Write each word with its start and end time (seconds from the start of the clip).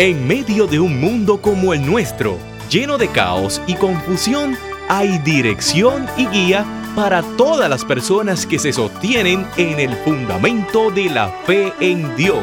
En 0.00 0.26
medio 0.26 0.66
de 0.66 0.80
un 0.80 0.98
mundo 0.98 1.42
como 1.42 1.74
el 1.74 1.84
nuestro, 1.84 2.38
lleno 2.70 2.96
de 2.96 3.08
caos 3.08 3.60
y 3.66 3.74
confusión, 3.74 4.56
hay 4.88 5.18
dirección 5.18 6.06
y 6.16 6.26
guía 6.28 6.64
para 6.96 7.22
todas 7.36 7.68
las 7.68 7.84
personas 7.84 8.46
que 8.46 8.58
se 8.58 8.72
sostienen 8.72 9.46
en 9.58 9.78
el 9.78 9.94
fundamento 9.96 10.90
de 10.90 11.10
la 11.10 11.28
fe 11.44 11.74
en 11.80 12.16
Dios. 12.16 12.40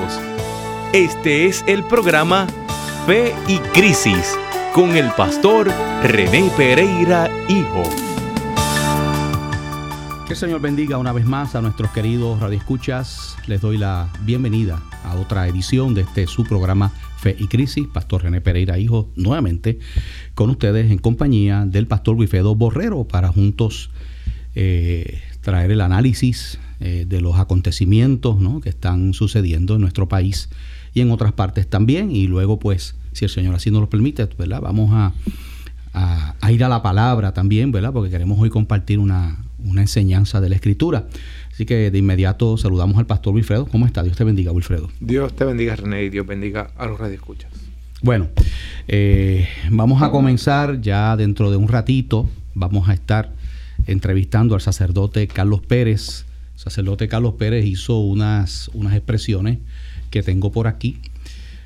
Este 0.93 1.48
es 1.48 1.66
el 1.66 1.84
programa 1.84 2.46
Fe 3.07 3.34
y 3.48 3.58
Crisis 3.74 4.38
con 4.71 4.96
el 4.96 5.10
pastor 5.14 5.71
René 6.04 6.52
Pereira 6.55 7.28
Hijo. 7.50 7.82
Que 10.28 10.34
el 10.34 10.38
Señor 10.38 10.62
bendiga 10.62 11.00
una 11.00 11.12
vez 11.12 11.26
más 11.26 11.55
a 11.55 11.62
nuestros 11.62 11.89
queridos 11.89 12.39
radioescuchas. 12.39 13.36
Les 13.48 13.62
doy 13.62 13.80
la 13.80 14.10
bienvenida 14.21 14.80
a 15.04 15.16
otra 15.16 15.48
edición 15.48 15.96
de 15.96 16.02
este 16.02 16.27
su 16.27 16.44
programa 16.44 16.91
Fe 17.17 17.35
y 17.39 17.48
Crisis, 17.48 17.88
Pastor 17.88 18.23
René 18.23 18.41
Pereira 18.41 18.77
Hijo, 18.77 19.09
nuevamente 19.16 19.80
con 20.35 20.49
ustedes 20.49 20.91
en 20.91 20.99
compañía 20.99 21.66
del 21.66 21.88
Pastor 21.88 22.16
Wifedo 22.16 22.55
Borrero 22.55 23.05
para 23.05 23.30
juntos 23.30 23.89
eh, 24.55 25.22
traer 25.41 25.72
el 25.72 25.81
análisis 25.81 26.59
eh, 26.80 27.05
de 27.08 27.22
los 27.22 27.38
acontecimientos 27.38 28.38
que 28.61 28.70
están 28.70 29.13
sucediendo 29.13 29.75
en 29.75 29.81
nuestro 29.81 30.08
país 30.08 30.49
y 30.94 31.02
en 31.02 31.09
otras 31.11 31.34
partes 31.34 31.67
también. 31.67 32.11
Y 32.11 32.27
luego, 32.27 32.59
pues, 32.59 32.95
si 33.13 33.25
el 33.25 33.31
Señor 33.31 33.55
así 33.55 33.72
nos 33.72 33.81
lo 33.81 33.89
permite, 33.89 34.27
¿verdad? 34.38 34.61
vamos 34.61 34.91
a, 34.94 35.13
ir 36.52 36.63
a 36.63 36.70
la 36.70 36.84
palabra 36.84 37.34
también, 37.34 37.72
¿verdad? 37.72 37.94
porque 37.94 38.11
queremos 38.11 38.39
hoy 38.39 38.49
compartir 38.49 38.99
una, 38.99 39.44
una 39.63 39.81
enseñanza 39.81 40.39
de 40.41 40.49
la 40.49 40.55
Escritura. 40.55 41.08
Así 41.57 41.66
que 41.66 41.89
de 41.89 41.97
inmediato 41.97 42.55
saludamos 42.55 42.99
al 42.99 43.07
pastor 43.07 43.34
Wilfredo. 43.34 43.66
¿Cómo 43.66 43.88
está? 43.88 44.03
Dios 44.03 44.16
te 44.16 44.23
bendiga, 44.23 44.52
Wilfredo. 44.52 44.91
Dios 44.99 45.35
te 45.35 45.43
bendiga, 45.43 45.75
René, 45.75 46.03
y 46.03 46.09
Dios 46.09 46.27
bendiga 46.27 46.70
a 46.77 46.85
los 46.85 46.99
radioescuchas. 46.99 47.49
Bueno, 48.03 48.27
eh, 48.88 49.47
vamos 49.72 50.03
a 50.03 50.11
comenzar 50.11 50.81
ya 50.81 51.17
dentro 51.17 51.49
de 51.49 51.58
un 51.58 51.67
ratito. 51.67 52.30
Vamos 52.53 52.89
a 52.89 52.94
estar 52.94 53.33
entrevistando 53.88 54.53
al 54.53 54.61
sacerdote 54.61 55.27
Carlos 55.27 55.61
Pérez. 55.61 56.25
El 56.53 56.59
sacerdote 56.59 57.08
Carlos 57.08 57.33
Pérez 57.39 57.66
hizo 57.66 58.02
unas, 58.02 58.69
unas 58.75 58.94
expresiones 58.94 59.58
que 60.11 60.21
tengo 60.21 60.52
por 60.52 60.67
aquí, 60.67 60.99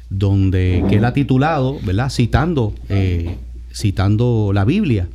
donde 0.10 0.86
que 0.88 0.96
él 0.96 1.04
ha 1.04 1.12
titulado, 1.12 1.82
¿verdad? 1.84 2.10
Citando, 2.10 2.74
eh, 2.88 3.36
citando 3.74 4.52
la 4.54 4.64
Biblia. 4.64 5.10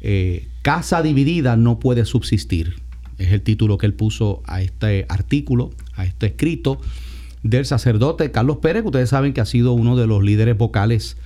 Eh, 0.00 0.46
casa 0.62 1.02
dividida 1.02 1.56
no 1.56 1.80
puede 1.80 2.04
subsistir 2.04 2.76
es 3.20 3.32
el 3.32 3.42
título 3.42 3.78
que 3.78 3.86
él 3.86 3.94
puso 3.94 4.42
a 4.46 4.62
este 4.62 5.04
artículo, 5.08 5.70
a 5.94 6.04
este 6.04 6.26
escrito 6.26 6.80
del 7.42 7.66
sacerdote 7.66 8.30
Carlos 8.30 8.58
Pérez, 8.58 8.82
que 8.82 8.88
ustedes 8.88 9.10
saben 9.10 9.32
que 9.32 9.40
ha 9.40 9.46
sido 9.46 9.72
uno 9.72 9.96
de 9.96 10.06
los 10.06 10.22
líderes 10.22 10.56
vocales, 10.56 11.16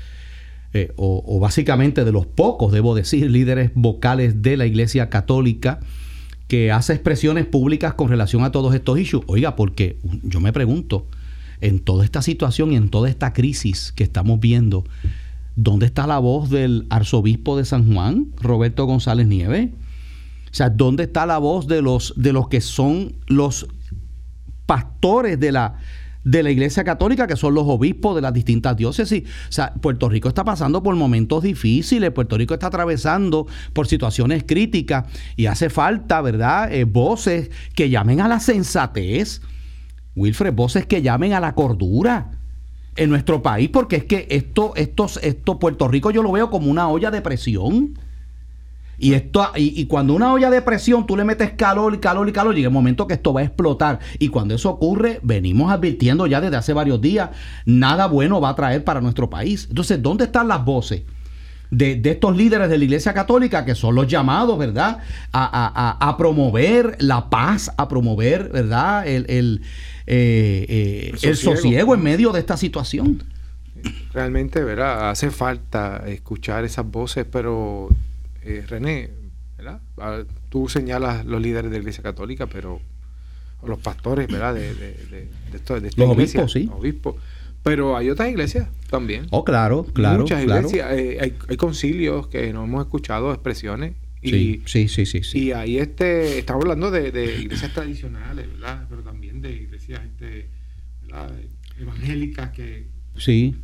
eh, 0.72 0.92
o, 0.96 1.38
básicamente 1.38 2.04
de 2.04 2.10
los 2.10 2.26
pocos, 2.26 2.72
debo 2.72 2.96
decir, 2.96 3.30
líderes 3.30 3.70
vocales 3.74 4.42
de 4.42 4.56
la 4.56 4.66
Iglesia 4.66 5.08
Católica, 5.08 5.80
que 6.48 6.72
hace 6.72 6.92
expresiones 6.92 7.46
públicas 7.46 7.94
con 7.94 8.08
relación 8.08 8.42
a 8.42 8.50
todos 8.50 8.74
estos 8.74 8.98
issues. 8.98 9.22
Oiga, 9.26 9.54
porque 9.54 9.96
yo 10.24 10.40
me 10.40 10.52
pregunto, 10.52 11.06
en 11.60 11.78
toda 11.78 12.04
esta 12.04 12.22
situación 12.22 12.72
y 12.72 12.76
en 12.76 12.90
toda 12.90 13.08
esta 13.08 13.32
crisis 13.32 13.92
que 13.92 14.02
estamos 14.02 14.40
viendo, 14.40 14.84
¿dónde 15.54 15.86
está 15.86 16.08
la 16.08 16.18
voz 16.18 16.50
del 16.50 16.86
arzobispo 16.90 17.56
de 17.56 17.64
San 17.64 17.92
Juan, 17.92 18.26
Roberto 18.40 18.84
González 18.84 19.28
Nieves? 19.28 19.70
Sea, 20.55 20.70
¿dónde 20.70 21.05
está 21.05 21.27
la 21.27 21.38
voz 21.38 21.66
de 21.66 21.83
los, 21.83 22.14
de 22.16 22.33
los 22.33 22.48
que 22.48 22.60
son 22.60 23.16
los 23.27 23.66
pastores 24.66 25.38
de 25.41 25.52
la, 25.52 25.74
de 26.24 26.42
la 26.42 26.50
Iglesia 26.50 26.84
Católica, 26.84 27.27
que 27.27 27.36
son 27.36 27.55
los 27.55 27.64
obispos 27.66 28.14
de 28.14 28.22
las 28.22 28.33
distintas 28.33 28.77
diócesis. 28.77 29.24
O 29.48 29.52
sea, 29.52 29.74
Puerto 29.74 30.08
Rico 30.08 30.28
está 30.28 30.44
pasando 30.44 30.83
por 30.83 30.94
momentos 30.96 31.42
difíciles, 31.42 32.11
Puerto 32.12 32.38
Rico 32.38 32.55
está 32.55 32.69
atravesando 32.69 33.46
por 33.73 33.86
situaciones 33.86 34.45
críticas 34.45 35.06
y 35.36 35.46
hace 35.46 35.70
falta, 35.70 36.20
¿verdad?, 36.23 36.73
eh, 36.73 36.84
voces 36.84 37.51
que 37.74 37.90
llamen 37.90 38.20
a 38.20 38.28
la 38.28 38.40
sensatez, 38.40 39.42
Wilfred, 40.17 40.55
voces 40.55 40.86
que 40.86 41.02
llamen 41.02 41.33
a 41.34 41.40
la 41.40 41.55
cordura 41.55 42.30
en 42.96 43.11
nuestro 43.11 43.42
país, 43.42 43.68
porque 43.70 43.96
es 43.96 44.05
que 44.05 44.27
esto, 44.30 44.73
esto, 44.77 45.08
esto, 45.20 45.58
Puerto 45.58 45.89
Rico 45.89 46.11
yo 46.11 46.23
lo 46.23 46.33
veo 46.33 46.48
como 46.51 46.70
una 46.70 46.89
olla 46.89 47.11
de 47.11 47.20
presión. 47.20 47.98
Y, 49.04 49.12
esto, 49.12 49.46
y, 49.54 49.84
cuando 49.84 50.14
una 50.14 50.32
olla 50.32 50.48
de 50.48 50.62
presión 50.62 51.06
tú 51.06 51.14
le 51.14 51.24
metes 51.24 51.50
calor 51.50 51.94
y 51.94 51.98
calor 51.98 52.26
y 52.26 52.32
calor, 52.32 52.54
llega 52.54 52.68
el 52.68 52.72
momento 52.72 53.06
que 53.06 53.12
esto 53.12 53.34
va 53.34 53.42
a 53.42 53.44
explotar. 53.44 53.98
Y 54.18 54.28
cuando 54.28 54.54
eso 54.54 54.70
ocurre, 54.70 55.20
venimos 55.22 55.70
advirtiendo 55.70 56.26
ya 56.26 56.40
desde 56.40 56.56
hace 56.56 56.72
varios 56.72 57.02
días, 57.02 57.28
nada 57.66 58.06
bueno 58.06 58.40
va 58.40 58.48
a 58.48 58.54
traer 58.54 58.82
para 58.82 59.02
nuestro 59.02 59.28
país. 59.28 59.66
Entonces, 59.68 60.00
¿dónde 60.00 60.24
están 60.24 60.48
las 60.48 60.64
voces? 60.64 61.02
De, 61.70 62.00
estos 62.02 62.34
líderes 62.34 62.70
de 62.70 62.78
la 62.78 62.84
Iglesia 62.84 63.12
Católica, 63.12 63.66
que 63.66 63.74
son 63.74 63.94
los 63.94 64.06
llamados, 64.06 64.56
¿verdad? 64.56 65.00
A, 65.34 66.14
promover 66.16 66.96
la 66.98 67.28
paz, 67.28 67.70
a 67.76 67.86
promover, 67.88 68.48
¿verdad? 68.54 69.06
El, 69.06 69.26
el, 69.28 69.60
eh, 70.06 70.64
eh, 70.66 71.14
el, 71.20 71.36
sosiego. 71.36 71.94
en 71.94 72.02
medio 72.02 72.32
de 72.32 72.40
esta 72.40 72.56
situación. 72.56 73.22
Realmente, 74.14 74.64
¿verdad? 74.64 75.10
Hace 75.10 75.30
falta 75.30 76.04
escuchar 76.06 76.64
esas 76.64 76.90
voces, 76.90 77.26
pero 77.30 77.90
eh, 78.44 78.64
René, 78.66 79.10
¿verdad? 79.56 79.80
Ah, 79.98 80.22
tú 80.48 80.68
señalas 80.68 81.24
los 81.24 81.40
líderes 81.40 81.70
de 81.70 81.78
la 81.78 81.80
Iglesia 81.82 82.02
Católica, 82.02 82.46
pero 82.46 82.80
los 83.66 83.78
pastores, 83.78 84.28
¿verdad? 84.28 84.55
De, 84.55 84.74
de, 84.74 84.92
de, 84.92 85.80
de, 85.80 85.90
los 85.96 86.08
obispos, 86.10 86.52
sí. 86.52 86.68
Obispos. 86.72 87.16
Pero 87.62 87.96
hay 87.96 88.10
otras 88.10 88.28
iglesias 88.28 88.68
también. 88.90 89.27
Oh, 89.30 89.42
claro, 89.42 89.84
claro. 89.84 90.20
Muchas 90.20 90.42
iglesias. 90.42 90.92
Eh, 90.92 91.18
hay, 91.18 91.34
hay, 91.48 91.56
concilios 91.56 92.27
que 92.28 92.52
no 92.52 92.64
hemos 92.64 92.84
escuchado 92.84 93.33
expresiones. 93.33 93.94
Y, 94.20 94.62
sí, 94.66 94.88
sí, 94.88 94.88
sí, 94.88 95.22
sí, 95.22 95.38
Y 95.38 95.52
ahí 95.52 95.78
este, 95.78 96.38
estamos 96.38 96.62
hablando 96.62 96.90
de, 96.90 97.08
iglesias 97.40 97.72
tradicionales, 97.72 98.48
¿verdad? 98.52 98.86
Pero 98.88 99.02
también 99.02 99.40
de 99.40 99.52
iglesias 99.52 100.00
este, 100.04 100.48
evangélicas 101.78 102.50
que... 102.50 102.86
Sí. 103.16 103.54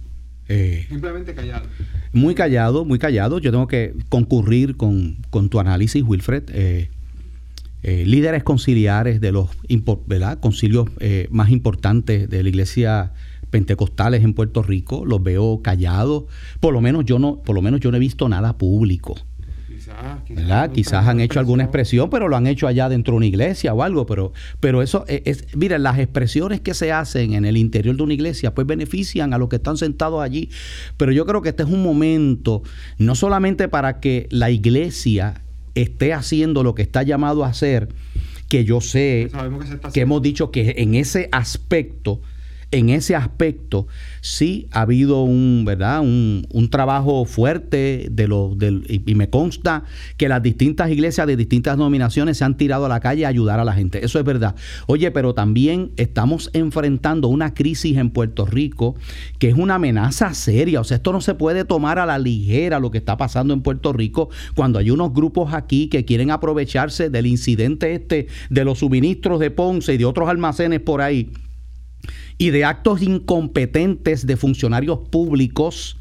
Eh, 0.50 0.84
Simplemente 0.88 1.32
callado. 1.32 1.66
Muy 2.12 2.34
callado, 2.34 2.84
muy 2.84 2.98
callado. 2.98 3.38
Yo 3.38 3.52
tengo 3.52 3.68
que 3.68 3.94
concurrir 4.08 4.76
con, 4.76 5.16
tu 5.48 5.60
análisis, 5.60 6.02
Wilfred. 6.02 6.42
Eh, 6.52 6.90
eh, 7.84 8.04
líderes 8.04 8.42
conciliares 8.42 9.20
de 9.20 9.30
los 9.32 9.48
¿verdad? 10.06 10.40
concilios 10.40 10.88
más 11.30 11.50
importantes 11.50 12.28
de 12.28 12.42
la 12.42 12.48
iglesia 12.48 13.12
pentecostales 13.50 14.22
en 14.22 14.34
Puerto 14.34 14.62
Rico, 14.62 15.04
los 15.06 15.22
veo 15.22 15.60
callados. 15.62 16.24
Por 16.58 16.74
lo 16.74 16.80
menos 16.80 17.04
yo 17.04 17.18
no, 17.18 17.36
por 17.42 17.54
lo 17.54 17.62
menos 17.62 17.80
yo 17.80 17.90
no 17.90 17.96
he 17.96 18.00
visto 18.00 18.28
nada 18.28 18.58
público. 18.58 19.14
Quizás, 20.72 21.06
han 21.06 21.20
hecho 21.20 21.38
alguna 21.38 21.64
expresión, 21.64 22.10
pero 22.10 22.28
lo 22.28 22.36
han 22.36 22.46
hecho 22.46 22.66
allá 22.66 22.88
dentro 22.88 23.12
de 23.12 23.16
una 23.18 23.26
iglesia 23.26 23.72
o 23.74 23.82
algo, 23.82 24.06
pero, 24.06 24.32
pero 24.60 24.82
eso 24.82 25.04
es, 25.08 25.22
es, 25.24 25.56
miren, 25.56 25.82
las 25.82 25.98
expresiones 25.98 26.60
que 26.60 26.74
se 26.74 26.92
hacen 26.92 27.34
en 27.34 27.44
el 27.44 27.56
interior 27.56 27.96
de 27.96 28.02
una 28.02 28.14
iglesia, 28.14 28.54
pues 28.54 28.66
benefician 28.66 29.32
a 29.32 29.38
los 29.38 29.48
que 29.48 29.56
están 29.56 29.76
sentados 29.76 30.22
allí. 30.22 30.50
Pero 30.96 31.12
yo 31.12 31.26
creo 31.26 31.42
que 31.42 31.50
este 31.50 31.62
es 31.62 31.68
un 31.68 31.82
momento, 31.82 32.62
no 32.98 33.14
solamente 33.14 33.68
para 33.68 34.00
que 34.00 34.28
la 34.30 34.50
iglesia 34.50 35.42
esté 35.74 36.12
haciendo 36.12 36.62
lo 36.62 36.74
que 36.74 36.82
está 36.82 37.02
llamado 37.02 37.44
a 37.44 37.48
hacer, 37.48 37.88
que 38.48 38.64
yo 38.64 38.80
sé 38.80 39.30
que 39.92 40.00
hemos 40.00 40.22
dicho 40.22 40.50
que 40.50 40.74
en 40.78 40.94
ese 40.96 41.28
aspecto 41.30 42.20
en 42.72 42.88
ese 42.90 43.16
aspecto 43.16 43.86
sí 44.20 44.68
ha 44.70 44.82
habido 44.82 45.22
un, 45.22 45.64
¿verdad? 45.66 46.00
un, 46.00 46.68
trabajo 46.70 47.24
fuerte 47.24 48.06
de 48.12 48.28
los 48.28 48.56
y, 48.88 49.14
me 49.14 49.28
consta 49.28 49.82
que 50.16 50.28
las 50.28 50.40
distintas 50.42 50.90
iglesias 50.90 51.26
de 51.26 51.36
distintas 51.36 51.76
denominaciones 51.76 52.38
se 52.38 52.44
han 52.44 52.56
tirado 52.56 52.86
a 52.86 52.88
la 52.88 53.00
calle 53.00 53.26
a 53.26 53.28
ayudar 53.28 53.58
a 53.58 53.64
la 53.64 53.72
gente. 53.72 54.04
Eso 54.04 54.20
es 54.20 54.24
verdad. 54.24 54.54
Oye, 54.86 55.10
pero 55.10 55.34
también 55.34 55.90
estamos 55.96 56.48
enfrentando 56.52 57.26
una 57.26 57.54
crisis 57.54 57.96
en 57.96 58.10
Puerto 58.10 58.46
Rico 58.46 58.94
que 59.38 59.48
es 59.48 59.56
una 59.56 59.76
amenaza 59.76 60.32
seria. 60.34 60.80
O 60.80 60.84
sea, 60.84 60.98
esto 60.98 61.12
no 61.12 61.20
se 61.20 61.34
puede 61.34 61.64
tomar 61.64 61.98
a 61.98 62.06
la 62.06 62.18
ligera 62.18 62.78
lo 62.78 62.92
que 62.92 62.98
está 62.98 63.16
pasando 63.16 63.52
en 63.52 63.62
Puerto 63.62 63.92
Rico 63.92 64.30
cuando 64.54 64.78
hay 64.78 64.90
unos 64.90 65.12
grupos 65.12 65.52
aquí 65.54 65.88
que 65.88 66.04
quieren 66.04 66.30
aprovecharse 66.30 67.10
del 67.10 67.26
incidente 67.26 67.94
este 67.94 68.28
de 68.48 68.64
los 68.64 68.78
suministros 68.78 69.40
de 69.40 69.50
Ponce 69.50 69.94
y 69.94 69.98
de 69.98 70.04
otros 70.04 70.28
almacenes 70.28 70.80
por 70.80 71.02
ahí 71.02 71.32
y 72.38 72.50
de 72.50 72.64
actos 72.64 73.02
incompetentes 73.02 74.26
de 74.26 74.36
funcionarios 74.36 75.00
públicos 75.10 75.96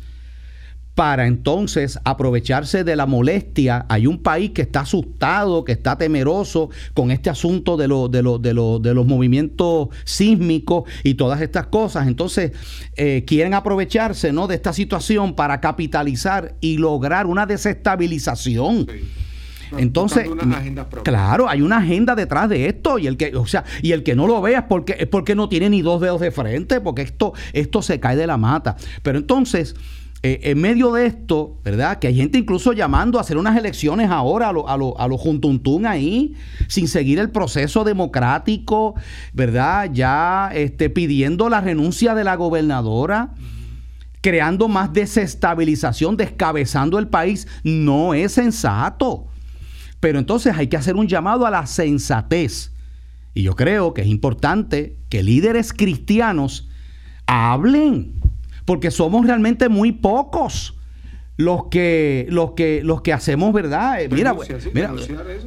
para 1.00 1.28
entonces 1.28 1.98
aprovecharse 2.04 2.84
de 2.84 2.98
la 2.98 3.06
molestia. 3.06 3.86
Hay 3.88 4.06
un 4.06 4.22
país 4.22 4.52
que 4.52 4.64
está 4.64 4.82
asustado, 4.82 5.64
que 5.64 5.72
está 5.72 5.98
temeroso 5.98 6.72
con 6.94 7.12
este 7.12 7.30
asunto 7.30 7.78
de, 7.78 7.88
de, 7.88 8.82
de, 8.82 8.94
los 8.94 9.08
movimientos 9.08 9.88
sísmicos 10.04 10.84
y 11.06 11.14
todas 11.14 11.40
estas 11.40 11.68
cosas. 11.68 12.06
Entonces, 12.06 12.52
eh, 12.98 13.24
quieren 13.26 13.54
aprovecharse 13.54 14.34
¿no? 14.34 14.48
de 14.48 14.56
esta 14.56 14.74
situación 14.74 15.36
para 15.36 15.62
capitalizar 15.62 16.56
y 16.60 16.80
lograr 16.80 17.28
una 17.28 17.46
desestabilización. 17.46 18.88
Entonces, 19.78 20.30
claro, 21.04 21.48
hay 21.50 21.62
una 21.62 21.78
agenda 21.78 22.16
detrás 22.16 22.50
de 22.50 22.68
esto 22.68 23.00
y 23.00 23.08
el 23.08 23.18
que, 23.18 23.36
o 23.36 23.46
sea, 23.46 23.64
y 23.82 23.92
el 23.92 24.04
que 24.04 24.16
no 24.16 24.28
lo 24.28 24.42
vea 24.42 24.60
es 24.60 24.66
porque 24.66 24.96
es 25.00 25.08
porque 25.08 25.36
no 25.36 25.50
tiene 25.50 25.70
ni 25.70 25.82
dos 25.82 26.02
dedos 26.02 26.22
de 26.22 26.32
frente, 26.32 26.82
porque 26.82 27.02
esto 27.02 27.34
esto 27.54 27.82
se 27.82 28.00
cae 28.00 28.16
de 28.16 28.28
la 28.28 28.38
mata. 28.38 28.76
Pero 29.04 29.18
entonces 29.18 29.76
eh, 30.22 30.42
en 30.44 30.60
medio 30.60 30.92
de 30.92 31.06
esto, 31.06 31.56
¿verdad? 31.64 31.98
Que 31.98 32.08
hay 32.08 32.16
gente 32.16 32.38
incluso 32.38 32.74
llamando 32.74 33.18
a 33.18 33.22
hacer 33.22 33.38
unas 33.38 33.56
elecciones 33.58 34.12
ahora 34.12 34.50
a 34.50 34.52
los 34.52 34.66
a 34.68 34.76
lo, 34.76 35.00
a 35.00 35.08
lo 35.08 35.18
juntuntún 35.18 35.86
ahí, 35.86 36.34
sin 36.68 36.90
seguir 36.90 37.20
el 37.20 37.30
proceso 37.30 37.86
democrático, 37.86 38.96
¿verdad? 39.32 39.90
Ya 39.94 40.52
este, 40.54 40.90
pidiendo 40.90 41.48
la 41.48 41.62
renuncia 41.62 42.16
de 42.16 42.26
la 42.26 42.36
gobernadora, 42.36 43.34
creando 44.20 44.68
más 44.68 44.92
desestabilización, 44.92 46.18
descabezando 46.18 47.00
el 47.00 47.08
país, 47.08 47.48
no 47.64 48.14
es 48.14 48.34
sensato. 48.34 49.29
Pero 50.00 50.20
entonces 50.20 50.56
hay 50.58 50.68
que 50.68 50.78
hacer 50.78 50.96
un 50.96 51.08
llamado 51.08 51.46
a 51.46 51.52
la 51.52 51.66
sensatez. 51.66 52.72
Y 53.34 53.44
yo 53.44 53.56
creo 53.56 53.94
que 53.94 54.02
es 54.02 54.08
importante 54.08 54.98
que 55.10 55.24
líderes 55.24 55.74
cristianos 55.74 56.70
hablen 57.28 58.14
porque 58.66 58.92
somos 58.92 59.26
realmente 59.26 59.70
muy 59.70 59.92
pocos 59.92 60.76
los 61.38 61.68
que 61.72 62.28
los 62.30 62.52
que 62.52 62.82
los 62.84 63.02
que 63.02 63.14
hacemos 63.14 63.54
verdad 63.54 64.02
eh, 64.02 64.10
mira 64.10 64.36
mira 64.74 64.94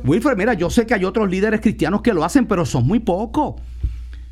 Wilfred 0.05 0.37
mira 0.39 0.55
yo 0.55 0.71
sé 0.71 0.87
que 0.87 0.95
hay 0.95 1.05
otros 1.05 1.29
líderes 1.29 1.61
cristianos 1.61 2.01
que 2.01 2.15
lo 2.15 2.25
hacen 2.25 2.47
pero 2.47 2.65
son 2.65 2.87
muy 2.87 2.99
pocos. 2.99 3.61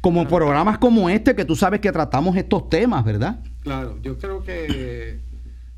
Como 0.01 0.27
programas 0.27 0.79
como 0.79 1.11
este 1.11 1.37
que 1.37 1.45
tú 1.45 1.55
sabes 1.55 1.81
que 1.81 1.93
tratamos 1.93 2.35
estos 2.37 2.71
temas 2.71 3.05
verdad 3.05 3.41
claro 3.63 3.99
yo 4.03 4.17
creo 4.17 4.43
que 4.43 5.19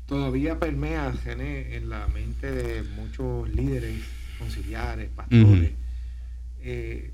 todavía 0.05 0.57
permea 0.57 1.11
en 1.25 1.89
la 1.89 2.07
mente 2.07 2.49
de 2.49 2.83
muchos 2.83 3.49
líderes 3.49 3.99
conciliares 4.43 5.09
pastores. 5.09 5.71
Eh, 6.61 7.11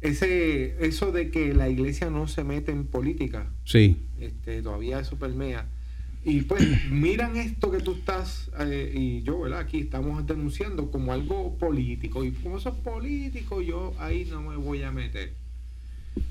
ese 0.00 0.86
eso 0.86 1.10
de 1.10 1.30
que 1.30 1.52
la 1.54 1.68
iglesia 1.68 2.08
no 2.10 2.28
se 2.28 2.44
mete 2.44 2.70
en 2.70 2.86
política 2.86 3.50
sí. 3.64 3.96
este, 4.20 4.62
todavía 4.62 5.00
eso 5.00 5.18
permea. 5.18 5.66
Y 6.24 6.42
pues 6.42 6.62
miran 6.90 7.36
esto 7.36 7.70
que 7.70 7.80
tú 7.80 7.92
estás 7.94 8.50
eh, 8.60 8.92
y 8.94 9.22
yo 9.22 9.40
verdad 9.40 9.60
aquí 9.60 9.80
estamos 9.80 10.24
denunciando 10.26 10.90
como 10.90 11.12
algo 11.12 11.56
político. 11.58 12.24
Y 12.24 12.32
como 12.32 12.58
eso 12.58 12.70
es 12.70 12.74
político 12.76 13.60
yo 13.62 13.94
ahí 13.98 14.26
no 14.30 14.42
me 14.42 14.56
voy 14.56 14.82
a 14.82 14.92
meter 14.92 15.32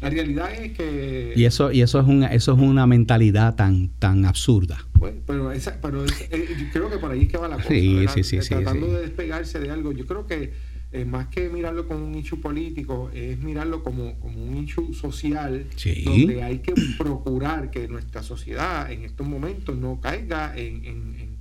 la 0.01 0.09
realidad 0.09 0.53
es 0.53 0.71
que 0.73 1.33
y 1.35 1.45
eso 1.45 1.71
y 1.71 1.81
eso 1.81 1.99
es 1.99 2.07
una 2.07 2.27
eso 2.27 2.53
es 2.53 2.59
una 2.59 2.87
mentalidad 2.87 3.55
tan 3.55 3.89
tan 3.99 4.25
absurda 4.25 4.85
pues, 4.99 5.13
pero 5.25 5.51
esa, 5.51 5.79
pero 5.81 6.03
eh, 6.05 6.55
yo 6.59 6.65
creo 6.71 6.89
que 6.89 6.97
por 6.97 7.11
ahí 7.11 7.23
es 7.23 7.27
que 7.27 7.37
va 7.37 7.47
la 7.47 7.57
cosa 7.57 7.69
sí, 7.69 8.05
sí, 8.13 8.23
sí, 8.23 8.39
tratando 8.39 8.87
de 8.93 9.01
despegarse 9.01 9.59
de 9.59 9.69
algo 9.69 9.91
yo 9.91 10.05
creo 10.05 10.25
que 10.25 10.53
eh, 10.93 11.03
más 11.03 11.27
que 11.27 11.49
mirarlo 11.49 11.85
como 11.85 12.05
un 12.05 12.15
hecho 12.15 12.39
político, 12.39 13.11
es 13.13 13.37
mirarlo 13.39 13.83
como, 13.83 14.13
un 14.23 14.57
hecho 14.57 14.81
social, 14.93 15.65
donde 16.05 16.43
hay 16.43 16.59
que 16.59 16.73
procurar 16.97 17.69
que 17.71 17.89
nuestra 17.89 18.23
sociedad 18.23 18.89
en 18.89 19.03
estos 19.03 19.27
momentos 19.27 19.75
no 19.75 19.99
caiga 19.99 20.53
en, 20.55 21.37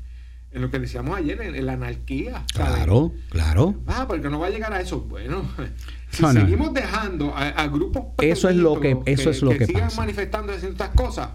lo 0.50 0.69
que 0.70 0.81
decíamos 0.81 1.16
ayer, 1.16 1.40
en, 1.40 1.64
la 1.64 1.75
anarquía. 1.75 2.44
Claro, 2.52 3.12
claro. 3.28 3.76
Ah, 3.87 4.06
porque 4.08 4.28
no 4.28 4.40
va 4.40 4.48
a 4.48 4.50
llegar 4.50 4.72
a 4.72 4.81
eso. 4.81 5.02
Bueno, 5.02 5.48
si 6.11 6.25
seguimos 6.25 6.73
dejando 6.73 7.35
a, 7.37 7.67
grupos 7.67 8.05
eso 8.23 8.49
es 8.49 8.56
lo 8.56 8.81
que 8.81 8.99
eso 9.06 9.31
es 9.31 9.43
lo 9.43 9.50
que, 9.50 9.67
sigan 9.67 9.91
manifestando 9.97 10.53
estas 10.53 10.91
cosas. 10.91 11.31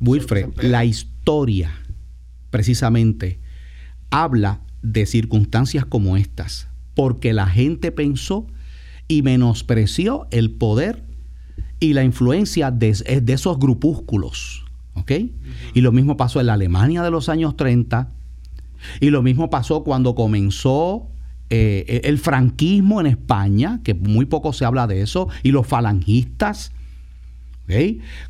Wilfred, 0.00 0.48
la 0.62 0.84
historia 0.84 1.72
precisamente 2.50 3.40
habla 4.10 4.60
de 4.82 5.06
circunstancias 5.06 5.84
como 5.84 6.16
estas 6.16 6.68
porque 6.94 7.32
la 7.32 7.46
gente 7.46 7.92
pensó 7.92 8.46
y 9.08 9.22
menospreció 9.22 10.26
el 10.30 10.50
poder 10.52 11.04
y 11.80 11.94
la 11.94 12.04
influencia 12.04 12.70
de, 12.70 12.90
esos 12.90 13.58
grupúsculos. 13.58 14.64
¿Ok? 14.94 15.12
Y 15.74 15.80
lo 15.80 15.90
mismo 15.90 16.16
pasó 16.16 16.40
en 16.40 16.46
la 16.46 16.52
Alemania 16.54 17.02
de 17.02 17.10
los 17.10 17.28
años 17.28 17.56
30. 17.56 18.10
Y 19.00 19.10
lo 19.10 19.22
mismo 19.22 19.48
pasó 19.48 19.84
cuando 19.84 20.14
comenzó 20.14 21.08
eh, 21.54 22.00
el 22.04 22.18
franquismo 22.18 23.00
en 23.00 23.06
España, 23.06 23.80
que 23.84 23.94
muy 23.94 24.24
poco 24.24 24.52
se 24.52 24.64
habla 24.64 24.86
de 24.86 25.02
eso, 25.02 25.28
y 25.42 25.50
los 25.50 25.66
falangistas 25.66 26.72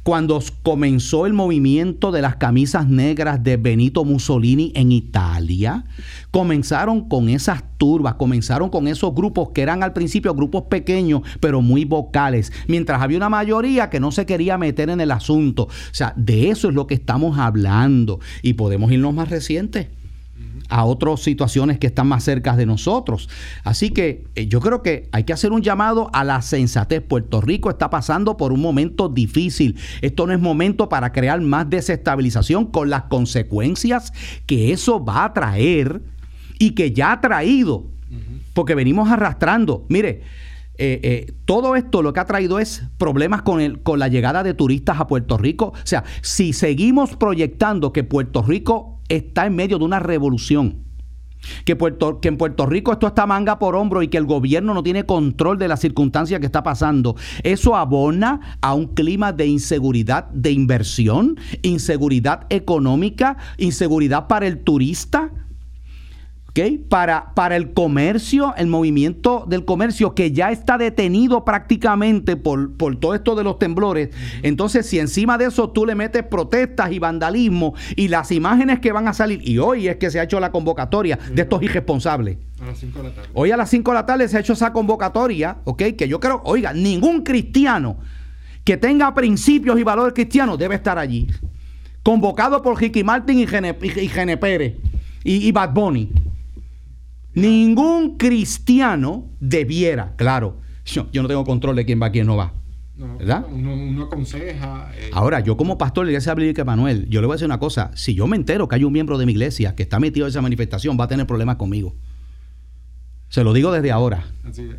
cuando 0.03 0.43
comenzó 0.63 1.27
el 1.27 1.33
movimiento 1.33 2.13
de 2.13 2.23
las 2.23 2.37
camisas 2.37 2.89
negras 2.89 3.43
de 3.43 3.57
Benito 3.57 4.05
Mussolini 4.05 4.73
en 4.75 4.93
Italia, 4.93 5.85
comenzaron 6.31 7.09
con 7.09 7.29
esas 7.29 7.65
turbas, 7.79 8.15
comenzaron 8.15 8.69
con 8.69 8.87
esos 8.87 9.15
grupos 9.15 9.51
que 9.55 9.63
eran 9.63 9.83
al 9.83 9.93
principio 9.93 10.35
grupos 10.35 10.65
pequeños, 10.65 11.23
pero 11.41 11.63
muy 11.63 11.85
vocales, 11.85 12.53
mientras 12.69 13.03
había 13.03 13.17
una 13.17 13.31
mayoría 13.31 13.91
que 13.91 14.01
no 14.01 14.13
se 14.13 14.27
quería 14.27 14.59
meter 14.59 14.91
en 14.91 15.01
el 15.01 15.11
asunto. 15.11 15.65
O 15.65 15.95
sea, 15.95 16.13
de 16.17 16.51
eso 16.51 16.69
es 16.69 16.75
lo 16.75 16.87
que 16.87 16.95
estamos 16.95 17.39
hablando. 17.39 18.21
Y 18.43 18.53
podemos 18.53 18.93
irnos 18.93 19.15
más 19.15 19.31
recientes 19.31 19.89
a 20.73 20.85
otras 20.85 21.21
situaciones 21.21 21.79
que 21.79 21.87
están 21.87 22.07
más 22.09 22.25
cerca 22.25 22.57
de 22.57 22.65
nosotros. 22.65 23.29
Así 23.63 23.91
que 23.91 24.25
eh, 24.35 24.47
yo 24.47 24.61
creo 24.61 24.83
que 24.83 25.11
hay 25.13 25.25
que 25.25 25.35
hacer 25.35 25.53
un 25.53 25.61
llamado 25.61 26.09
a 26.15 26.25
la 26.25 26.41
sensatez. 26.41 27.03
Puerto 27.03 27.43
Rico 27.43 27.69
está 27.69 27.91
pasando 27.91 28.39
por 28.39 28.53
un 28.53 28.63
momento 28.63 29.11
difícil. 29.11 29.77
Esto 30.01 30.27
no 30.27 30.33
es 30.33 30.41
momento 30.41 30.89
para 30.89 31.13
crear 31.13 31.43
más 31.43 31.69
desestabilización 31.69 32.67
con 32.67 32.89
las 32.89 33.03
consecuencias 33.03 34.15
que 34.47 34.73
eso 34.73 35.05
va 35.05 35.25
a 35.25 35.35
traer 35.35 36.01
y 36.59 36.71
que 36.71 36.93
ya 36.93 37.13
ha 37.13 37.21
traído. 37.21 37.85
Porque 38.55 38.75
venimos 38.75 39.11
arrastrando. 39.11 39.85
Mire, 39.89 40.23
eh, 40.79 41.01
eh, 41.03 41.35
todo 41.45 41.77
esto 41.77 42.03
lo 42.03 42.13
que 42.13 42.21
ha 42.21 42.25
traído 42.25 42.59
es 42.59 42.83
problemas 42.97 43.43
con, 43.43 43.61
el, 43.61 43.83
con 43.83 43.99
la 43.99 44.09
llegada 44.09 44.43
de 44.43 44.55
turistas 44.55 45.01
a 45.01 45.07
Puerto 45.07 45.37
Rico. 45.37 45.75
O 45.75 45.87
sea, 45.87 46.05
si 46.23 46.53
seguimos 46.53 47.17
proyectando 47.17 47.93
que 47.93 48.05
Puerto 48.05 48.43
Rico 48.43 48.92
está 49.09 49.47
en 49.47 49.57
medio 49.57 49.79
de 49.79 49.85
una 49.85 50.01
revolución. 50.01 50.85
Que, 51.65 51.77
en 52.23 52.37
Puerto 52.37 52.67
Rico 52.67 52.93
esto 52.93 53.09
está 53.09 53.27
manga 53.27 53.59
por 53.59 53.75
hombro 53.75 54.03
y 54.03 54.09
que 54.09 54.19
el 54.19 54.27
gobierno 54.27 54.75
no 54.75 54.83
tiene 54.83 55.05
control 55.05 55.59
de 55.59 55.69
la 55.69 55.77
circunstancia 55.77 56.39
que 56.41 56.47
está 56.47 56.63
pasando. 56.63 57.17
Eso 57.43 57.77
abona 57.77 58.59
a 58.61 58.75
un 58.75 58.89
clima 58.89 59.33
de 59.33 59.47
inseguridad 59.47 60.29
de 60.31 60.53
inversión, 60.53 61.37
inseguridad 61.63 62.47
económica, 62.51 63.37
inseguridad 63.59 64.29
para 64.29 64.47
el 64.47 64.61
turista. 64.61 65.33
Para, 66.91 67.33
para 67.33 67.57
el 67.57 67.73
comercio, 67.73 68.55
el 68.59 68.67
movimiento 68.67 69.47
del 69.49 69.65
comercio 69.65 70.15
que 70.15 70.33
ya 70.33 70.51
está 70.51 70.77
detenido 70.77 71.47
prácticamente 71.47 72.37
por, 72.37 72.77
por 72.77 72.97
todo 72.97 73.15
esto 73.15 73.35
de 73.35 73.43
los 73.43 73.59
temblores. 73.59 74.11
Entonces, 74.43 74.85
si 74.85 74.99
encima 74.99 75.39
de 75.39 75.47
eso 75.47 75.71
tú 75.71 75.87
le 75.87 75.95
metes 75.95 76.25
protestas 76.25 76.93
y 76.93 76.99
vandalismo 76.99 77.75
y 77.97 78.09
las 78.09 78.31
imágenes 78.33 78.81
que 78.81 78.93
van 78.93 79.09
a 79.09 79.15
salir, 79.15 79.41
y 79.49 79.57
hoy 79.57 79.89
es 79.89 79.97
que 79.97 80.11
se 80.11 80.21
ha 80.21 80.25
hecho 80.25 80.41
la 80.41 80.53
convocatoria 80.53 81.19
de 81.33 81.41
estos 81.41 81.63
irresponsables. 81.63 82.37
A 82.61 82.67
las 82.67 82.79
5 82.79 82.99
de 82.99 83.09
la 83.09 83.15
tarde. 83.15 83.29
Hoy 83.33 83.51
a 83.51 83.57
las 83.57 83.71
5 83.71 83.91
de 83.91 83.95
la 83.95 84.05
tarde 84.05 84.29
se 84.29 84.37
ha 84.37 84.41
hecho 84.41 84.53
esa 84.53 84.75
convocatoria, 84.75 85.57
¿ok? 85.65 85.83
Que 85.97 86.07
yo 86.07 86.21
creo, 86.21 86.43
oiga, 86.45 86.75
ningún 86.75 87.23
cristiano 87.23 87.97
que 88.63 88.77
tenga 88.77 89.15
principios 89.15 89.81
y 89.81 89.83
valores 89.85 90.13
cristianos 90.13 90.59
debe 90.59 90.75
estar 90.75 90.99
allí. 90.99 91.29
Convocado 92.03 92.61
por 92.61 92.79
Ricky 92.79 93.03
Martin 93.05 93.39
y 93.39 93.47
Gene, 93.47 93.75
y, 93.81 94.37
Pérez 94.37 94.75
y, 95.25 95.49
y 95.49 95.53
Bad 95.53 95.73
Bunny. 95.73 96.11
Ningún 97.35 98.17
cristiano 98.17 99.31
debiera, 99.41 100.15
claro, 100.17 100.59
yo, 100.85 101.07
no 101.15 101.29
tengo 101.29 101.45
control 101.45 101.77
de 101.77 101.85
quién 101.85 102.01
va, 102.03 102.11
quién 102.11 102.27
no 102.27 102.37
va. 102.37 102.55
¿verdad? 102.95 103.47
Uno, 103.51 104.05
aconseja. 104.05 104.93
Eh, 104.95 105.11
Ahora, 105.13 105.41
yo 105.41 105.57
como 105.57 105.79
pastor 105.79 106.05
de 106.05 106.07
la 106.07 106.13
iglesia 106.13 106.35
bíblica 106.35 106.65
Manuel, 106.65 107.09
yo 107.09 107.21
le 107.21 107.27
voy 107.27 107.35
a 107.35 107.37
decir 107.37 107.47
una 107.47 107.59
cosa. 107.59 107.91
Si 107.95 108.15
yo 108.15 108.27
me 108.27 108.37
entero 108.37 108.69
que 108.69 108.77
hay 108.77 108.85
un 108.85 108.93
miembro 108.93 109.19
de 109.19 109.27
mi 109.27 109.33
iglesia 109.33 109.75
que 109.75 109.83
está 109.83 109.99
metido 109.99 110.27
en 110.27 110.31
esa 110.31 110.43
manifestación, 110.43 110.97
va 111.01 111.05
a 111.05 111.09
tener 111.09 111.27
problemas 111.27 111.57
conmigo. 111.57 111.97
Se 113.29 113.43
lo 113.43 113.53
digo 113.55 113.73
desde 113.73 113.91
ahora. 113.91 114.27
Así 114.45 114.63
es. 114.63 114.77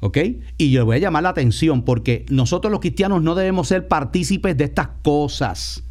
¿Ok? 0.00 0.18
Y 0.58 0.70
yo 0.70 0.80
le 0.80 0.84
voy 0.84 0.96
a 0.96 1.00
llamar 1.00 1.22
la 1.24 1.30
atención 1.30 1.82
porque 1.82 2.24
nosotros 2.28 2.70
los 2.70 2.80
cristianos 2.80 3.22
no 3.22 3.34
debemos 3.34 3.68
ser 3.68 3.88
partícipes 3.88 4.56
de 4.56 4.64
estas 4.64 4.88
cosas. 5.02 5.82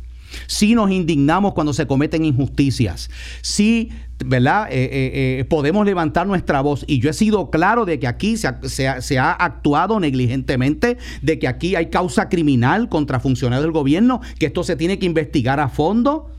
Si 0.48 0.76
nos 0.76 0.92
indignamos 0.92 1.54
cuando 1.54 1.74
se 1.74 1.88
cometen 1.88 2.26
injusticias. 2.26 3.10
Si, 3.42 3.92
¿verdad? 4.26 4.68
Eh, 4.72 4.84
eh, 4.84 5.40
eh, 5.40 5.46
podemos 5.46 5.86
levantar 5.86 6.28
nuestra 6.28 6.62
voz. 6.62 6.86
Y 6.88 7.00
yo 7.00 7.10
he 7.10 7.14
sido 7.14 7.50
claro 7.50 7.86
de 7.86 8.00
que 8.00 8.08
aquí 8.08 8.38
se 8.38 9.18
ha, 9.18 9.32
actuado 9.32 10.00
negligentemente, 10.00 10.98
de 11.22 11.40
que 11.40 11.48
aquí 11.48 11.76
hay 11.76 11.90
causa 11.90 12.30
criminal 12.30 12.90
contra 12.90 13.20
funcionarios 13.20 13.64
del 13.64 13.72
gobierno, 13.72 14.22
que 14.40 14.48
esto 14.48 14.64
se 14.64 14.76
tiene 14.76 15.00
que 15.00 15.06
investigar 15.06 15.60
a 15.60 15.70
fondo 15.70 16.32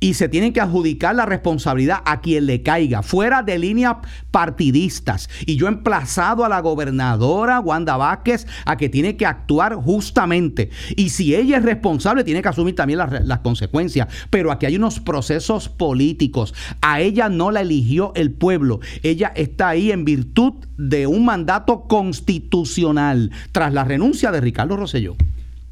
y 0.00 0.14
se 0.14 0.28
tiene 0.28 0.52
que 0.52 0.60
adjudicar 0.60 1.14
la 1.14 1.26
responsabilidad 1.26 2.02
a 2.04 2.20
quien 2.20 2.46
le 2.46 2.62
caiga, 2.62 3.02
fuera 3.02 3.42
de 3.42 3.58
líneas 3.58 3.96
partidistas. 4.30 5.28
Y 5.46 5.56
yo 5.56 5.66
he 5.66 5.70
emplazado 5.70 6.44
a 6.44 6.48
la 6.48 6.60
gobernadora 6.60 7.60
Wanda 7.60 7.96
Vázquez 7.96 8.46
a 8.64 8.76
que 8.76 8.88
tiene 8.88 9.16
que 9.16 9.26
actuar 9.26 9.74
justamente. 9.74 10.70
Y 10.96 11.10
si 11.10 11.34
ella 11.34 11.58
es 11.58 11.64
responsable, 11.64 12.24
tiene 12.24 12.42
que 12.42 12.48
asumir 12.48 12.74
también 12.74 12.98
las, 12.98 13.24
las 13.26 13.40
consecuencias. 13.40 14.08
Pero 14.30 14.52
aquí 14.52 14.66
hay 14.66 14.76
unos 14.76 15.00
procesos 15.00 15.68
políticos. 15.68 16.54
A 16.80 17.00
ella 17.00 17.28
no 17.28 17.50
la 17.50 17.62
eligió 17.62 18.12
el 18.14 18.30
pueblo. 18.32 18.80
Ella 19.02 19.32
está 19.34 19.68
ahí 19.68 19.90
en 19.90 20.04
virtud 20.04 20.54
de 20.76 21.06
un 21.06 21.24
mandato 21.24 21.82
constitucional 21.88 23.32
tras 23.52 23.72
la 23.72 23.84
renuncia 23.84 24.30
de 24.30 24.40
Ricardo 24.40 24.76
Rosselló. 24.76 25.16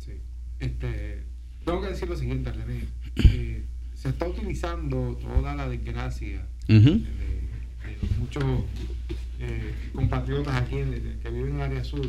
Sí. 0.04 0.12
Este, 0.58 1.24
tengo 1.64 1.80
que 1.80 1.88
decir 1.88 2.08
lo 2.08 2.16
siguiente, 2.16 2.50
René. 2.52 2.84
Eh, 3.16 3.64
se 4.06 4.12
está 4.12 4.28
utilizando 4.28 5.18
toda 5.20 5.56
la 5.56 5.68
desgracia 5.68 6.46
de, 6.68 6.74
de 6.78 7.02
muchos 8.20 8.44
eh, 9.40 9.74
compatriotas 9.92 10.54
aquí 10.54 10.78
en, 10.78 11.18
que 11.20 11.28
viven 11.28 11.50
en 11.50 11.56
el 11.56 11.62
área 11.62 11.82
sur 11.82 12.08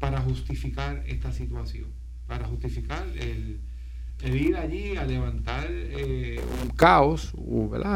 para 0.00 0.20
justificar 0.22 1.04
esta 1.06 1.30
situación, 1.30 1.86
para 2.26 2.46
justificar 2.46 3.06
el, 3.16 3.60
el 4.24 4.36
ir 4.36 4.56
allí 4.56 4.96
a 4.96 5.04
levantar 5.04 5.68
eh, 5.70 6.40
un 6.64 6.70
caos. 6.70 7.32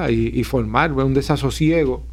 Y, 0.08 0.38
y 0.38 0.44
formar 0.44 0.92
un 0.92 1.12
desasosiego. 1.12 2.06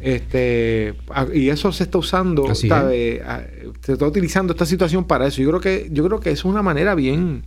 Este, 0.00 0.94
y 1.32 1.48
eso 1.48 1.70
se 1.70 1.84
está 1.84 1.98
usando, 1.98 2.52
se 2.56 2.66
está 2.66 4.06
utilizando 4.06 4.52
esta 4.52 4.66
situación 4.66 5.04
para 5.04 5.28
eso. 5.28 5.42
Yo 5.42 5.50
creo 5.50 5.60
que, 5.60 5.88
yo 5.92 6.04
creo 6.04 6.18
que 6.18 6.30
es 6.30 6.44
una 6.44 6.62
manera 6.62 6.96
bien, 6.96 7.44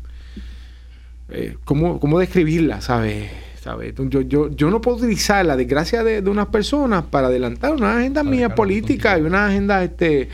eh, 1.29 1.55
¿cómo, 1.65 1.99
cómo 1.99 2.19
describirla, 2.19 2.81
¿sabes? 2.81 3.29
¿Sabe? 3.61 3.93
Yo, 4.09 4.21
yo, 4.21 4.49
yo 4.55 4.69
no 4.69 4.79
puedo 4.79 4.97
utilizar 4.97 5.45
la 5.45 5.57
desgracia 5.57 6.03
de, 6.03 6.21
de 6.21 6.29
unas 6.29 6.47
personas 6.47 7.03
para 7.03 7.27
adelantar 7.27 7.73
una 7.73 7.97
agenda 7.97 8.23
Para 8.23 8.35
mía 8.35 8.55
política 8.55 9.17
y 9.19 9.21
una 9.23 9.47
agenda 9.47 9.83
este, 9.83 10.29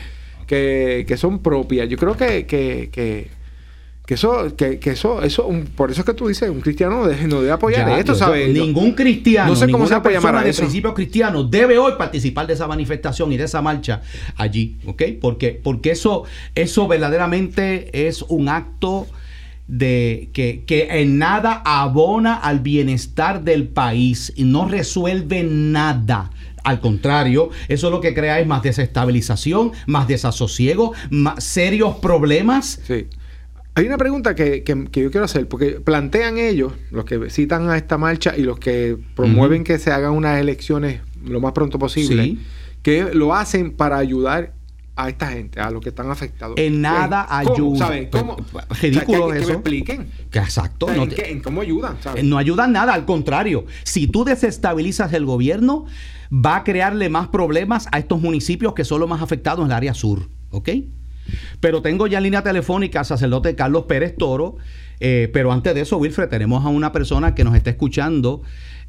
que, 0.46 1.04
que 1.08 1.16
son 1.16 1.40
propias. 1.40 1.88
Yo 1.88 1.96
creo 1.96 2.16
que, 2.16 2.46
que, 2.46 2.90
que, 2.92 3.28
que 4.06 4.14
eso, 4.14 4.54
que, 4.54 4.78
que 4.78 4.90
eso, 4.90 5.20
eso, 5.22 5.46
un- 5.48 5.64
por 5.64 5.90
eso 5.90 6.02
es 6.02 6.06
que 6.06 6.14
tú 6.14 6.28
dices, 6.28 6.48
un 6.48 6.60
cristiano 6.60 7.00
no 7.00 7.06
debe, 7.08 7.26
no 7.26 7.40
debe 7.40 7.50
apoyar 7.50 7.88
Ya, 7.88 7.98
esto, 7.98 8.12
yo- 8.12 8.18
¿sabes? 8.18 8.50
Ningún 8.50 8.92
cristiano, 8.92 9.50
no 9.50 9.56
sé 9.56 9.68
cómo 9.68 9.88
se 9.88 10.00
puede 10.00 10.14
llamar 10.14 10.36
a 10.36 10.42
de 10.44 10.50
eso. 10.50 10.60
principio 10.62 10.94
cristiano 10.94 11.42
debe 11.42 11.76
hoy 11.76 11.94
participar 11.98 12.46
de 12.46 12.52
esa 12.52 12.68
manifestación 12.68 13.32
y 13.32 13.36
de 13.36 13.44
esa 13.44 13.60
marcha 13.62 14.02
allí, 14.36 14.76
¿ok? 14.86 15.02
Porque, 15.20 15.58
porque 15.60 15.90
eso, 15.90 16.22
eso 16.54 16.86
verdaderamente 16.86 18.06
es 18.06 18.22
un 18.22 18.48
acto 18.48 19.08
de 19.66 20.30
que, 20.32 20.64
que 20.66 20.88
en 21.00 21.18
nada 21.18 21.62
abona 21.64 22.34
al 22.34 22.60
bienestar 22.60 23.42
del 23.44 23.68
país 23.68 24.32
y 24.36 24.44
no 24.44 24.68
resuelve 24.68 25.42
nada. 25.44 26.30
Al 26.64 26.80
contrario, 26.80 27.50
eso 27.68 27.90
lo 27.90 28.00
que 28.00 28.14
crea 28.14 28.40
es 28.40 28.46
más 28.46 28.62
desestabilización, 28.62 29.72
más 29.86 30.08
desasosiego, 30.08 30.92
más 31.10 31.42
serios 31.44 31.96
problemas. 31.96 32.80
Sí. 32.86 33.06
Hay 33.74 33.86
una 33.86 33.98
pregunta 33.98 34.34
que, 34.34 34.62
que- 34.62 34.84
que 34.90 35.02
yo 35.02 35.10
quiero 35.10 35.24
hacer, 35.24 35.48
porque 35.48 35.80
plantean 35.80 36.38
ellos, 36.38 36.72
los 36.90 37.04
que 37.04 37.28
citan 37.28 37.68
a 37.68 37.76
esta 37.76 37.98
marcha 37.98 38.34
y 38.36 38.42
los 38.42 38.58
que 38.58 38.96
promueven 39.16 39.64
que 39.64 39.78
se 39.78 39.90
hagan 39.90 40.12
unas 40.12 40.40
elecciones 40.40 41.00
lo 41.24 41.40
más 41.40 41.52
pronto 41.52 41.78
posible, 41.78 42.22
Sí. 42.22 42.38
que 42.82 43.12
lo 43.14 43.34
hacen 43.34 43.72
para 43.72 43.96
ayudar 43.98 44.52
a 44.96 45.08
esta 45.08 45.28
gente, 45.28 45.60
a 45.60 45.70
los 45.70 45.82
que 45.82 45.88
están 45.88 46.10
afectados. 46.10 46.54
En 46.58 46.80
nada 46.80 47.26
¿Cómo? 47.28 47.52
ayuda. 47.54 47.78
¿Sabes? 47.78 48.08
¿Cómo? 48.12 48.36
Pues, 48.36 48.64
O 48.68 48.74
sea, 48.74 48.90
ridículo 48.90 49.26
que- 49.28 49.32
que, 49.34 49.38
eso. 49.40 49.48
me 49.48 49.54
expliquen. 49.54 50.08
Que 50.30 50.38
exacto. 50.38 50.86
O 50.86 50.88
sea, 50.88 50.96
no 50.96 51.02
¿en, 51.04 51.08
te- 51.10 51.16
qué- 51.16 51.30
en 51.30 51.40
cómo 51.40 51.60
ayudan? 51.60 51.96
¿sabes? 52.00 52.22
no 52.24 52.38
ayuda 52.38 52.66
nada, 52.68 52.94
al 52.94 53.04
contrario. 53.04 53.64
Si 53.82 54.06
tú 54.06 54.24
desestabilizas 54.24 55.12
el 55.12 55.24
gobierno, 55.24 55.86
va 56.32 56.56
a 56.56 56.64
crearle 56.64 57.08
más 57.08 57.28
problemas 57.28 57.88
a 57.92 57.98
estos 57.98 58.20
municipios 58.20 58.74
que 58.74 58.84
son 58.84 59.00
los 59.00 59.08
más 59.08 59.20
afectados 59.22 59.60
en 59.60 59.66
el 59.66 59.72
área 59.72 59.94
sur. 59.94 60.28
¿Ok? 60.50 60.68
Pero 61.60 61.82
tengo 61.82 62.06
ya 62.06 62.18
en 62.18 62.24
línea 62.24 62.42
telefónica 62.42 63.00
al 63.00 63.06
sacerdote 63.06 63.54
Carlos 63.54 63.84
Pérez 63.88 64.14
Toro. 64.16 64.56
eh, 65.00 65.28
pero 65.32 65.50
antes 65.52 65.74
de 65.74 65.80
eso, 65.80 65.96
Wilfred, 65.98 66.28
tenemos 66.28 66.64
a 66.64 66.68
una 66.68 66.92
persona 66.92 67.34
que 67.34 67.42
nos 67.42 67.56
está 67.56 67.70
escuchando, 67.70 68.42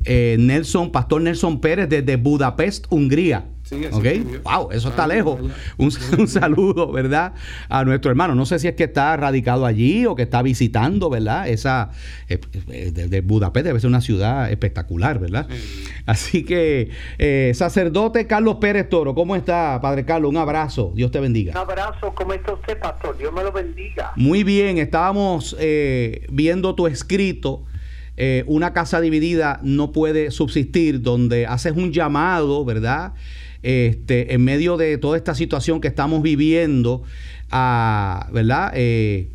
eh, 0.04 0.36
Nelson, 0.40 0.92
Pastor 0.92 1.22
Nelson 1.22 1.60
Pérez, 1.62 1.90
desde 1.90 2.16
Budapest, 2.18 2.86
Hungría. 2.92 3.46
Sí, 3.66 3.84
así 3.84 3.96
¿Ok? 3.98 4.06
escribió. 4.06 4.42
Wow, 4.44 4.70
eso 4.72 4.90
está 4.90 5.08
lejos. 5.08 5.40
Un, 5.78 5.92
un 6.20 6.28
saludo, 6.28 6.92
¿verdad? 6.92 7.34
A 7.68 7.84
nuestro 7.84 8.12
hermano. 8.12 8.36
No 8.36 8.46
sé 8.46 8.60
si 8.60 8.68
es 8.68 8.76
que 8.76 8.84
está 8.84 9.18
radicado 9.18 9.66
allí 9.66 10.06
o 10.06 10.16
que 10.16 10.22
está 10.22 10.44
visitando, 10.44 11.10
¿verdad? 11.10 11.48
Esa 11.50 11.90
eh, 12.30 12.40
eh, 12.70 12.92
de, 12.92 13.08
de 13.08 13.22
Budapest 13.22 13.66
debe 13.66 13.80
ser 13.80 13.88
una 13.90 14.02
ciudad 14.02 14.52
espectacular, 14.52 15.18
¿verdad? 15.18 15.48
Sí. 15.50 15.84
Así 16.06 16.46
que, 16.46 16.92
eh, 17.18 17.52
sacerdote 17.56 18.28
Carlos 18.28 18.58
Pérez 18.62 18.88
Toro, 18.88 19.16
¿cómo 19.16 19.36
está, 19.36 19.80
Padre 19.82 20.06
Carlos? 20.06 20.30
Un 20.30 20.38
abrazo. 20.38 20.92
Dios 20.96 21.10
te 21.10 21.18
Un 21.18 21.24
bendiga. 21.24 21.60
abrazo, 21.60 22.14
¿cómo 22.14 22.34
está 22.34 22.54
usted, 22.54 22.78
pastor? 22.80 23.18
Dios 23.18 23.34
me 23.34 23.42
lo 23.44 23.52
bendiga. 23.52 24.12
Muy 24.16 24.44
bien, 24.44 24.78
estábamos 24.78 25.56
eh, 25.60 26.28
viendo 26.32 26.76
tu 26.76 26.86
escrito. 26.86 27.64
eh, 28.18 28.44
una 28.48 28.72
casa 28.74 29.02
dividida 29.02 29.60
no 29.64 29.92
puede 29.92 30.32
subsistir, 30.32 31.02
donde 31.02 31.48
haces 31.48 31.74
un 31.76 31.92
llamado, 31.92 32.64
¿verdad? 32.64 33.14
Este, 33.66 34.36
en 34.36 34.44
medio 34.44 34.78
de 34.78 35.00
toda 35.00 35.18
esta 35.18 35.34
situación 35.34 35.82
que 35.82 35.88
estamos 35.88 36.22
viviendo, 36.22 37.02
¿verdad? 37.50 38.72
Eh, 38.76 39.30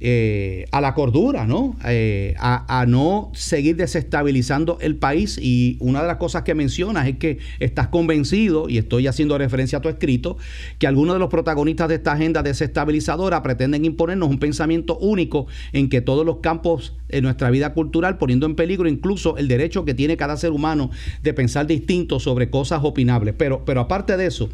eh, 0.00 0.66
a 0.72 0.80
la 0.80 0.94
cordura, 0.94 1.46
¿no? 1.46 1.76
Eh, 1.86 2.34
a, 2.38 2.80
a 2.80 2.86
no 2.86 3.30
seguir 3.34 3.76
desestabilizando 3.76 4.78
el 4.80 4.96
país. 4.96 5.38
Y 5.40 5.76
una 5.80 6.02
de 6.02 6.08
las 6.08 6.16
cosas 6.16 6.42
que 6.42 6.54
mencionas 6.54 7.06
es 7.06 7.18
que 7.18 7.38
estás 7.60 7.88
convencido, 7.88 8.68
y 8.68 8.78
estoy 8.78 9.06
haciendo 9.06 9.38
referencia 9.38 9.78
a 9.78 9.80
tu 9.80 9.88
escrito, 9.88 10.36
que 10.78 10.86
algunos 10.86 11.14
de 11.14 11.20
los 11.20 11.28
protagonistas 11.28 11.88
de 11.88 11.96
esta 11.96 12.12
agenda 12.12 12.42
desestabilizadora 12.42 13.42
pretenden 13.42 13.84
imponernos 13.84 14.28
un 14.28 14.38
pensamiento 14.38 14.98
único 14.98 15.46
en 15.72 15.88
que 15.88 16.00
todos 16.00 16.26
los 16.26 16.38
campos 16.38 16.94
de 17.08 17.22
nuestra 17.22 17.50
vida 17.50 17.72
cultural, 17.72 18.18
poniendo 18.18 18.46
en 18.46 18.56
peligro 18.56 18.88
incluso 18.88 19.36
el 19.36 19.48
derecho 19.48 19.84
que 19.84 19.94
tiene 19.94 20.16
cada 20.16 20.36
ser 20.36 20.50
humano 20.50 20.90
de 21.22 21.32
pensar 21.32 21.66
distinto 21.66 22.20
sobre 22.20 22.50
cosas 22.50 22.80
opinables. 22.82 23.34
Pero, 23.38 23.64
pero 23.64 23.80
aparte 23.80 24.16
de 24.16 24.26
eso, 24.26 24.50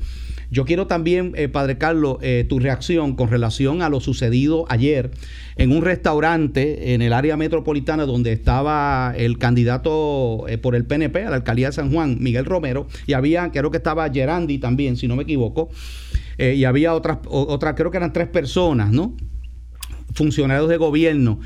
yo 0.50 0.64
quiero 0.64 0.88
también, 0.88 1.32
eh, 1.36 1.48
Padre 1.48 1.78
Carlos, 1.78 2.18
eh, 2.22 2.44
tu 2.48 2.58
reacción 2.58 3.14
con 3.14 3.30
relación 3.30 3.82
a 3.82 3.88
lo 3.88 4.00
sucedido 4.00 4.64
ayer 4.68 5.12
en 5.56 5.70
un 5.70 5.82
restaurante 5.82 6.92
en 6.94 7.02
el 7.02 7.12
área 7.12 7.36
metropolitana 7.36 8.04
donde 8.04 8.32
estaba 8.32 9.14
el 9.16 9.38
candidato 9.38 10.48
eh, 10.48 10.58
por 10.58 10.74
el 10.74 10.86
PNP 10.86 11.24
a 11.24 11.30
la 11.30 11.36
alcaldía 11.36 11.68
de 11.68 11.72
San 11.72 11.92
Juan, 11.92 12.16
Miguel 12.20 12.46
Romero, 12.46 12.88
y 13.06 13.12
había, 13.12 13.52
creo 13.52 13.70
que 13.70 13.76
estaba 13.76 14.10
Gerandi 14.10 14.58
también, 14.58 14.96
si 14.96 15.06
no 15.06 15.14
me 15.14 15.22
equivoco, 15.22 15.70
y 16.38 16.64
había 16.64 16.94
otras, 16.94 17.18
otras, 17.28 17.74
creo 17.74 17.90
que 17.90 17.98
eran 17.98 18.14
tres 18.14 18.26
personas, 18.26 18.90
¿no? 18.90 19.14
Funcionarios 20.14 20.70
de 20.70 20.78
gobierno. 20.78 21.38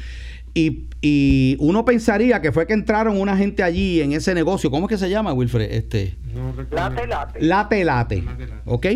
Y, 0.55 0.85
y 1.03 1.57
uno 1.59 1.85
pensaría 1.85 2.41
que 2.41 2.53
fue 2.53 2.67
que 2.67 2.73
entraron 2.75 3.21
una 3.21 3.37
gente 3.37 3.63
allí 3.63 4.01
en 4.01 4.13
ese 4.13 4.35
negocio. 4.35 4.71
¿Cómo 4.71 4.87
es 4.87 4.91
que 4.91 4.99
se 4.99 5.11
llama, 5.11 5.33
Wilfred? 5.33 5.71
Este, 5.73 6.15
No 6.33 6.53
recuerdo. 6.53 6.91
Late, 6.95 7.07
late. 7.09 7.41
Late 7.45 7.85
Late. 7.85 8.23
Late 8.23 8.47
Late. 8.47 8.55
¿Ok? 8.67 8.87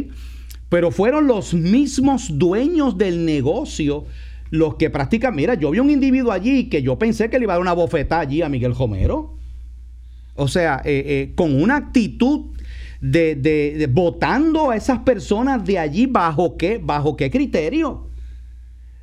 Pero 0.68 0.90
fueron 0.90 1.26
los 1.26 1.54
mismos 1.54 2.38
dueños 2.38 2.96
del 2.96 3.24
negocio 3.24 4.04
los 4.50 4.76
que 4.76 4.88
practican. 4.90 5.34
Mira, 5.34 5.54
yo 5.54 5.70
vi 5.72 5.78
un 5.80 5.90
individuo 5.90 6.30
allí 6.30 6.68
que 6.68 6.80
yo 6.82 6.96
pensé 6.98 7.28
que 7.28 7.38
le 7.38 7.44
iba 7.44 7.54
a 7.54 7.56
dar 7.56 7.62
una 7.62 7.72
bofetada 7.72 8.22
allí 8.22 8.40
a 8.42 8.48
Miguel 8.48 8.74
Romero. 8.74 9.34
O 10.36 10.46
sea, 10.46 10.80
eh, 10.84 11.02
eh, 11.06 11.32
con 11.34 11.60
una 11.60 11.76
actitud 11.76 12.46
de, 13.00 13.34
de- 13.34 13.74
de 13.76 13.86
votando 13.88 14.70
a 14.70 14.76
esas 14.76 15.00
personas 15.00 15.64
de 15.64 15.78
allí 15.78 16.06
bajo 16.06 16.56
qué, 16.56 16.78
bajo 16.82 17.16
qué 17.16 17.30
criterio. 17.30 18.06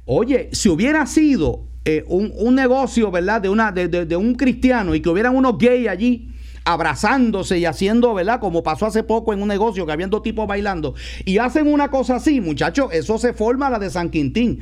Oye, 0.05 0.49
si 0.53 0.69
hubiera 0.69 1.05
sido 1.07 1.63
eh, 1.85 2.03
un, 2.07 2.33
un 2.35 2.55
negocio, 2.55 3.11
¿verdad? 3.11 3.41
De, 3.41 3.49
una, 3.49 3.71
de, 3.71 3.87
de- 3.87 4.05
de 4.05 4.15
un 4.15 4.35
cristiano 4.35 4.95
y 4.95 5.01
que 5.01 5.09
hubieran 5.09 5.35
unos 5.35 5.57
gays 5.57 5.87
allí 5.87 6.29
abrazándose 6.65 7.59
y 7.59 7.65
haciendo, 7.65 8.13
¿verdad? 8.15 8.39
Como 8.39 8.63
pasó 8.63 8.87
hace 8.87 9.03
poco 9.03 9.33
en 9.33 9.41
un 9.41 9.47
negocio 9.47 9.85
que 9.85 9.91
habían 9.91 10.09
dos 10.09 10.23
tipos 10.23 10.47
bailando 10.47 10.95
y 11.23 11.37
hacen 11.37 11.67
una 11.71 11.89
cosa 11.91 12.15
así, 12.15 12.41
muchachos, 12.41 12.89
eso 12.91 13.17
se 13.19 13.33
forma 13.33 13.69
la 13.69 13.77
de 13.79 13.89
San 13.91 14.09
Quintín. 14.09 14.61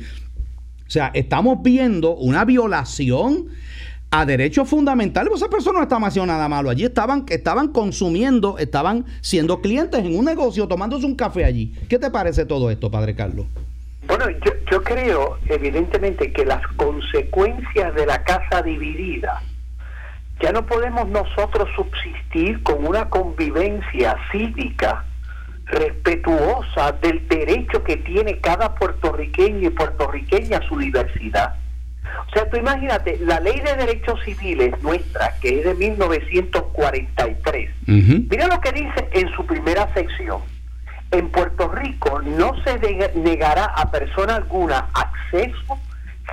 O 0.86 0.90
sea, 0.90 1.10
estamos 1.14 1.62
viendo 1.62 2.14
una 2.14 2.44
violación 2.44 3.46
a 4.10 4.26
derechos 4.26 4.68
fundamentales. 4.68 5.30
Pues 5.30 5.40
esa 5.40 5.50
persona 5.50 5.78
no 5.78 5.82
estaba 5.84 6.06
haciendo 6.06 6.30
nada 6.30 6.46
malo. 6.46 6.68
Allí 6.68 6.84
estaban, 6.84 7.24
estaban 7.30 7.68
consumiendo, 7.68 8.58
estaban 8.58 9.06
siendo 9.22 9.60
clientes 9.62 10.04
en 10.04 10.16
un 10.16 10.26
negocio, 10.26 10.68
tomándose 10.68 11.06
un 11.06 11.14
café 11.16 11.46
allí. 11.46 11.72
¿Qué 11.88 11.98
te 11.98 12.10
parece 12.10 12.44
todo 12.44 12.70
esto, 12.70 12.90
Padre 12.90 13.14
Carlos? 13.16 13.46
Bueno, 14.16 14.30
yo, 14.44 14.52
yo 14.70 14.80
creo 14.84 15.38
evidentemente 15.48 16.32
que 16.32 16.44
las 16.44 16.64
consecuencias 16.76 17.92
de 17.96 18.06
la 18.06 18.22
casa 18.22 18.62
dividida, 18.62 19.42
ya 20.40 20.52
no 20.52 20.64
podemos 20.64 21.08
nosotros 21.08 21.68
subsistir 21.74 22.62
con 22.62 22.86
una 22.86 23.10
convivencia 23.10 24.16
cívica 24.30 25.04
respetuosa 25.64 26.92
del 26.92 27.26
derecho 27.26 27.82
que 27.82 27.96
tiene 27.96 28.38
cada 28.38 28.76
puertorriqueño 28.76 29.66
y 29.66 29.70
puertorriqueña 29.70 30.58
a 30.58 30.68
su 30.68 30.78
diversidad. 30.78 31.56
O 32.28 32.32
sea, 32.32 32.48
tú 32.48 32.56
imagínate, 32.56 33.18
la 33.18 33.40
ley 33.40 33.58
de 33.58 33.74
derechos 33.74 34.20
civiles 34.24 34.80
nuestra, 34.80 35.34
que 35.40 35.58
es 35.58 35.64
de 35.64 35.74
1943, 35.74 37.70
mira 37.88 38.46
lo 38.46 38.60
que 38.60 38.70
dice 38.70 39.08
en 39.10 39.28
su 39.34 39.44
primera 39.44 39.92
sección. 39.92 40.53
En 41.14 41.30
Puerto 41.30 41.68
Rico 41.68 42.20
no 42.22 42.54
se 42.64 42.76
negará 43.14 43.66
a 43.66 43.88
persona 43.88 44.34
alguna 44.34 44.88
acceso, 44.94 45.78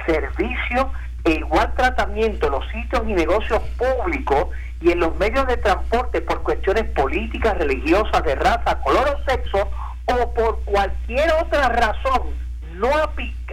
servicio 0.07 0.91
e 1.23 1.33
igual 1.33 1.71
tratamiento 1.75 2.47
en 2.47 2.53
los 2.53 2.67
sitios 2.69 3.03
y 3.07 3.13
negocios 3.13 3.61
públicos 3.77 4.47
y 4.81 4.89
en 4.89 5.01
los 5.01 5.15
medios 5.17 5.45
de 5.45 5.57
transporte 5.57 6.21
por 6.21 6.41
cuestiones 6.41 6.85
políticas, 6.95 7.59
religiosas, 7.59 8.23
de 8.23 8.33
raza, 8.33 8.79
color 8.81 9.07
o 9.07 9.31
sexo 9.31 9.69
o 10.05 10.33
por 10.33 10.63
cualquier 10.63 11.31
otra 11.43 11.69
razón 11.69 12.33
no 12.73 12.89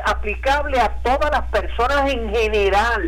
aplicable 0.06 0.80
a 0.80 0.94
todas 1.02 1.30
las 1.30 1.44
personas 1.50 2.10
en 2.10 2.30
general. 2.30 3.02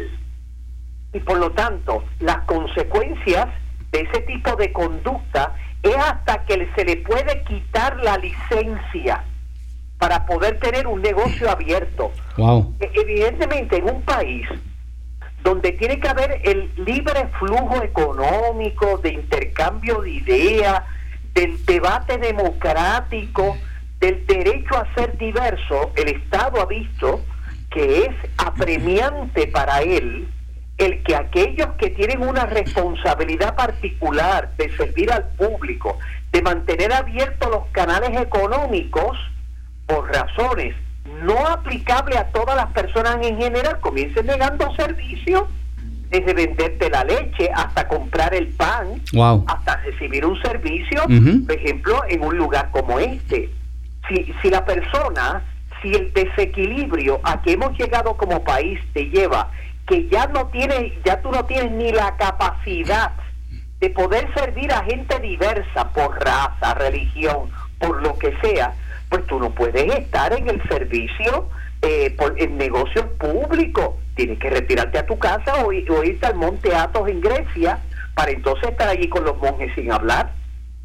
Y 1.14 1.20
por 1.20 1.38
lo 1.38 1.52
tanto, 1.52 2.04
las 2.18 2.42
consecuencias 2.42 3.46
de 3.92 4.00
ese 4.02 4.20
tipo 4.20 4.56
de 4.56 4.70
conducta 4.74 5.54
es 5.82 5.96
hasta 5.96 6.44
que 6.44 6.68
se 6.74 6.84
le 6.84 6.96
puede 6.98 7.42
quitar 7.44 7.96
la 8.02 8.18
licencia 8.18 9.24
para 9.98 10.24
poder 10.26 10.58
tener 10.60 10.86
un 10.86 11.02
negocio 11.02 11.50
abierto. 11.50 12.10
E, 12.80 12.90
evidentemente, 12.94 13.76
en 13.76 13.84
un 13.84 14.02
país 14.02 14.46
donde 15.42 15.72
tiene 15.72 15.98
que 16.00 16.08
haber 16.08 16.40
el 16.44 16.70
libre 16.76 17.28
flujo 17.38 17.82
económico, 17.82 18.98
de 18.98 19.10
intercambio 19.10 20.02
de 20.02 20.10
ideas, 20.10 20.82
del 21.34 21.64
debate 21.64 22.18
democrático, 22.18 23.56
del 24.00 24.26
derecho 24.26 24.76
a 24.76 24.94
ser 24.94 25.16
diverso, 25.16 25.92
el 25.96 26.08
Estado 26.08 26.60
ha 26.60 26.66
visto 26.66 27.22
que 27.70 28.06
es 28.06 28.14
apremiante 28.38 29.46
para 29.46 29.80
él 29.82 30.28
el 30.80 31.02
que 31.02 31.14
aquellos 31.14 31.68
que 31.78 31.90
tienen 31.90 32.22
una 32.22 32.46
responsabilidad 32.46 33.54
particular 33.54 34.50
de 34.56 34.74
servir 34.76 35.12
al 35.12 35.28
público, 35.36 35.98
de 36.32 36.40
mantener 36.40 36.92
abiertos 36.92 37.50
los 37.50 37.66
canales 37.72 38.18
económicos, 38.18 39.18
por 39.86 40.10
razones 40.10 40.74
no 41.22 41.46
aplicables 41.46 42.16
a 42.16 42.28
todas 42.28 42.56
las 42.56 42.72
personas 42.72 43.18
en 43.26 43.36
general, 43.36 43.78
comiencen 43.80 44.26
negando 44.26 44.74
servicios, 44.74 45.44
desde 46.08 46.32
venderte 46.32 46.88
la 46.88 47.04
leche 47.04 47.50
hasta 47.54 47.86
comprar 47.86 48.34
el 48.34 48.48
pan, 48.48 49.02
hasta 49.46 49.76
recibir 49.76 50.24
un 50.24 50.40
servicio, 50.40 51.02
por 51.46 51.56
ejemplo, 51.56 52.02
en 52.08 52.24
un 52.24 52.36
lugar 52.36 52.70
como 52.70 52.98
este. 52.98 53.50
Si, 54.08 54.34
si 54.40 54.50
la 54.50 54.64
persona, 54.64 55.42
si 55.82 55.92
el 55.92 56.12
desequilibrio 56.12 57.20
a 57.22 57.42
que 57.42 57.52
hemos 57.52 57.78
llegado 57.78 58.16
como 58.16 58.42
país 58.42 58.80
te 58.92 59.04
lleva 59.10 59.50
que 59.90 60.06
ya 60.08 60.28
no 60.28 60.46
tienes, 60.46 60.92
ya 61.04 61.20
tú 61.20 61.32
no 61.32 61.44
tienes 61.46 61.72
ni 61.72 61.90
la 61.90 62.16
capacidad 62.16 63.10
de 63.80 63.90
poder 63.90 64.32
servir 64.34 64.72
a 64.72 64.84
gente 64.84 65.18
diversa 65.18 65.90
por 65.92 66.16
raza, 66.24 66.74
religión, 66.74 67.50
por 67.80 68.00
lo 68.00 68.16
que 68.16 68.32
sea, 68.40 68.72
pues 69.08 69.26
tú 69.26 69.40
no 69.40 69.50
puedes 69.50 69.92
estar 69.92 70.32
en 70.32 70.48
el 70.48 70.62
servicio, 70.68 71.48
eh, 71.82 72.14
por, 72.16 72.40
en 72.40 72.56
negocios 72.56 73.04
públicos. 73.18 73.96
Tienes 74.14 74.38
que 74.38 74.50
retirarte 74.50 74.98
a 74.98 75.06
tu 75.06 75.18
casa 75.18 75.56
o, 75.64 75.70
o 75.70 76.04
irte 76.04 76.26
al 76.26 76.36
Monte 76.36 76.72
Athos 76.72 77.08
en 77.08 77.20
Grecia 77.20 77.80
para 78.14 78.30
entonces 78.30 78.70
estar 78.70 78.88
allí 78.88 79.08
con 79.08 79.24
los 79.24 79.38
monjes 79.38 79.74
sin 79.74 79.90
hablar. 79.90 80.30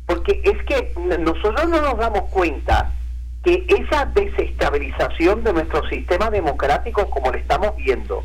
Porque 0.08 0.42
es 0.44 0.64
que 0.64 0.94
nosotros 1.20 1.70
no 1.70 1.80
nos 1.80 1.98
damos 2.00 2.24
cuenta 2.32 2.92
que 3.44 3.66
esa 3.68 4.06
desestabilización 4.06 5.44
de 5.44 5.54
nuestro 5.54 5.88
sistema 5.90 6.32
democrático, 6.32 7.08
como 7.12 7.32
lo 7.32 7.38
estamos 7.38 7.76
viendo, 7.76 8.24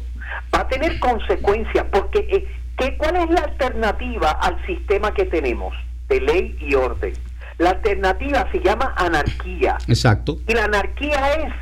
va 0.54 0.60
a 0.60 0.68
tener 0.68 0.99
consecuencias, 1.00 1.87
porque 1.92 2.18
eh, 2.30 2.46
¿qué, 2.76 2.96
¿cuál 2.96 3.16
es 3.16 3.30
la 3.30 3.42
alternativa 3.42 4.30
al 4.30 4.64
sistema 4.66 5.12
que 5.12 5.26
tenemos 5.26 5.75
de 6.08 6.20
ley 6.20 6.56
y 6.60 6.75
orden? 6.75 7.14
La 7.58 7.70
alternativa 7.70 8.49
se 8.50 8.60
llama 8.60 8.94
anarquía. 8.96 9.76
Exacto. 9.87 10.38
Y 10.49 10.54
la 10.54 10.64
anarquía 10.64 11.34
es, 11.34 11.52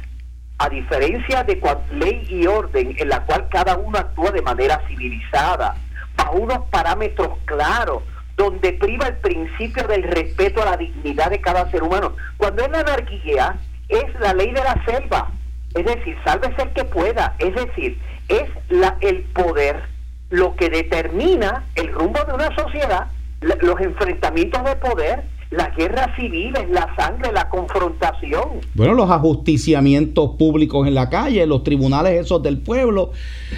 a 0.59 0.69
diferencia 0.69 1.43
de 1.45 1.61
ley 1.93 2.27
y 2.29 2.47
orden, 2.47 2.95
en 2.99 3.09
la 3.09 3.25
cual 3.25 3.49
cada 3.51 3.77
uno 3.77 3.99
actúa 3.99 4.31
de 4.31 4.43
manera 4.43 4.81
civilizada, 4.87 5.75
bajo 6.17 6.37
unos 6.37 6.67
parámetros 6.71 7.31
claros, 7.47 8.03
donde 8.37 8.73
priva 8.75 9.09
el 9.09 9.17
principio 9.17 9.87
del 9.89 10.05
respeto 10.05 10.63
a 10.63 10.67
la 10.67 10.77
dignidad 10.77 11.31
de 11.31 11.41
cada 11.41 11.69
ser 11.73 11.83
humano. 11.83 12.15
Cuando 12.37 12.63
es 12.63 12.71
la 12.71 12.81
anarquía, 12.81 13.57
es 13.89 14.21
la 14.21 14.33
ley 14.33 14.53
de 14.53 14.63
la 14.63 14.81
selva, 14.85 15.33
es 15.75 15.85
decir, 15.85 16.17
sálvese 16.25 16.63
el 16.63 16.71
que 16.71 16.85
pueda, 16.85 17.35
es 17.39 17.55
decir, 17.55 17.99
es 18.29 18.45
la, 18.69 18.97
el 19.01 19.23
poder 19.35 19.83
lo 20.31 20.57
que 20.57 20.69
determina 20.69 21.65
el 21.75 21.93
rumbo 21.93 22.23
de 22.25 22.35
una 22.35 22.55
sociedad, 22.55 23.09
los 23.41 23.81
enfrentamientos 23.81 24.63
de 24.65 24.77
poder, 24.77 25.25
la 25.51 25.71
guerra 25.71 26.15
civil, 26.17 26.53
la 26.71 26.95
sangre, 26.97 27.33
la 27.33 27.49
confrontación. 27.49 28.61
Bueno, 28.75 28.93
los 28.93 29.11
ajusticiamientos 29.11 30.33
públicos 30.37 30.87
en 30.87 30.95
la 30.95 31.09
calle, 31.09 31.47
los 31.47 31.65
tribunales 31.65 32.21
esos 32.21 32.43
del 32.43 32.59
pueblo. 32.59 33.13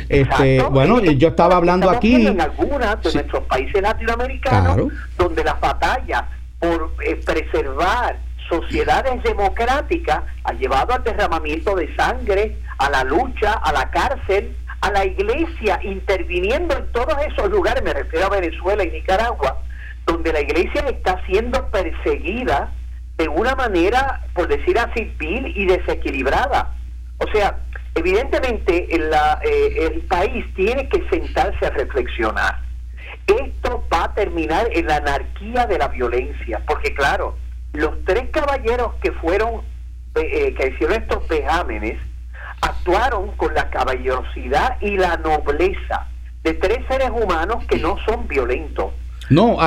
Este, 0.08 0.62
bueno, 0.70 1.00
yo 1.00 1.28
estaba 1.28 1.56
hablando 1.56 1.90
aquí. 1.90 2.26
En 2.26 2.40
algunas 2.40 3.02
de 3.02 3.12
nuestros 3.12 3.42
países 3.44 3.82
latinoamericanos, 3.82 4.92
donde 5.18 5.42
las 5.42 5.61
batallas 5.61 6.24
por 6.61 6.92
eh, 7.04 7.16
preservar 7.24 8.18
sociedades 8.50 9.22
democráticas 9.22 10.22
ha 10.44 10.52
llevado 10.52 10.92
al 10.92 11.04
derramamiento 11.04 11.74
de 11.76 11.94
sangre, 11.96 12.58
a 12.78 12.90
la 12.90 13.04
lucha, 13.04 13.52
a 13.52 13.72
la 13.72 13.90
cárcel, 13.90 14.56
a 14.80 14.90
la 14.90 15.04
iglesia 15.04 15.78
interviniendo 15.82 16.76
en 16.76 16.90
todos 16.92 17.14
esos 17.26 17.50
lugares, 17.50 17.82
me 17.82 17.92
refiero 17.92 18.26
a 18.26 18.30
Venezuela 18.30 18.84
y 18.84 18.90
Nicaragua, 18.90 19.62
donde 20.06 20.32
la 20.32 20.40
iglesia 20.40 20.82
está 20.88 21.24
siendo 21.26 21.66
perseguida 21.70 22.72
de 23.16 23.28
una 23.28 23.54
manera, 23.54 24.22
por 24.34 24.48
decir 24.48 24.78
así, 24.78 25.14
vil 25.18 25.52
y 25.54 25.66
desequilibrada. 25.66 26.74
O 27.18 27.30
sea, 27.32 27.58
evidentemente 27.94 28.88
eh, 28.90 29.90
el 29.92 30.00
país 30.02 30.46
tiene 30.54 30.88
que 30.88 31.06
sentarse 31.10 31.66
a 31.66 31.70
reflexionar. 31.70 32.58
Esto 33.26 33.84
va 33.92 34.04
a 34.04 34.14
terminar 34.14 34.68
en 34.72 34.86
la 34.86 34.96
anarquía 34.96 35.66
de 35.66 35.78
la 35.78 35.88
violencia, 35.88 36.62
porque 36.66 36.94
claro, 36.94 37.36
los 37.72 38.04
tres 38.04 38.30
caballeros 38.30 38.94
que 39.02 39.12
fueron, 39.12 39.62
eh, 40.16 40.20
eh, 40.48 40.54
que 40.54 40.68
hicieron 40.68 41.02
estos 41.02 41.26
vejámenes, 41.28 41.98
actuaron 42.62 43.33
con 43.37 43.54
la 43.54 43.70
caballerosidad 43.70 44.80
y 44.80 44.96
la 44.96 45.16
nobleza 45.16 46.09
de 46.42 46.54
tres 46.54 46.80
seres 46.88 47.11
humanos 47.11 47.64
que 47.66 47.78
no 47.78 47.96
son 48.04 48.26
violentos, 48.26 48.92
no, 49.30 49.58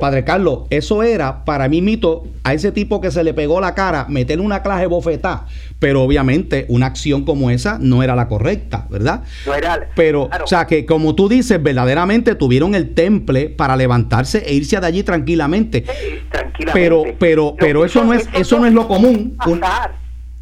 Padre 0.00 0.24
Carlos, 0.24 0.64
eso 0.68 1.04
era 1.04 1.44
para 1.44 1.68
mí 1.68 1.80
mito 1.80 2.24
a 2.42 2.54
ese 2.54 2.72
tipo 2.72 3.00
que 3.00 3.12
se 3.12 3.22
le 3.22 3.34
pegó 3.34 3.60
la 3.60 3.74
cara, 3.74 4.06
meterle 4.08 4.44
una 4.44 4.62
clase 4.62 4.86
bofetá. 4.86 5.46
Pero 5.78 6.02
obviamente 6.02 6.66
una 6.68 6.86
acción 6.86 7.24
como 7.24 7.50
esa 7.50 7.78
no 7.80 8.02
era 8.02 8.16
la 8.16 8.26
correcta, 8.26 8.86
¿verdad? 8.90 9.22
No 9.46 9.54
era. 9.54 9.88
Pero, 9.94 10.24
o 10.24 10.46
sea, 10.46 10.66
que 10.66 10.86
como 10.86 11.14
tú 11.14 11.28
dices, 11.28 11.62
verdaderamente 11.62 12.34
tuvieron 12.34 12.74
el 12.74 12.94
temple 12.94 13.48
para 13.48 13.76
levantarse 13.76 14.38
e 14.38 14.54
irse 14.54 14.80
de 14.80 14.86
allí 14.86 15.02
tranquilamente. 15.04 15.82
tranquilamente. 16.30 16.72
Pero, 16.72 17.04
pero, 17.18 17.54
pero 17.56 17.84
eso 17.84 18.04
no 18.04 18.12
es, 18.12 18.28
eso 18.32 18.58
no 18.58 18.66
es 18.66 18.72
lo 18.72 18.88
común. 18.88 19.36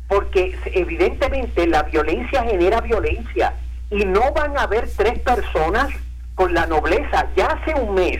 porque 0.09 0.57
evidentemente 0.72 1.66
la 1.66 1.83
violencia 1.83 2.44
genera 2.44 2.81
violencia 2.81 3.53
y 3.90 4.05
no 4.07 4.33
van 4.33 4.57
a 4.57 4.62
haber 4.62 4.88
tres 4.96 5.18
personas 5.18 5.88
con 6.35 6.55
la 6.55 6.66
nobleza. 6.66 7.29
Ya 7.37 7.46
hace 7.46 7.74
un 7.74 7.94
mes 7.94 8.18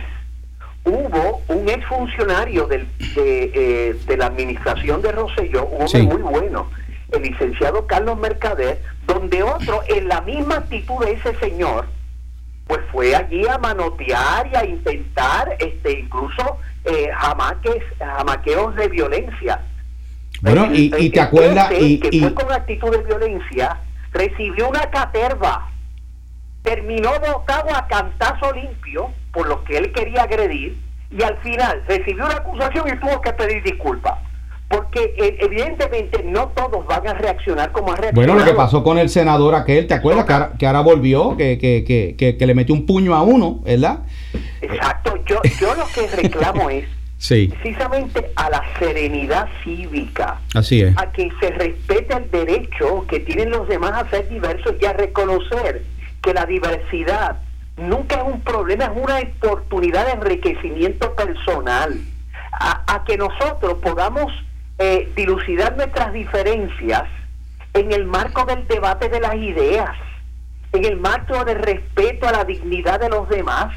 hubo 0.85 1.41
un 1.47 1.67
exfuncionario 1.67 2.67
del, 2.67 2.87
de, 3.15 3.51
eh, 3.53 3.95
de 4.05 4.17
la 4.17 4.27
administración 4.27 5.01
de 5.01 5.11
Rosselló, 5.11 5.65
un 5.65 5.81
hombre 5.81 6.03
muy 6.03 6.21
bueno, 6.21 6.69
el 7.11 7.23
licenciado 7.23 7.85
Carlos 7.87 8.17
Mercader, 8.17 8.81
donde 9.05 9.43
otro, 9.43 9.81
en 9.87 10.07
la 10.07 10.21
misma 10.21 10.57
actitud 10.57 11.03
de 11.03 11.13
ese 11.13 11.35
señor, 11.35 11.87
pues 12.67 12.81
fue 12.91 13.15
allí 13.15 13.47
a 13.47 13.57
manotear 13.57 14.47
y 14.51 14.55
a 14.55 14.65
intentar 14.65 15.55
este 15.59 15.99
incluso 15.99 16.57
eh, 16.83 17.09
jamaqueos 17.99 18.75
de 18.75 18.87
violencia. 18.87 19.61
Bueno, 20.41 20.73
y, 20.73 20.93
y 20.97 21.09
te 21.09 21.21
acuerdas... 21.21 21.71
Y, 21.79 21.99
que 21.99 22.19
fue 22.19 22.33
con 22.33 22.51
actitud 22.51 22.91
de 22.91 23.03
violencia, 23.03 23.77
recibió 24.11 24.69
una 24.69 24.89
caterva, 24.89 25.69
terminó 26.65 27.11
botado 27.19 27.73
a 27.73 27.87
cantazo 27.87 28.51
limpio, 28.51 29.11
por 29.31 29.47
los 29.47 29.61
que 29.61 29.77
él 29.77 29.93
quería 29.93 30.23
agredir 30.23 30.77
y 31.11 31.23
al 31.23 31.37
final 31.37 31.81
recibió 31.87 32.25
una 32.25 32.35
acusación 32.35 32.85
y 32.87 32.99
tuvo 32.99 33.21
que 33.21 33.31
pedir 33.33 33.63
disculpas. 33.63 34.15
Porque 34.67 35.13
eh, 35.17 35.37
evidentemente 35.41 36.23
no 36.23 36.47
todos 36.49 36.85
van 36.87 37.07
a 37.07 37.13
reaccionar 37.13 37.71
como 37.71 37.93
ha 37.93 37.97
reaccionado. 37.97 38.33
Bueno, 38.33 38.43
lo 38.43 38.51
que 38.51 38.57
pasó 38.57 38.83
con 38.83 38.97
el 38.97 39.09
senador 39.09 39.53
aquel, 39.53 39.85
¿te 39.85 39.93
acuerdas? 39.93 40.25
Que 40.57 40.65
ahora, 40.65 40.81
volvió, 40.81 41.37
que, 41.37 41.59
que, 41.59 41.85
que, 42.17 42.37
que, 42.37 42.47
le 42.47 42.55
metió 42.55 42.73
un 42.73 42.87
puño 42.87 43.13
a 43.13 43.21
uno, 43.21 43.59
¿verdad? 43.63 43.99
Exacto. 44.61 45.17
Yo, 45.27 45.39
yo 45.59 45.75
lo 45.75 45.85
que 45.93 46.07
reclamo 46.07 46.69
es 46.71 46.85
precisamente 47.27 48.31
a 48.35 48.49
la 48.49 48.63
serenidad 48.79 49.47
cívica. 49.63 50.41
Así 50.55 50.81
es. 50.81 50.97
A 50.97 51.11
que 51.11 51.29
se 51.39 51.51
respete 51.51 52.15
el 52.15 52.31
derecho 52.31 53.05
que 53.07 53.19
tienen 53.19 53.51
los 53.51 53.67
demás 53.67 53.91
a 53.93 54.09
ser 54.09 54.27
diversos 54.29 54.75
y 54.81 54.85
a 54.85 54.93
reconocer 54.93 55.83
que 56.25 56.33
la 56.33 56.45
diversidad 56.47 57.37
nunca 57.77 58.15
es 58.15 58.23
un 58.23 58.41
problema, 58.41 58.85
es 58.85 58.91
una 58.95 59.19
oportunidad 59.19 60.07
de 60.07 60.13
enriquecimiento 60.13 61.13
personal, 61.13 62.01
a, 62.51 63.03
que 63.05 63.17
nosotros 63.17 63.75
podamos 63.75 64.31
eh, 64.79 65.11
dilucidar 65.15 65.77
nuestras 65.77 66.13
diferencias 66.13 67.03
en 67.73 67.91
el 67.91 68.05
marco 68.05 68.45
del 68.45 68.67
debate 68.67 69.09
de 69.09 69.19
las 69.19 69.35
ideas, 69.35 69.91
en 70.71 70.85
el 70.85 70.97
marco 70.97 71.45
del 71.45 71.59
respeto 71.59 72.27
a 72.27 72.31
la 72.31 72.45
dignidad 72.45 72.99
de 72.99 73.09
los 73.09 73.29
demás, 73.29 73.75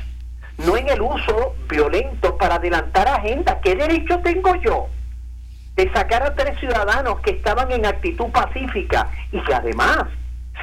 no 0.59 0.77
en 0.77 0.89
el 0.89 1.03
uso 1.03 1.55
violento 1.69 2.39
para 2.39 2.55
adelantar 2.55 3.09
agendas. 3.09 3.57
¿Qué 3.63 3.75
derecho 3.75 4.21
tengo 4.21 4.55
yo 4.57 4.87
de 5.77 5.93
sacar 5.93 6.23
a 6.23 6.35
tres 6.35 6.59
ciudadanos 6.59 7.21
que 7.21 7.33
estaban 7.33 7.71
en 7.73 7.85
actitud 7.85 8.27
pacífica 8.31 9.11
y 9.33 9.41
que 9.43 9.55
además 9.55 10.07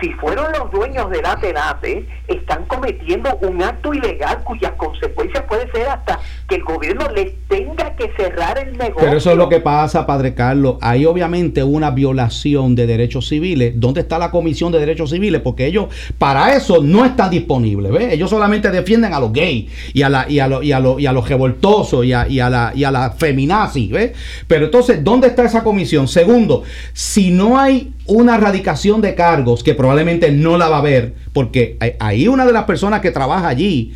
si 0.01 0.11
fueron 0.13 0.51
los 0.51 0.71
dueños 0.71 1.09
del 1.09 1.25
ATELATE, 1.25 2.07
están 2.27 2.65
cometiendo 2.65 3.37
un 3.41 3.61
acto 3.61 3.93
ilegal 3.93 4.43
cuyas 4.43 4.73
consecuencias 4.77 5.43
puede 5.47 5.71
ser 5.71 5.87
hasta 5.87 6.19
que 6.47 6.55
el 6.55 6.63
gobierno 6.63 7.07
les 7.15 7.33
tenga 7.47 7.95
que 7.95 8.11
cerrar 8.17 8.57
el 8.57 8.77
negocio. 8.77 8.95
Pero 8.99 9.17
eso 9.17 9.31
es 9.31 9.37
lo 9.37 9.47
que 9.47 9.59
pasa, 9.59 10.05
Padre 10.05 10.33
Carlos. 10.33 10.77
Hay 10.81 11.05
obviamente 11.05 11.63
una 11.63 11.91
violación 11.91 12.75
de 12.75 12.87
derechos 12.87 13.27
civiles. 13.27 13.73
¿Dónde 13.75 14.01
está 14.01 14.19
la 14.19 14.31
Comisión 14.31 14.71
de 14.71 14.79
Derechos 14.79 15.11
Civiles? 15.11 15.41
Porque 15.41 15.65
ellos 15.65 15.87
para 16.17 16.53
eso 16.53 16.83
no 16.83 17.05
están 17.05 17.29
disponibles. 17.29 17.91
¿ves? 17.91 18.13
Ellos 18.13 18.29
solamente 18.29 18.71
defienden 18.71 19.13
a 19.13 19.19
los 19.19 19.31
gays 19.31 19.71
y 19.93 20.01
a, 20.01 20.09
la, 20.09 20.29
y 20.29 20.39
a, 20.39 20.47
y 20.61 20.71
a, 20.71 20.81
y 20.97 21.05
a 21.05 21.11
los 21.11 21.29
revoltosos 21.29 22.05
y 22.05 22.13
a, 22.13 22.27
y 22.27 22.39
a 22.39 22.49
la, 22.49 22.71
y 22.75 22.83
a 22.83 22.91
la 22.91 23.11
feminazi. 23.11 23.87
¿ves? 23.87 24.11
Pero 24.47 24.65
entonces, 24.65 25.03
¿dónde 25.03 25.27
está 25.27 25.45
esa 25.45 25.63
comisión? 25.63 26.07
Segundo, 26.07 26.63
si 26.93 27.31
no 27.31 27.57
hay 27.57 27.93
una 28.07 28.35
erradicación 28.35 29.01
de 29.01 29.15
cargos 29.15 29.63
que 29.63 29.73
probablemente 29.85 30.31
no 30.31 30.57
la 30.57 30.67
va 30.67 30.79
a 30.79 30.81
ver, 30.81 31.13
porque 31.31 31.77
ahí 31.99 32.27
una 32.27 32.43
de 32.43 32.51
las 32.51 32.63
personas 32.63 33.01
que 33.01 33.11
trabaja 33.11 33.47
allí 33.47 33.93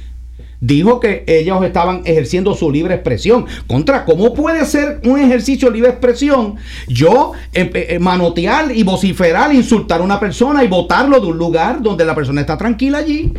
dijo 0.60 1.00
que 1.00 1.24
ellos 1.26 1.64
estaban 1.64 2.04
ejerciendo 2.06 2.54
su 2.54 2.72
libre 2.72 2.94
expresión. 2.94 3.48
Contra, 3.66 4.06
¿cómo 4.06 4.36
puede 4.36 4.66
ser 4.66 5.00
un 5.04 5.20
ejercicio 5.20 5.70
de 5.70 5.74
libre 5.74 5.90
expresión 5.90 6.58
yo 6.88 7.32
eh, 7.54 7.72
eh, 7.74 7.98
manotear 7.98 8.72
y 8.72 8.84
vociferar, 8.84 9.52
insultar 9.52 10.02
a 10.02 10.04
una 10.04 10.20
persona 10.20 10.64
y 10.64 10.68
votarlo 10.68 11.20
de 11.20 11.26
un 11.26 11.40
lugar 11.40 11.82
donde 11.82 12.06
la 12.06 12.14
persona 12.14 12.42
está 12.42 12.56
tranquila 12.56 13.00
allí? 13.00 13.34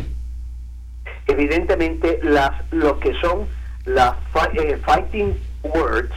Evidentemente, 1.27 2.19
las, 2.21 2.51
lo 2.71 2.99
que 2.99 3.13
son 3.21 3.45
las 3.85 4.11
eh, 4.55 4.77
fighting 4.85 5.37
words, 5.63 6.11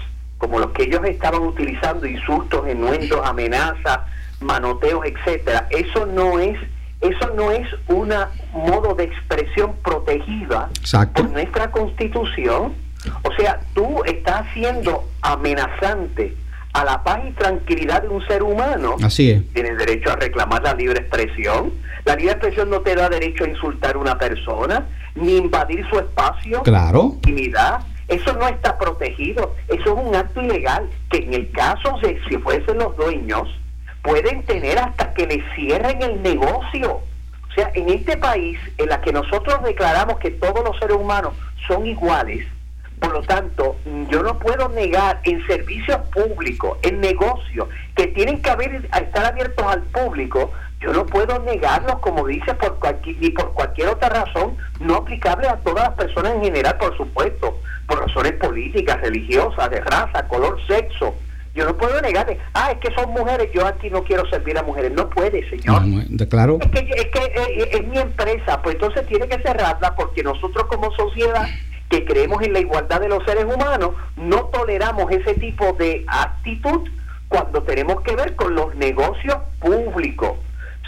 como 0.45 0.59
los 0.59 0.73
que 0.73 0.83
ellos 0.83 1.01
estaban 1.07 1.43
utilizando, 1.43 2.07
insultos, 2.07 2.69
enuendos, 2.69 3.19
amenazas, 3.25 4.01
manoteos, 4.41 5.07
etcétera, 5.07 5.69
eso 5.71 6.05
no 6.05 6.39
es 6.39 6.59
eso 7.01 7.33
no 7.35 7.51
es 7.51 7.67
un 7.89 8.13
modo 8.53 8.95
de 8.95 9.05
expresión 9.05 9.75
protegida 9.83 10.69
por 11.15 11.31
nuestra 11.31 11.71
constitución. 11.71 12.75
O 13.23 13.33
sea, 13.39 13.61
tú 13.75 14.03
estás 14.05 14.47
siendo 14.55 15.05
amenazante 15.21 16.35
a 16.73 16.85
la 16.85 17.03
paz 17.03 17.21
y 17.29 17.33
tranquilidad 17.33 18.03
de 18.03 18.09
un 18.09 18.27
ser 18.27 18.43
humano. 18.43 18.97
Así 19.03 19.31
es. 19.31 19.53
Tienes 19.53 19.79
derecho 19.79 20.13
a 20.13 20.17
reclamar 20.17 20.63
la 20.63 20.75
libre 20.75 21.01
expresión. 21.01 21.73
La 22.05 22.17
libre 22.17 22.33
expresión 22.33 22.71
no 22.71 22.81
te 22.81 22.95
da 22.95 23.09
derecho 23.09 23.45
a 23.45 23.49
insultar 23.49 23.97
a 23.97 23.99
una 23.99 24.19
persona, 24.19 24.87
ni 25.15 25.37
invadir 25.37 25.87
su 25.91 25.99
espacio, 25.99 26.63
claro. 26.63 27.13
intimidad. 27.15 27.81
Eso 28.09 28.33
no 28.35 28.47
está 28.49 28.77
protegido. 28.79 29.55
Eso 29.69 29.83
es 29.83 30.07
un 30.07 30.15
acto 30.15 30.43
ilegal 30.43 30.89
que 31.11 31.19
en 31.19 31.35
el 31.35 31.51
caso 31.53 31.99
de 32.03 32.21
si 32.29 32.37
fuesen 32.39 32.79
los 32.79 32.97
dueños, 32.97 33.49
pueden 34.03 34.43
tener 34.45 34.79
hasta 34.79 35.15
que 35.15 35.27
le 35.27 35.43
cierren 35.55 36.03
el 36.03 36.23
negocio. 36.23 37.01
O 37.49 37.55
sea, 37.55 37.71
en 37.75 37.89
este 37.89 38.17
país 38.17 38.59
en 38.79 38.89
la 38.89 39.01
que 39.01 39.13
nosotros 39.13 39.63
declaramos 39.63 40.19
que 40.19 40.31
todos 40.33 40.63
los 40.65 40.79
seres 40.79 40.97
humanos 40.97 41.35
son 41.67 41.87
iguales, 41.87 42.47
por 43.01 43.13
lo 43.13 43.23
tanto, 43.23 43.77
yo 44.09 44.23
no 44.23 44.39
puedo 44.39 44.69
negar 44.69 45.21
en 45.25 45.47
servicios 45.47 45.99
públicos, 46.09 46.79
en 46.83 47.01
negocios, 47.01 47.69
que 47.97 48.09
tienen 48.09 48.41
que 48.41 48.51
haber, 48.51 48.75
estar 48.75 49.25
abiertos 49.25 49.67
al 49.67 49.83
público, 49.83 50.53
yo 50.81 50.93
no 50.93 51.07
puedo 51.07 51.39
negarlos, 51.41 51.99
como 52.01 52.27
dice, 52.27 52.55
por 52.55 52.79
cualquier, 52.79 53.17
ni 53.19 53.31
por 53.31 53.53
cualquier 53.53 53.89
otra 53.89 54.09
razón, 54.09 54.57
no 54.81 54.97
aplicable 54.97 55.49
a 55.49 55.57
todas 55.57 55.89
las 55.89 55.95
personas 55.95 56.35
en 56.35 56.45
general, 56.45 56.77
por 56.79 56.97
supuesto, 56.97 57.59
por 57.87 58.07
razones 58.07 58.33
políticas, 58.35 59.01
religiosas, 59.01 59.71
de 59.71 59.81
raza, 59.81 60.27
color, 60.29 60.59
sexo, 60.67 61.15
yo 61.55 61.65
no 61.65 61.77
puedo 61.77 62.01
negarle, 62.01 62.39
ah, 62.55 62.73
es 62.73 62.79
que 62.79 62.93
son 62.95 63.11
mujeres, 63.13 63.49
yo 63.55 63.65
aquí 63.65 63.89
no 63.89 64.03
quiero 64.03 64.29
servir 64.29 64.59
a 64.59 64.63
mujeres. 64.65 64.91
No 64.93 65.09
puede, 65.09 65.49
señor. 65.49 65.83
claro. 66.29 66.59
Es 66.61 66.69
que, 66.69 66.81
es, 66.81 67.07
que 67.07 67.21
eh, 67.21 67.71
es, 67.73 67.87
mi 67.87 67.99
empresa, 67.99 68.61
pues 68.61 68.75
entonces 68.75 69.07
tiene 69.07 69.29
que 69.29 69.41
cerrarla 69.41 69.95
porque 69.95 70.25
nosotros 70.25 70.67
como 70.67 70.91
sociedad 70.97 71.47
que 71.89 72.05
creemos 72.05 72.43
en 72.43 72.53
la 72.53 72.61
igualdad 72.61 73.01
de 73.01 73.09
los 73.09 73.25
seres 73.25 73.45
humanos, 73.45 73.91
no 74.17 74.47
toleramos 74.47 75.11
ese 75.11 75.35
tipo 75.35 75.73
de 75.75 76.05
actitud 76.09 76.89
cuando 77.29 77.63
tenemos 77.63 78.01
que 78.03 78.15
ver 78.15 78.35
con 78.37 78.55
los 78.55 78.75
negocios 78.75 79.37
públicos. 79.61 80.33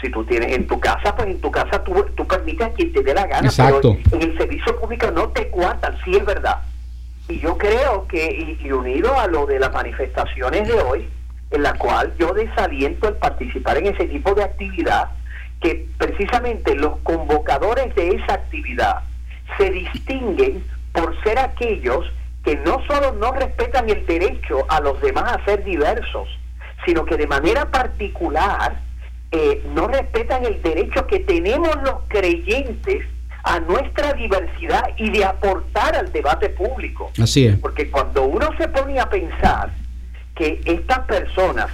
Si 0.01 0.09
tú 0.11 0.23
tienes 0.25 0.55
en 0.55 0.67
tu 0.67 0.79
casa, 0.79 1.15
pues 1.15 1.27
en 1.27 1.41
tu 1.41 1.51
casa 1.51 1.83
tú, 1.83 2.05
tú 2.15 2.27
permites 2.27 2.67
a 2.67 2.71
quien 2.71 2.93
te 2.93 3.01
dé 3.01 3.13
la 3.13 3.25
gana, 3.25 3.47
Exacto. 3.47 3.97
pero 4.09 4.23
en 4.23 4.29
el 4.29 4.37
servicio 4.37 4.79
público 4.79 5.09
no 5.11 5.29
te 5.29 5.47
cuentan, 5.49 5.97
sí 6.03 6.15
es 6.15 6.25
verdad. 6.25 6.61
Y 7.27 7.39
yo 7.39 7.57
creo 7.57 8.07
que, 8.07 8.57
y, 8.61 8.71
unido 8.71 9.19
a 9.19 9.27
lo 9.27 9.45
de 9.45 9.59
las 9.59 9.73
manifestaciones 9.73 10.67
de 10.67 10.79
hoy, 10.79 11.09
en 11.51 11.63
la 11.63 11.73
cual 11.73 12.13
yo 12.19 12.33
desaliento 12.33 13.09
el 13.09 13.15
participar 13.15 13.77
en 13.77 13.87
ese 13.87 14.05
tipo 14.05 14.33
de 14.33 14.43
actividad, 14.43 15.09
que 15.59 15.87
precisamente 15.97 16.75
los 16.75 16.97
convocadores 16.99 17.93
de 17.95 18.09
esa 18.09 18.35
actividad 18.35 19.03
se 19.57 19.71
distinguen 19.71 20.63
por 20.97 21.15
ser 21.23 21.37
aquellos 21.37 22.05
que 22.43 22.55
no 22.55 22.81
solo 22.87 23.13
no 23.13 23.31
respetan 23.31 23.87
el 23.87 24.03
derecho 24.07 24.65
a 24.67 24.81
los 24.81 24.99
demás 24.99 25.25
a 25.31 25.45
ser 25.45 25.63
diversos, 25.63 26.27
sino 26.85 27.05
que 27.05 27.17
de 27.17 27.27
manera 27.27 27.69
particular 27.69 28.79
eh, 29.31 29.63
no 29.75 29.87
respetan 29.87 30.43
el 30.43 30.59
derecho 30.63 31.05
que 31.05 31.19
tenemos 31.19 31.75
los 31.83 31.95
creyentes 32.07 33.05
a 33.43 33.59
nuestra 33.59 34.13
diversidad 34.13 34.89
y 34.97 35.11
de 35.11 35.23
aportar 35.23 35.95
al 35.95 36.11
debate 36.11 36.49
público. 36.49 37.11
Así 37.21 37.45
es. 37.45 37.59
Porque 37.59 37.91
cuando 37.91 38.23
uno 38.23 38.49
se 38.57 38.67
pone 38.69 38.99
a 38.99 39.07
pensar 39.07 39.69
que 40.35 40.59
estas 40.65 40.99
personas 41.01 41.69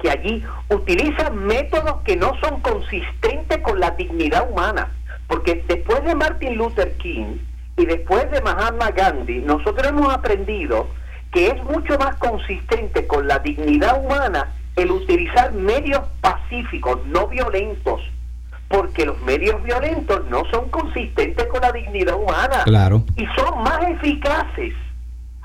que 0.00 0.10
allí 0.10 0.44
utilizan 0.68 1.46
métodos 1.46 2.02
que 2.02 2.14
no 2.16 2.34
son 2.40 2.60
consistentes 2.60 3.58
con 3.58 3.80
la 3.80 3.92
dignidad 3.92 4.50
humana, 4.50 4.92
porque 5.26 5.64
después 5.66 6.04
de 6.04 6.14
Martin 6.14 6.56
Luther 6.56 6.92
King 6.98 7.38
y 7.78 7.86
después 7.86 8.28
de 8.32 8.40
Mahatma 8.40 8.90
Gandhi, 8.90 9.38
nosotros 9.38 9.86
hemos 9.86 10.12
aprendido 10.12 10.88
que 11.32 11.46
es 11.46 11.64
mucho 11.64 11.96
más 11.96 12.16
consistente 12.16 13.06
con 13.06 13.28
la 13.28 13.38
dignidad 13.38 14.04
humana 14.04 14.52
el 14.74 14.90
utilizar 14.90 15.52
medios 15.52 16.00
pacíficos, 16.20 17.04
no 17.06 17.28
violentos, 17.28 18.00
porque 18.68 19.06
los 19.06 19.20
medios 19.22 19.62
violentos 19.62 20.24
no 20.28 20.42
son 20.50 20.68
consistentes 20.70 21.46
con 21.46 21.60
la 21.60 21.70
dignidad 21.70 22.16
humana 22.16 22.64
claro. 22.64 23.04
y 23.16 23.26
son 23.36 23.62
más 23.62 23.80
eficaces 23.88 24.74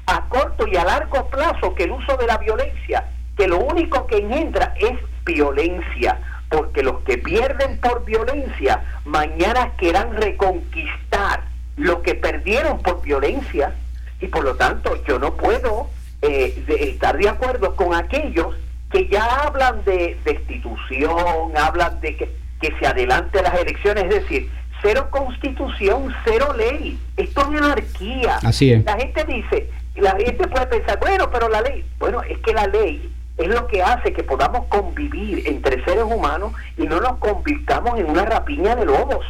a 0.07 0.27
corto 0.27 0.67
y 0.67 0.75
a 0.75 0.83
largo 0.83 1.29
plazo 1.29 1.75
que 1.75 1.83
el 1.83 1.91
uso 1.91 2.17
de 2.17 2.27
la 2.27 2.37
violencia, 2.37 3.05
que 3.37 3.47
lo 3.47 3.59
único 3.59 4.07
que 4.07 4.17
engendra 4.17 4.73
es 4.79 4.99
violencia, 5.23 6.19
porque 6.49 6.83
los 6.83 7.01
que 7.03 7.19
pierden 7.19 7.79
por 7.79 8.03
violencia 8.05 8.83
mañana 9.05 9.71
quieran 9.77 10.15
reconquistar 10.15 11.52
lo 11.77 12.01
que 12.01 12.15
perdieron 12.15 12.81
por 12.81 13.01
violencia 13.01 13.73
y 14.19 14.27
por 14.27 14.43
lo 14.43 14.55
tanto 14.55 15.03
yo 15.05 15.19
no 15.19 15.35
puedo 15.35 15.89
eh, 16.21 16.63
estar 16.79 17.17
de 17.17 17.29
acuerdo 17.29 17.75
con 17.75 17.93
aquellos 17.93 18.55
que 18.91 19.07
ya 19.07 19.25
hablan 19.25 19.83
de 19.85 20.17
destitución, 20.23 21.57
hablan 21.57 21.99
de 21.99 22.15
que 22.15 22.43
que 22.63 22.73
se 22.79 22.87
adelante 22.87 23.41
las 23.41 23.59
elecciones, 23.59 24.05
es 24.05 24.21
decir, 24.21 24.49
cero 24.81 25.09
constitución, 25.11 26.15
cero 26.23 26.53
ley. 26.57 26.97
Esto 27.17 27.41
es 27.41 27.61
anarquía. 27.61 28.37
Así 28.41 28.71
es. 28.71 28.85
La 28.85 28.95
gente 28.95 29.25
dice, 29.25 29.69
la 29.95 30.11
gente 30.11 30.47
puede 30.47 30.67
pensar, 30.67 30.97
bueno, 30.99 31.29
pero 31.29 31.49
la 31.49 31.61
ley, 31.61 31.85
bueno, 31.99 32.21
es 32.23 32.39
que 32.39 32.53
la 32.53 32.67
ley 32.67 33.13
es 33.37 33.47
lo 33.49 33.67
que 33.67 33.83
hace 33.83 34.13
que 34.13 34.23
podamos 34.23 34.65
convivir 34.67 35.45
entre 35.45 35.83
seres 35.83 36.05
humanos 36.05 36.53
y 36.77 36.83
no 36.83 37.01
nos 37.01 37.17
convirtamos 37.17 37.99
en 37.99 38.09
una 38.09 38.23
rapiña 38.23 38.77
de 38.77 38.85
lobos. 38.85 39.25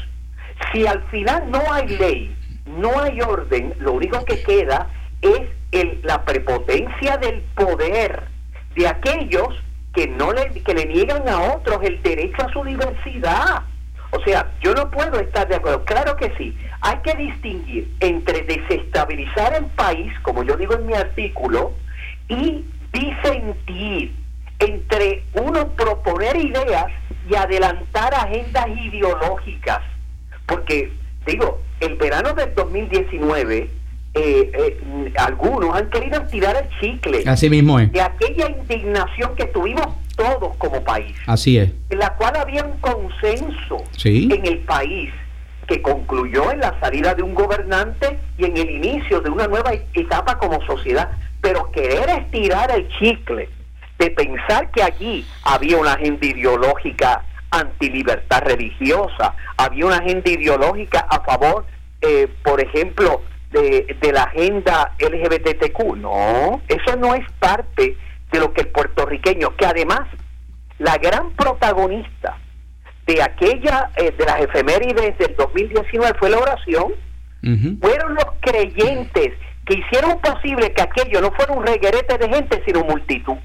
Si 0.72 0.88
al 0.88 1.04
final 1.10 1.50
no 1.52 1.62
hay 1.72 1.88
ley, 1.88 2.36
no 2.66 3.00
hay 3.00 3.22
orden, 3.22 3.74
lo 3.80 3.94
único 3.94 4.24
que 4.26 4.42
queda 4.44 4.88
es 5.22 5.42
el, 5.72 6.00
la 6.04 6.24
prepotencia 6.24 7.18
del 7.18 7.42
poder 7.56 8.24
de 8.76 8.88
aquellos 8.88 9.50
que 9.94 10.08
no 10.08 10.32
le, 10.34 10.50
que 10.64 10.74
le 10.74 10.86
niegan 10.86 11.28
a 11.30 11.54
otros 11.54 11.80
el 11.84 12.02
derecho 12.02 12.46
a 12.46 12.52
su 12.52 12.64
diversidad. 12.64 13.64
O 14.12 14.20
sea, 14.24 14.52
yo 14.62 14.74
no 14.74 14.90
puedo 14.92 15.20
estar 15.20 15.48
de 15.48 15.56
acuerdo. 15.56 15.86
Claro 15.86 16.16
que 16.16 16.32
sí. 16.38 16.58
Hay 16.82 16.98
que 16.98 17.16
distinguir 17.16 17.92
entre 18.00 18.44
desestabilizar 18.44 19.56
el 19.56 19.66
país, 19.68 20.12
como 20.22 20.44
yo 20.44 20.56
digo 20.56 20.76
en 20.76 20.86
mi 20.86 20.94
artículo, 20.94 21.74
y 22.28 22.66
disentir 22.92 24.16
entre 24.60 25.24
uno 25.34 25.70
proponer 25.70 26.36
ideas 26.36 26.86
y 27.30 27.36
adelantar 27.36 28.14
agendas 28.14 28.68
ideológicas. 28.68 29.82
Porque 30.54 30.92
digo, 31.26 31.60
el 31.80 31.96
verano 31.96 32.34
del 32.34 32.54
2019 32.54 33.70
eh, 34.14 34.52
eh, 34.54 35.14
algunos 35.18 35.76
han 35.76 35.90
querido 35.90 36.22
tirar 36.28 36.56
el 36.56 36.80
chicle. 36.80 37.24
Así 37.26 37.50
mismo 37.50 37.80
es. 37.80 37.92
De 37.92 38.02
aquella 38.02 38.50
indignación 38.50 39.36
que 39.36 39.46
tuvimos 39.46 39.88
todos 40.16 40.56
como 40.58 40.84
país. 40.84 41.16
Así 41.26 41.58
es. 41.58 41.72
En 41.90 41.98
la 41.98 42.14
cual 42.16 42.36
había 42.36 42.64
un 42.64 42.78
consenso 42.78 43.84
en 44.06 44.46
el 44.46 44.60
país 44.60 45.12
que 45.68 45.82
concluyó 45.82 46.52
en 46.52 46.60
la 46.60 46.80
salida 46.80 47.16
de 47.16 47.24
un 47.24 47.34
gobernante 47.34 48.20
y 48.38 48.46
en 48.46 48.56
el 48.56 48.70
inicio 48.70 49.22
de 49.22 49.32
una 49.32 49.48
nueva 49.48 49.74
etapa 49.96 50.38
como 50.38 50.64
sociedad. 50.68 51.10
Pero 51.42 51.72
querer 51.72 52.10
estirar 52.10 52.70
el 52.70 52.88
chicle 53.00 53.50
de 53.98 54.12
pensar 54.12 54.70
que 54.70 54.84
allí 54.84 55.26
había 55.44 55.78
una 55.78 55.94
agenda 55.94 56.28
ideológica 56.28 57.24
antilibertad 57.60 58.44
religiosa, 58.44 59.36
había 59.58 59.86
una 59.86 59.98
agenda 59.98 60.30
ideológica 60.30 61.00
a 61.10 61.22
favor, 61.22 61.66
eh, 62.02 62.28
por 62.44 62.62
ejemplo, 62.62 63.22
de, 63.52 63.96
de 64.02 64.12
la 64.12 64.24
agenda 64.24 64.94
LGBTQ. 65.00 65.96
No, 65.98 66.62
eso 66.68 66.96
no 66.98 67.16
es 67.16 67.26
parte 67.40 67.98
de 68.32 68.40
lo 68.40 68.52
que 68.54 68.62
el 68.62 68.68
puertorriqueño, 68.70 69.56
que 69.56 69.66
además 69.66 70.02
la 70.80 70.98
gran 70.98 71.32
protagonista 71.32 72.38
de 73.06 73.22
aquella, 73.22 73.92
eh, 73.96 74.12
de 74.18 74.26
las 74.26 74.42
efemérides 74.42 75.18
del 75.18 75.36
2019 75.36 76.18
fue 76.18 76.30
la 76.30 76.40
oración, 76.40 76.94
fueron 77.82 78.16
los 78.16 78.26
creyentes 78.40 79.34
que 79.66 79.74
hicieron 79.74 80.18
posible 80.22 80.72
que 80.72 80.82
aquello 80.82 81.20
no 81.20 81.30
fuera 81.32 81.52
un 81.52 81.66
reguerete 81.66 82.18
de 82.18 82.30
gente, 82.30 82.64
sino 82.66 82.86
multitud, 82.86 83.36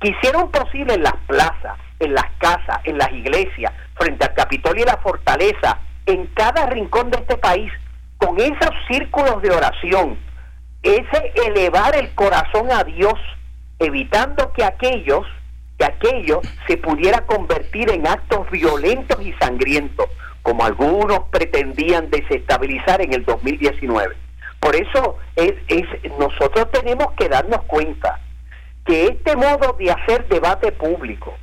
que 0.00 0.08
hicieron 0.08 0.50
posible 0.50 0.94
en 0.94 1.02
las 1.02 1.16
plazas, 1.26 1.78
en 2.02 2.14
las 2.14 2.30
casas, 2.38 2.80
en 2.84 2.98
las 2.98 3.10
iglesias, 3.12 3.72
frente 3.94 4.24
al 4.24 4.34
Capitolio 4.34 4.84
y 4.84 4.86
la 4.86 4.98
fortaleza, 4.98 5.78
en 6.06 6.26
cada 6.34 6.66
rincón 6.66 7.10
de 7.10 7.18
este 7.18 7.36
país, 7.36 7.70
con 8.18 8.38
esos 8.40 8.70
círculos 8.88 9.42
de 9.42 9.50
oración, 9.50 10.18
ese 10.82 11.32
elevar 11.46 11.94
el 11.96 12.12
corazón 12.14 12.70
a 12.72 12.84
Dios, 12.84 13.14
evitando 13.78 14.52
que 14.52 14.64
aquellos, 14.64 15.26
que 15.78 15.84
aquello 15.84 16.40
se 16.66 16.76
pudiera 16.76 17.24
convertir 17.26 17.90
en 17.90 18.06
actos 18.06 18.50
violentos 18.50 19.20
y 19.22 19.32
sangrientos, 19.34 20.06
como 20.42 20.64
algunos 20.64 21.20
pretendían 21.30 22.10
desestabilizar 22.10 23.00
en 23.00 23.12
el 23.12 23.24
2019. 23.24 24.16
Por 24.60 24.76
eso 24.76 25.18
es, 25.36 25.54
es 25.68 25.84
nosotros 26.18 26.70
tenemos 26.72 27.12
que 27.12 27.28
darnos 27.28 27.62
cuenta 27.62 28.20
que 28.84 29.06
este 29.06 29.36
modo 29.36 29.76
de 29.78 29.90
hacer 29.90 30.26
debate 30.28 30.72
público, 30.72 31.34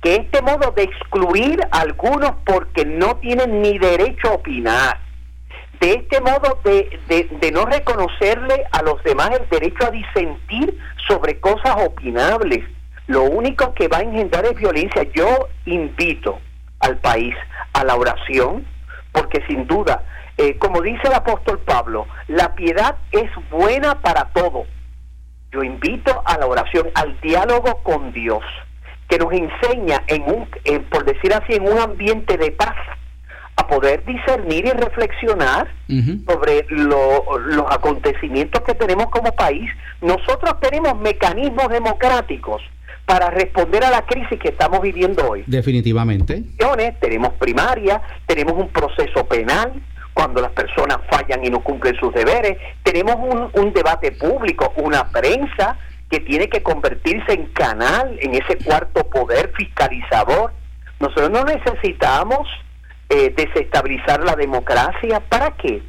que 0.00 0.14
este 0.16 0.40
modo 0.42 0.72
de 0.72 0.84
excluir 0.84 1.60
a 1.70 1.80
algunos 1.80 2.32
porque 2.44 2.84
no 2.84 3.16
tienen 3.16 3.60
ni 3.60 3.78
derecho 3.78 4.28
a 4.28 4.34
opinar, 4.34 4.98
de 5.80 5.92
este 5.94 6.20
modo 6.20 6.60
de, 6.62 7.28
de, 7.40 7.52
no 7.52 7.64
reconocerle 7.64 8.64
a 8.70 8.82
los 8.82 9.02
demás 9.02 9.30
el 9.30 9.48
derecho 9.48 9.86
a 9.86 9.90
disentir 9.90 10.78
sobre 11.08 11.40
cosas 11.40 11.74
opinables. 11.86 12.64
Lo 13.06 13.22
único 13.24 13.74
que 13.74 13.88
va 13.88 13.98
a 13.98 14.02
engendrar 14.02 14.44
es 14.44 14.54
violencia. 14.54 15.02
Yo 15.14 15.48
invito 15.64 16.38
al 16.80 16.98
país 16.98 17.34
a 17.72 17.84
la 17.84 17.96
oración, 17.96 18.66
porque 19.12 19.42
sin 19.46 19.66
duda, 19.66 20.04
eh, 20.36 20.58
como 20.58 20.82
dice 20.82 21.00
el 21.04 21.14
apóstol 21.14 21.58
Pablo, 21.60 22.06
la 22.28 22.54
piedad 22.54 22.96
es 23.10 23.30
buena 23.50 24.00
para 24.02 24.26
todo. 24.32 24.64
Yo 25.50 25.62
invito 25.62 26.22
a 26.26 26.36
la 26.38 26.46
oración, 26.46 26.90
al 26.94 27.18
diálogo 27.20 27.82
con 27.82 28.12
Dios, 28.12 28.44
que 29.10 29.18
nos 29.18 29.32
enseña 29.32 30.04
en 30.06 30.22
un, 30.22 30.48
por 30.88 31.04
decir 31.04 31.34
así, 31.34 31.54
en 31.54 31.68
un 31.68 31.78
ambiente 31.78 32.38
de 32.38 32.52
paz, 32.52 32.76
a 33.56 33.66
poder 33.66 34.04
discernir 34.04 34.66
y 34.66 34.70
reflexionar 34.70 35.68
sobre 36.26 36.64
los 36.70 37.64
acontecimientos 37.68 38.62
que 38.62 38.74
tenemos 38.74 39.06
como 39.06 39.32
país. 39.32 39.68
Nosotros 40.00 40.54
tenemos 40.60 40.98
mecanismos 40.98 41.68
democráticos 41.68 42.62
para 43.04 43.28
responder 43.30 43.84
a 43.84 43.90
la 43.90 44.02
crisis 44.02 44.38
que 44.38 44.50
estamos 44.50 44.80
viviendo 44.80 45.28
hoy. 45.28 45.42
Definitivamente. 45.46 46.44
Tenemos 47.00 47.30
primaria, 47.34 48.00
tenemos 48.26 48.54
un 48.54 48.68
proceso 48.68 49.26
penal 49.26 49.72
cuando 50.14 50.40
las 50.40 50.52
personas 50.52 50.98
fallan 51.10 51.44
y 51.44 51.50
no 51.50 51.60
cumplen 51.60 51.96
sus 51.96 52.12
deberes, 52.12 52.58
tenemos 52.82 53.16
un, 53.16 53.50
un 53.52 53.72
debate 53.72 54.12
público, 54.12 54.72
una 54.76 55.08
prensa 55.10 55.76
que 56.10 56.20
tiene 56.20 56.48
que 56.48 56.62
convertirse 56.62 57.32
en 57.32 57.46
canal, 57.52 58.18
en 58.20 58.34
ese 58.34 58.58
cuarto 58.64 59.04
poder 59.04 59.52
fiscalizador. 59.56 60.52
Nosotros 60.98 61.30
no 61.30 61.44
necesitamos 61.44 62.48
eh, 63.08 63.32
desestabilizar 63.36 64.22
la 64.24 64.34
democracia. 64.34 65.20
¿Para 65.20 65.52
qué? 65.56 65.82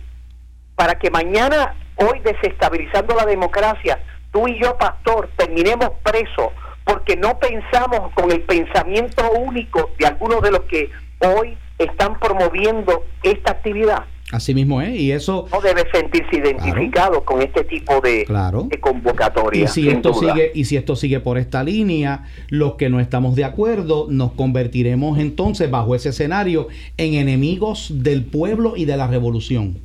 Para 0.75 0.95
que 0.95 1.09
mañana, 1.09 1.75
hoy 1.95 2.19
desestabilizando 2.19 3.15
la 3.15 3.25
democracia, 3.25 3.99
tú 4.31 4.47
y 4.47 4.61
yo, 4.61 4.77
pastor, 4.77 5.29
terminemos 5.35 5.89
presos 6.03 6.49
porque 6.83 7.15
no 7.15 7.37
pensamos 7.39 8.11
con 8.13 8.31
el 8.31 8.41
pensamiento 8.41 9.29
único 9.31 9.91
de 9.97 10.07
algunos 10.07 10.41
de 10.41 10.51
los 10.51 10.61
que 10.61 10.89
hoy 11.19 11.57
están 11.77 12.19
promoviendo 12.19 13.05
esta 13.23 13.51
actividad. 13.51 14.05
Así 14.31 14.53
mismo 14.53 14.81
es, 14.81 14.97
y 14.97 15.11
eso... 15.11 15.47
No 15.51 15.59
debe 15.59 15.83
sentirse 15.91 16.37
identificado 16.37 17.23
con 17.25 17.41
este 17.41 17.65
tipo 17.65 17.99
de, 17.99 18.23
claro. 18.25 18.63
de 18.63 18.79
convocatoria. 18.79 19.65
Y 19.65 19.67
si, 19.67 19.89
esto 19.89 20.13
sigue, 20.13 20.51
y 20.55 20.65
si 20.65 20.77
esto 20.77 20.95
sigue 20.95 21.19
por 21.19 21.37
esta 21.37 21.63
línea, 21.63 22.23
los 22.47 22.75
que 22.75 22.89
no 22.89 23.01
estamos 23.01 23.35
de 23.35 23.43
acuerdo, 23.43 24.07
nos 24.09 24.31
convertiremos 24.31 25.19
entonces, 25.19 25.69
bajo 25.69 25.95
ese 25.95 26.09
escenario, 26.09 26.69
en 26.95 27.15
enemigos 27.15 27.91
del 27.93 28.23
pueblo 28.23 28.77
y 28.77 28.85
de 28.85 28.95
la 28.95 29.07
revolución. 29.07 29.79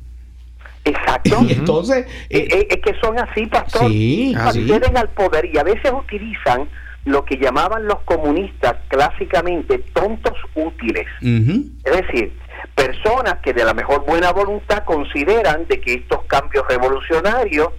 Exacto. 0.85 1.39
Y 1.47 1.51
entonces... 1.51 2.05
Eh, 2.29 2.67
es, 2.69 2.77
que 2.77 2.93
son 3.01 3.19
así, 3.19 3.47
pastor. 3.47 3.91
Sí, 3.91 4.33
Acceden 4.33 4.95
al 4.95 5.09
poder 5.09 5.45
y 5.45 5.57
a 5.57 5.63
veces 5.63 5.91
utilizan 5.91 6.69
lo 7.03 7.25
que 7.25 7.37
llamaban 7.37 7.85
los 7.85 7.99
comunistas 8.03 8.75
clásicamente 8.87 9.79
tontos 9.93 10.33
útiles. 10.55 11.05
Es 11.21 12.01
decir, 12.01 12.33
personas 12.75 13.39
que 13.43 13.53
de 13.53 13.63
la 13.63 13.73
mejor 13.73 14.05
buena 14.05 14.31
voluntad 14.31 14.83
consideran 14.83 15.67
de 15.67 15.81
que 15.81 15.93
estos 15.95 16.23
cambios 16.25 16.65
revolucionarios 16.67 17.69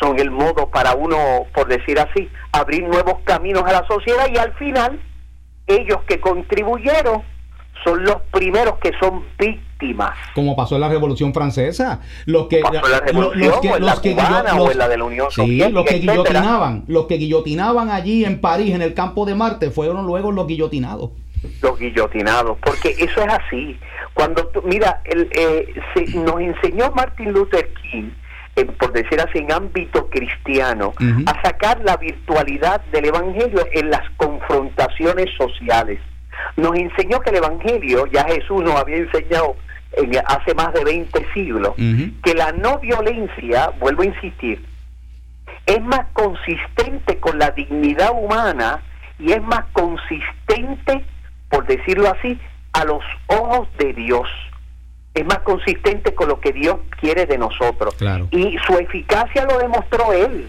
son 0.00 0.18
el 0.18 0.30
modo 0.30 0.70
para 0.70 0.94
uno, 0.94 1.46
por 1.54 1.68
decir 1.68 1.98
así, 1.98 2.28
abrir 2.52 2.82
nuevos 2.82 3.20
caminos 3.24 3.64
a 3.64 3.72
la 3.72 3.86
sociedad 3.86 4.26
y 4.32 4.36
al 4.36 4.52
final 4.54 5.00
ellos 5.66 5.98
que 6.06 6.20
contribuyeron 6.20 7.22
son 7.84 8.04
los 8.04 8.16
primeros 8.32 8.78
que 8.78 8.92
son 9.00 9.24
víctimas. 9.38 10.12
Como 10.34 10.54
pasó 10.54 10.76
en 10.76 10.82
la 10.82 10.88
Revolución 10.88 11.34
Francesa. 11.34 12.00
Los 12.26 12.46
que, 12.46 12.60
pasó 12.60 12.84
en 12.86 12.92
la 12.92 13.00
Revolución, 13.00 13.50
los 13.50 13.60
que, 13.60 13.68
o 13.70 13.76
en 13.76 13.86
la 13.86 13.96
cubana, 13.96 14.54
o 14.60 14.70
en 14.70 14.78
la 14.78 14.88
de 14.88 14.96
la 14.96 15.04
Unión 15.04 15.30
Soviética, 15.30 15.68
los 15.70 15.84
que 15.84 15.98
guillotinaban, 15.98 16.84
los 16.86 17.06
que 17.06 17.16
guillotinaban 17.16 17.90
allí 17.90 18.24
en 18.24 18.40
París, 18.40 18.74
en 18.74 18.82
el 18.82 18.94
campo 18.94 19.26
de 19.26 19.34
Marte, 19.34 19.70
fueron 19.70 20.06
luego 20.06 20.30
los 20.30 20.46
guillotinados. 20.46 21.10
Los 21.60 21.78
guillotinados, 21.78 22.58
porque 22.62 22.94
eso 22.98 23.20
es 23.22 23.28
así. 23.28 23.78
Cuando 24.14 24.46
tú, 24.48 24.62
mira, 24.62 25.00
el, 25.04 25.28
eh, 25.32 25.74
nos 26.14 26.40
enseñó 26.40 26.90
Martin 26.92 27.32
Luther 27.32 27.72
King, 27.74 28.10
por 28.78 28.92
decir 28.92 29.20
así, 29.20 29.38
en 29.38 29.50
ámbito 29.50 30.08
cristiano, 30.10 30.92
a 31.26 31.42
sacar 31.42 31.80
la 31.84 31.96
virtualidad 31.96 32.80
del 32.92 33.06
Evangelio 33.06 33.66
en 33.72 33.90
las 33.90 34.08
confrontaciones 34.16 35.26
sociales. 35.36 35.98
Nos 36.56 36.76
enseñó 36.76 37.20
que 37.20 37.30
el 37.30 37.36
Evangelio, 37.36 38.06
ya 38.06 38.24
Jesús 38.24 38.62
nos 38.62 38.74
había 38.76 38.96
enseñado 38.96 39.56
en, 39.92 40.12
hace 40.26 40.54
más 40.54 40.72
de 40.74 40.84
20 40.84 41.26
siglos, 41.32 41.74
que 42.22 42.34
la 42.34 42.52
no 42.52 42.78
violencia, 42.78 43.70
vuelvo 43.80 44.02
a 44.02 44.06
insistir, 44.06 44.64
es 45.66 45.80
más 45.82 46.06
consistente 46.12 47.18
con 47.18 47.38
la 47.38 47.50
dignidad 47.50 48.10
humana 48.12 48.82
y 49.18 49.32
es 49.32 49.42
más 49.42 49.64
consistente, 49.72 51.04
por 51.52 51.66
decirlo 51.66 52.08
así, 52.08 52.40
a 52.72 52.84
los 52.86 53.04
ojos 53.26 53.68
de 53.76 53.92
Dios. 53.92 54.26
Es 55.12 55.26
más 55.26 55.40
consistente 55.40 56.14
con 56.14 56.28
lo 56.28 56.40
que 56.40 56.50
Dios 56.50 56.78
quiere 56.98 57.26
de 57.26 57.36
nosotros. 57.36 57.94
Y 58.30 58.56
su 58.66 58.78
eficacia 58.78 59.44
lo 59.44 59.58
demostró 59.58 60.14
él 60.14 60.48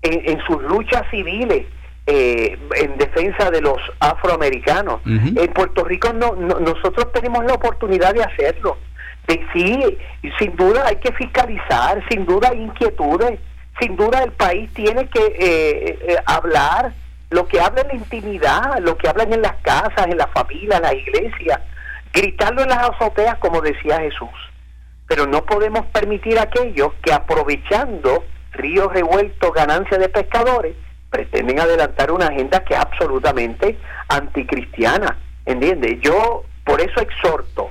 en, 0.00 0.40
sus 0.46 0.62
luchas 0.62 1.02
civiles. 1.10 1.66
Eh, 2.04 2.58
en 2.74 2.98
defensa 2.98 3.48
de 3.52 3.60
los 3.60 3.78
afroamericanos. 4.00 5.02
En 5.04 5.52
Puerto 5.52 5.84
Rico 5.84 6.12
no, 6.12 6.34
nosotros 6.34 7.12
tenemos 7.12 7.44
la 7.44 7.54
oportunidad 7.54 8.12
de 8.12 8.24
hacerlo. 8.24 8.78
De, 9.28 9.40
sí, 9.52 9.98
sin 10.38 10.56
duda 10.56 10.84
hay 10.86 10.96
que 10.96 11.12
fiscalizar, 11.12 12.02
sin 12.10 12.26
duda 12.26 12.48
hay 12.50 12.60
inquietudes, 12.60 13.38
sin 13.78 13.94
duda 13.94 14.24
el 14.24 14.32
país 14.32 14.72
tiene 14.74 15.08
que 15.08 15.20
eh, 15.20 15.98
eh, 16.08 16.16
hablar 16.26 16.92
lo 17.32 17.46
que 17.48 17.60
habla 17.60 17.82
en 17.82 17.88
la 17.88 17.94
intimidad, 17.94 18.78
lo 18.80 18.96
que 18.96 19.08
hablan 19.08 19.32
en 19.32 19.42
las 19.42 19.56
casas, 19.62 20.06
en 20.06 20.18
la 20.18 20.26
familia, 20.28 20.76
en 20.76 20.82
la 20.82 20.94
iglesia, 20.94 21.62
gritarlo 22.12 22.62
en 22.62 22.68
las 22.68 22.90
azoteas 22.90 23.38
como 23.38 23.60
decía 23.60 24.00
Jesús. 24.00 24.28
Pero 25.08 25.26
no 25.26 25.44
podemos 25.44 25.86
permitir 25.86 26.38
aquellos 26.38 26.92
que 27.02 27.12
aprovechando 27.12 28.24
ríos 28.52 28.92
revueltos, 28.92 29.52
ganancias 29.52 30.00
de 30.00 30.08
pescadores, 30.08 30.76
pretenden 31.10 31.60
adelantar 31.60 32.10
una 32.10 32.26
agenda 32.26 32.64
que 32.64 32.74
es 32.74 32.80
absolutamente 32.80 33.78
anticristiana. 34.08 35.18
¿Entiendes? 35.44 36.00
Yo 36.00 36.44
por 36.64 36.80
eso 36.80 37.00
exhorto 37.00 37.70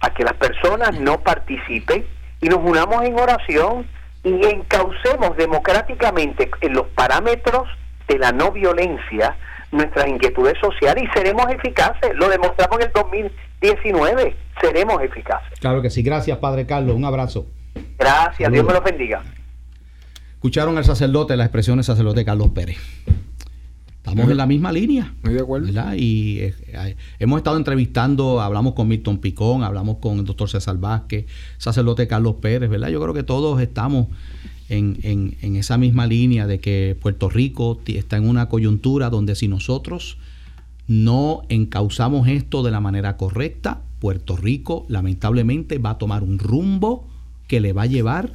a 0.00 0.10
que 0.14 0.24
las 0.24 0.34
personas 0.34 0.98
no 1.00 1.20
participen 1.20 2.06
y 2.40 2.48
nos 2.48 2.58
unamos 2.58 3.04
en 3.04 3.18
oración 3.18 3.86
y 4.24 4.46
encaucemos 4.46 5.36
democráticamente 5.36 6.50
en 6.60 6.74
los 6.74 6.86
parámetros 6.88 7.68
de 8.08 8.18
la 8.18 8.32
no 8.32 8.52
violencia 8.52 9.36
nuestras 9.72 10.06
inquietudes 10.08 10.54
sociales 10.60 11.04
y 11.04 11.18
seremos 11.18 11.46
eficaces. 11.50 12.14
Lo 12.14 12.28
demostramos 12.28 12.78
en 12.78 12.86
el 12.86 12.92
2019, 12.92 14.36
seremos 14.60 15.02
eficaces. 15.02 15.58
Claro 15.58 15.82
que 15.82 15.90
sí. 15.90 16.02
Gracias, 16.02 16.38
Padre 16.38 16.66
Carlos. 16.66 16.94
Un 16.94 17.04
abrazo. 17.04 17.46
Gracias, 17.98 18.52
Dios 18.52 18.64
me 18.64 18.72
los 18.72 18.84
bendiga. 18.84 19.22
Escucharon 20.34 20.76
al 20.76 20.84
sacerdote, 20.84 21.36
las 21.36 21.46
expresiones 21.46 21.86
del 21.86 21.94
sacerdote 21.96 22.24
Carlos 22.24 22.50
Pérez. 22.50 22.76
Estamos 23.96 24.28
en 24.28 24.36
la 24.36 24.46
misma 24.46 24.72
línea. 24.72 25.14
Muy 25.22 25.34
de 25.34 25.40
acuerdo. 25.40 25.68
Y 25.94 26.40
eh, 26.40 26.96
hemos 27.20 27.38
estado 27.38 27.56
entrevistando, 27.56 28.40
hablamos 28.40 28.74
con 28.74 28.88
Milton 28.88 29.18
Picón, 29.18 29.62
hablamos 29.62 29.98
con 29.98 30.18
el 30.18 30.24
doctor 30.24 30.50
César 30.50 30.76
Vázquez, 30.78 31.26
sacerdote 31.56 32.08
Carlos 32.08 32.34
Pérez, 32.42 32.68
¿verdad? 32.68 32.88
Yo 32.88 33.00
creo 33.00 33.14
que 33.14 33.22
todos 33.22 33.60
estamos 33.60 34.08
en, 34.78 35.36
en, 35.40 35.56
esa 35.56 35.78
misma 35.78 36.06
línea 36.06 36.46
de 36.46 36.60
que 36.60 36.96
Puerto 37.00 37.28
Rico 37.28 37.80
está 37.86 38.16
en 38.16 38.28
una 38.28 38.48
coyuntura 38.48 39.10
donde 39.10 39.34
si 39.34 39.48
nosotros 39.48 40.18
no 40.86 41.42
encauzamos 41.48 42.28
esto 42.28 42.62
de 42.62 42.70
la 42.70 42.80
manera 42.80 43.16
correcta, 43.16 43.82
Puerto 43.98 44.36
Rico 44.36 44.86
lamentablemente 44.88 45.78
va 45.78 45.90
a 45.90 45.98
tomar 45.98 46.22
un 46.22 46.38
rumbo 46.38 47.08
que 47.46 47.60
le 47.60 47.72
va 47.72 47.82
a 47.82 47.86
llevar 47.86 48.34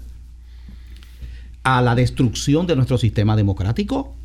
a 1.63 1.81
la 1.81 1.95
destrucción 1.95 2.67
de 2.67 2.75
nuestro 2.75 2.97
sistema 2.97 3.35
democrático, 3.35 4.17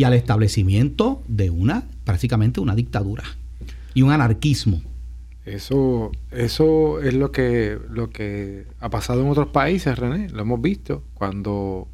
y 0.00 0.04
al 0.04 0.14
establecimiento 0.14 1.22
de 1.28 1.50
una, 1.50 1.84
prácticamente 2.04 2.60
una 2.60 2.74
dictadura 2.74 3.24
y 3.92 4.00
un 4.00 4.10
anarquismo. 4.10 4.80
Eso, 5.54 6.12
eso 6.30 7.00
es 7.00 7.14
lo 7.14 7.32
que, 7.32 7.78
lo 7.90 8.10
que 8.10 8.66
ha 8.78 8.88
pasado 8.88 9.22
en 9.22 9.28
otros 9.28 9.48
países, 9.48 9.98
René, 9.98 10.28
lo 10.30 10.42
hemos 10.42 10.60
visto. 10.60 11.02
Cuando, 11.14 11.88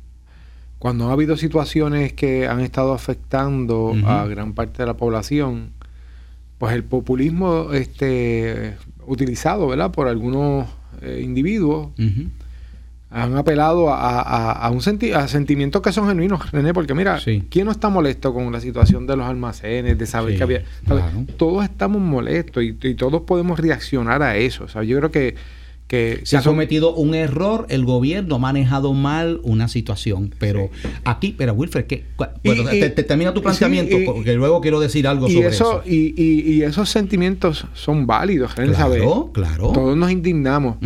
cuando 0.79 1.09
ha 1.09 1.13
habido 1.13 1.37
situaciones 1.37 2.13
que 2.13 2.47
han 2.49 2.61
estado 2.61 2.93
afectando 2.93 3.95
a 4.05 4.27
gran 4.27 4.55
parte 4.55 4.83
de 4.83 4.87
la 4.87 4.97
población, 4.97 5.71
pues 6.59 6.75
el 6.75 6.85
populismo 6.85 7.73
este, 7.73 8.77
utilizado 9.07 9.69
¿verdad? 9.69 9.91
por 9.91 10.09
algunos 10.09 10.69
eh, 11.03 11.21
individuos 11.23 11.89
han 13.11 13.37
apelado 13.37 13.89
a, 13.91 14.71
un 14.71 14.81
a 15.15 15.29
sentimientos 15.29 15.81
que 15.81 15.93
son 15.93 16.09
genuinos, 16.09 16.51
René, 16.51 16.75
porque 16.75 16.93
mira, 16.93 17.21
¿quién 17.49 17.67
no 17.67 17.71
está 17.71 17.89
molesto 17.89 18.35
con 18.35 18.51
la 18.53 18.61
situación 18.61 19.07
de 19.07 19.17
los 19.17 19.27
almacenes, 19.27 19.97
de 19.97 20.07
saber 20.07 20.37
que 20.37 20.43
había... 20.43 20.65
Todos 21.37 21.65
estamos 21.65 22.03
molestos 22.03 22.65
y, 22.65 22.73
todos 22.95 23.23
podemos 23.23 23.61
reaccionar 23.61 24.23
a 24.23 24.37
eso. 24.37 24.65
O 24.65 24.69
sea, 24.69 24.83
yo 24.83 24.99
creo 24.99 25.11
que... 25.13 25.37
que 25.87 26.21
se 26.25 26.37
ha 26.37 26.43
cometido 26.43 26.95
un 26.95 27.15
error, 27.15 27.67
el 27.69 27.85
gobierno 27.85 28.35
ha 28.35 28.39
manejado 28.39 28.93
mal 28.93 29.41
una 29.45 29.69
situación, 29.69 30.35
pero 30.41 30.71
aquí, 31.05 31.33
pero 31.39 31.55
Wilfred, 31.55 31.87
¿qué, 31.87 32.05
te, 32.43 33.03
termina 33.05 33.33
tu 33.33 33.41
planteamiento, 33.41 33.97
porque 34.05 34.35
luego 34.35 34.61
quiero 34.61 34.81
decir 34.81 35.07
algo 35.07 35.29
sobre 35.29 35.47
eso. 35.47 35.83
Y, 35.87 36.63
esos 36.63 36.89
sentimientos 36.91 37.67
son 37.73 38.05
válidos, 38.05 38.57
René, 38.57 38.75
claro, 38.75 39.31
Claro, 39.33 39.71
Todos 39.73 39.97
nos 39.97 40.11
indignamos. 40.11 40.79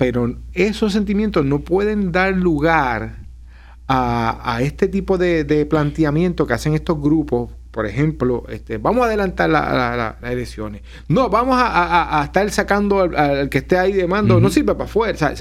Pero 0.00 0.34
esos 0.54 0.94
sentimientos 0.94 1.44
no 1.44 1.58
pueden 1.58 2.10
dar 2.10 2.34
lugar 2.34 3.18
a, 3.86 4.54
a 4.56 4.62
este 4.62 4.88
tipo 4.88 5.18
de, 5.18 5.44
de, 5.44 5.66
planteamiento 5.66 6.46
que 6.46 6.54
hacen 6.54 6.72
estos 6.72 6.98
grupos. 6.98 7.50
Por 7.70 7.84
ejemplo, 7.84 8.44
este, 8.48 8.78
vamos 8.78 9.02
a 9.02 9.08
adelantar 9.08 9.50
las 9.50 10.14
elecciones. 10.22 10.80
No, 11.08 11.28
vamos 11.28 11.56
a, 11.60 12.22
estar 12.24 12.50
sacando 12.50 13.02
al, 13.02 13.50
que 13.50 13.58
esté 13.58 13.76
ahí 13.76 13.92
de 13.92 14.06
mando. 14.06 14.40
No 14.40 14.48
sirve 14.48 14.72
para 14.72 14.86
afuera. 14.86 15.34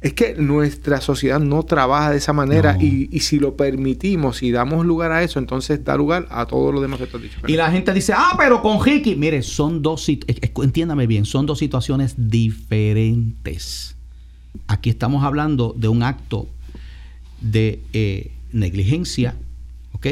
es 0.00 0.12
que 0.12 0.36
nuestra 0.36 1.00
sociedad 1.00 1.40
no 1.40 1.64
trabaja 1.64 2.12
de 2.12 2.18
esa 2.18 2.32
manera 2.32 2.76
y, 2.78 3.08
y, 3.10 3.18
si 3.18 3.40
lo 3.40 3.56
permitimos 3.56 4.44
y 4.44 4.52
damos 4.52 4.86
lugar 4.86 5.10
a 5.10 5.24
eso, 5.24 5.40
entonces 5.40 5.82
da 5.82 5.96
lugar 5.96 6.28
a 6.30 6.46
todo 6.46 6.70
lo 6.70 6.80
demás 6.80 7.00
que 7.00 7.08
tú 7.08 7.16
has 7.16 7.22
dicho. 7.24 7.40
Y 7.48 7.56
la 7.56 7.68
gente 7.72 7.92
dice, 7.92 8.12
ah, 8.16 8.36
pero 8.38 8.62
con 8.62 8.78
Hiki. 8.78 9.16
Mire, 9.16 9.42
son 9.42 9.82
dos, 9.82 10.08
entiéndame 10.08 11.08
bien, 11.08 11.24
son 11.24 11.46
dos 11.46 11.58
situaciones 11.58 12.14
diferentes 12.16 13.93
aquí 14.66 14.90
estamos 14.90 15.24
hablando 15.24 15.74
de 15.76 15.88
un 15.88 16.02
acto 16.02 16.48
de 17.40 17.82
eh, 17.92 18.32
negligencia, 18.52 19.36
¿ok? 19.92 20.06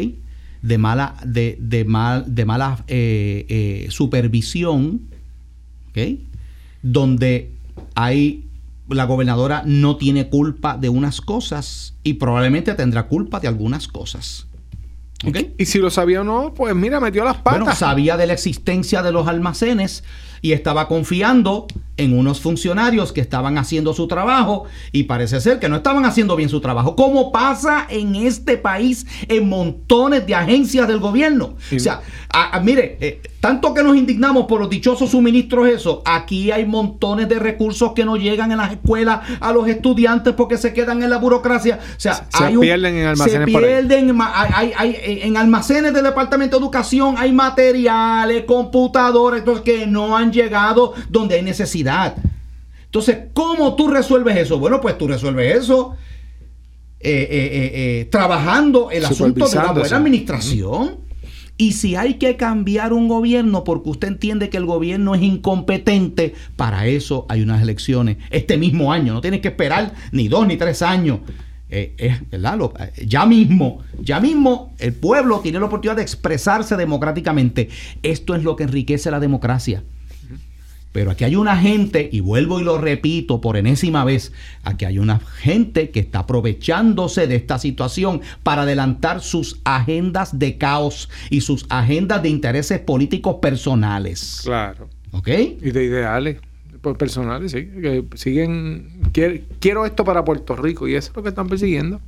De 0.62 0.78
mala, 0.78 1.16
de, 1.24 1.56
de 1.60 1.84
mal, 1.84 2.24
de 2.34 2.44
mala 2.44 2.84
eh, 2.86 3.46
eh, 3.48 3.86
supervisión, 3.90 5.00
¿ok? 5.90 6.18
Donde 6.82 7.50
hay 7.94 8.44
la 8.88 9.04
gobernadora 9.04 9.62
no 9.64 9.96
tiene 9.96 10.28
culpa 10.28 10.76
de 10.76 10.88
unas 10.88 11.20
cosas 11.20 11.94
y 12.02 12.14
probablemente 12.14 12.74
tendrá 12.74 13.04
culpa 13.04 13.40
de 13.40 13.48
algunas 13.48 13.88
cosas. 13.88 14.46
Y 15.56 15.66
si 15.66 15.78
lo 15.78 15.90
sabía 15.90 16.22
o 16.22 16.24
no, 16.24 16.52
pues 16.52 16.74
mira, 16.74 16.98
metió 16.98 17.24
las 17.24 17.36
patas. 17.36 17.60
Bueno, 17.60 17.76
sabía 17.76 18.16
de 18.16 18.26
la 18.26 18.32
existencia 18.32 19.02
de 19.02 19.12
los 19.12 19.28
almacenes 19.28 20.02
y 20.42 20.52
estaba 20.52 20.88
confiando 20.88 21.66
en 21.96 22.18
unos 22.18 22.40
funcionarios 22.40 23.12
que 23.12 23.20
estaban 23.20 23.58
haciendo 23.58 23.94
su 23.94 24.08
trabajo 24.08 24.64
y 24.90 25.04
parece 25.04 25.40
ser 25.40 25.58
que 25.58 25.68
no 25.68 25.76
estaban 25.76 26.04
haciendo 26.04 26.36
bien 26.36 26.48
su 26.48 26.60
trabajo, 26.60 26.96
como 26.96 27.30
pasa 27.30 27.86
en 27.88 28.16
este 28.16 28.56
país 28.56 29.06
en 29.28 29.48
montones 29.48 30.26
de 30.26 30.34
agencias 30.34 30.88
del 30.88 30.98
gobierno. 30.98 31.54
O 31.74 31.78
sea, 31.78 32.00
mire, 32.62 32.96
eh, 33.00 33.20
tanto 33.40 33.74
que 33.74 33.82
nos 33.82 33.96
indignamos 33.96 34.46
por 34.46 34.60
los 34.60 34.70
dichosos 34.70 35.10
suministros, 35.10 35.68
eso, 35.68 36.02
aquí 36.04 36.50
hay 36.50 36.64
montones 36.64 37.28
de 37.28 37.38
recursos 37.38 37.92
que 37.92 38.04
no 38.04 38.16
llegan 38.16 38.50
en 38.50 38.58
las 38.58 38.72
escuelas 38.72 39.20
a 39.40 39.52
los 39.52 39.68
estudiantes 39.68 40.34
porque 40.34 40.56
se 40.56 40.72
quedan 40.72 41.02
en 41.02 41.10
la 41.10 41.18
burocracia. 41.18 41.78
O 41.96 42.00
sea, 42.00 42.26
se 42.36 42.58
pierden 42.58 42.96
en 42.96 43.06
almacenes. 43.06 43.52
Se 43.52 43.58
pierden 43.58 44.18
en 45.22 45.36
almacenes 45.36 45.92
del 45.92 46.04
Departamento 46.04 46.56
de 46.56 46.62
Educación, 46.62 47.14
hay 47.18 47.32
materiales, 47.32 48.44
computadores, 48.44 49.42
que 49.64 49.86
no 49.86 50.16
han 50.16 50.31
llegado 50.32 50.94
donde 51.08 51.36
hay 51.36 51.42
necesidad. 51.42 52.16
Entonces, 52.92 53.18
¿cómo 53.32 53.74
tú 53.74 53.88
resuelves 53.88 54.36
eso? 54.36 54.58
Bueno, 54.58 54.80
pues 54.80 54.98
tú 54.98 55.08
resuelves 55.08 55.56
eso 55.56 55.96
eh, 57.04 57.26
eh, 57.30 57.70
eh, 57.74 58.04
trabajando 58.12 58.92
el 58.92 59.04
asunto 59.04 59.48
de 59.48 59.58
una 59.58 59.72
buena 59.72 59.96
administración. 59.96 60.98
Y 61.56 61.72
si 61.72 61.96
hay 61.96 62.14
que 62.14 62.36
cambiar 62.36 62.92
un 62.92 63.08
gobierno 63.08 63.64
porque 63.64 63.90
usted 63.90 64.08
entiende 64.08 64.50
que 64.50 64.56
el 64.56 64.66
gobierno 64.66 65.14
es 65.14 65.22
incompetente, 65.22 66.34
para 66.54 66.86
eso 66.86 67.26
hay 67.28 67.42
unas 67.42 67.60
elecciones 67.60 68.18
este 68.30 68.56
mismo 68.56 68.92
año. 68.92 69.14
No 69.14 69.20
tienes 69.20 69.40
que 69.40 69.48
esperar 69.48 69.94
ni 70.12 70.28
dos 70.28 70.46
ni 70.46 70.56
tres 70.56 70.80
años. 70.80 71.20
es, 71.70 72.30
¿verdad? 72.30 72.58
ya 73.04 73.26
mismo, 73.26 73.80
ya 73.98 74.20
mismo 74.20 74.72
el 74.78 74.92
pueblo 74.92 75.40
tiene 75.40 75.58
la 75.58 75.66
oportunidad 75.66 75.96
de 75.96 76.02
expresarse 76.02 76.76
democráticamente. 76.76 77.68
Esto 78.02 78.34
es 78.36 78.44
lo 78.44 78.54
que 78.54 78.62
enriquece 78.62 79.10
la 79.10 79.18
democracia. 79.18 79.82
Pero 80.92 81.10
aquí 81.10 81.24
hay 81.24 81.36
una 81.36 81.56
gente, 81.56 82.08
y 82.12 82.20
vuelvo 82.20 82.60
y 82.60 82.64
lo 82.64 82.78
repito 82.78 83.40
por 83.40 83.56
enésima 83.56 84.04
vez, 84.04 84.32
aquí 84.62 84.84
hay 84.84 84.98
una 84.98 85.18
gente 85.18 85.90
que 85.90 86.00
está 86.00 86.20
aprovechándose 86.20 87.26
de 87.26 87.36
esta 87.36 87.58
situación 87.58 88.20
para 88.42 88.62
adelantar 88.62 89.22
sus 89.22 89.58
agendas 89.64 90.38
de 90.38 90.58
caos 90.58 91.08
y 91.30 91.40
sus 91.40 91.64
agendas 91.70 92.22
de 92.22 92.28
intereses 92.28 92.78
políticos 92.80 93.36
personales. 93.40 94.42
Claro. 94.44 94.88
¿Ok? 95.12 95.28
Y 95.28 95.70
de 95.70 95.84
ideales 95.84 96.38
pues, 96.82 96.96
personales, 96.96 97.52
sí. 97.52 97.66
Que 97.66 98.04
siguen, 98.14 98.88
quiero 99.60 99.86
esto 99.86 100.04
para 100.04 100.24
Puerto 100.24 100.56
Rico 100.56 100.86
y 100.88 100.94
eso 100.94 101.10
es 101.10 101.16
lo 101.16 101.22
que 101.22 101.30
están 101.30 101.48
persiguiendo. 101.48 102.00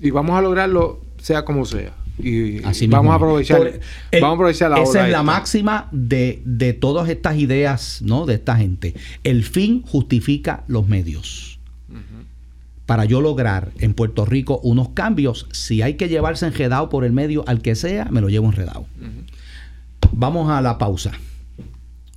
Y 0.00 0.10
vamos 0.10 0.36
a 0.36 0.40
lograrlo 0.40 1.00
sea 1.18 1.44
como 1.44 1.64
sea. 1.64 1.94
Y 2.18 2.60
vamos 2.86 3.12
a 3.12 3.16
aprovechar, 3.16 3.80
vamos 4.12 4.30
a 4.30 4.34
aprovechar 4.34 4.70
la 4.70 4.82
Esa 4.82 5.06
es 5.06 5.12
la 5.12 5.22
máxima 5.22 5.88
de, 5.90 6.42
de, 6.44 6.72
todas 6.72 7.08
estas 7.08 7.36
ideas, 7.36 8.02
¿no? 8.02 8.24
De 8.24 8.34
esta 8.34 8.56
gente. 8.56 8.94
El 9.24 9.42
fin 9.42 9.82
justifica 9.82 10.64
los 10.68 10.88
medios. 10.88 11.58
Para 12.86 13.06
yo 13.06 13.22
lograr 13.22 13.72
en 13.78 13.94
Puerto 13.94 14.26
Rico 14.26 14.60
unos 14.62 14.90
cambios, 14.90 15.46
si 15.52 15.80
hay 15.80 15.94
que 15.94 16.08
llevarse 16.08 16.46
enredado 16.46 16.90
por 16.90 17.04
el 17.04 17.12
medio 17.12 17.42
al 17.46 17.62
que 17.62 17.74
sea, 17.74 18.04
me 18.10 18.20
lo 18.20 18.28
llevo 18.28 18.46
enredado. 18.46 18.86
Vamos 20.12 20.50
a 20.50 20.60
la 20.60 20.76
pausa. 20.76 21.12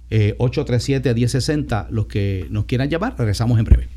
837-1060, 0.10 1.84
eh, 1.84 1.88
los 1.90 2.08
que 2.08 2.48
nos 2.50 2.66
quieran 2.66 2.90
llamar, 2.90 3.16
regresamos 3.18 3.58
en 3.60 3.66
breve. 3.66 3.97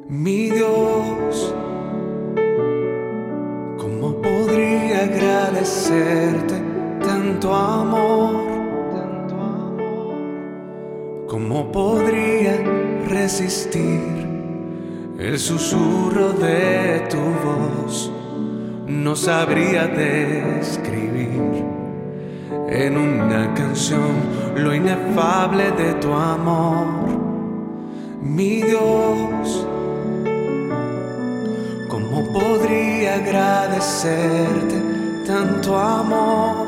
Mi 0.09 0.51
Dios, 0.51 1.55
¿cómo 3.77 4.21
podría 4.23 5.05
agradecerte 5.05 6.61
tanto 7.03 7.55
amor? 7.55 8.32
¿Cómo 11.53 11.71
podría 11.71 12.57
resistir 13.09 14.27
el 15.19 15.39
susurro 15.39 16.33
de 16.33 17.07
tu 17.11 17.19
voz? 17.19 18.11
No 18.87 19.15
sabría 19.15 19.87
describir 19.87 21.63
en 22.71 22.97
una 22.97 23.53
canción 23.53 24.15
lo 24.57 24.75
inefable 24.75 25.73
de 25.73 25.93
tu 26.01 26.11
amor. 26.15 26.87
Mi 28.23 28.63
Dios, 28.63 29.67
¿cómo 31.87 32.33
podría 32.33 33.17
agradecerte 33.17 34.83
tanto 35.27 35.79
amor? 35.79 36.62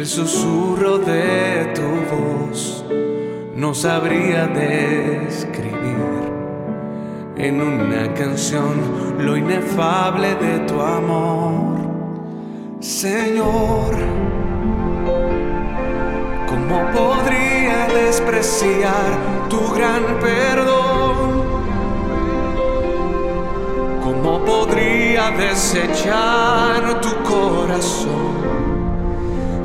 El 0.00 0.06
susurro 0.06 0.96
de 0.96 1.74
tu 1.74 1.88
voz? 2.10 2.82
No 3.54 3.74
sabría 3.74 4.46
describir 4.46 6.22
en 7.36 7.60
una 7.60 8.14
canción 8.14 9.18
lo 9.18 9.36
inefable 9.36 10.34
de 10.36 10.60
tu 10.60 10.80
amor. 10.80 11.76
Señor, 12.80 13.92
¿cómo 16.48 16.78
podría 16.96 17.86
despreciar 17.88 19.04
tu 19.50 19.60
gran 19.74 20.02
perdón? 20.18 21.42
¿Cómo 24.02 24.42
podría 24.46 25.30
desechar 25.32 27.02
tu 27.02 27.10
corazón? 27.22 28.39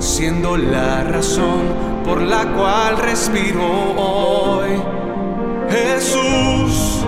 Siendo 0.06 0.56
la 0.56 1.04
razón 1.04 1.74
por 2.06 2.22
la 2.22 2.46
cual 2.54 2.96
respiro 3.00 3.66
hoy. 3.98 4.80
Jesús, 5.68 7.04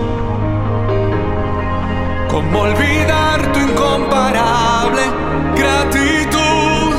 ¿cómo 2.28 2.60
olvidar 2.62 3.52
tu 3.52 3.60
incomparable 3.60 5.02
gratitud? 5.56 6.94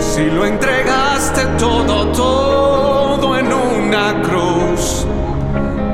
Si 0.00 0.24
lo 0.30 0.46
entregaste 0.46 1.44
todo, 1.58 2.06
todo 2.12 3.38
en 3.38 3.52
una 3.52 4.22
cruz 4.22 5.06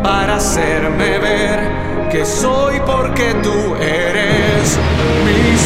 para 0.02 0.36
hacerme 0.36 1.18
ver 1.18 2.08
que 2.08 2.24
soy 2.24 2.80
porque 2.86 3.34
tú 3.42 3.74
eres 3.80 4.78
mi 5.24 5.58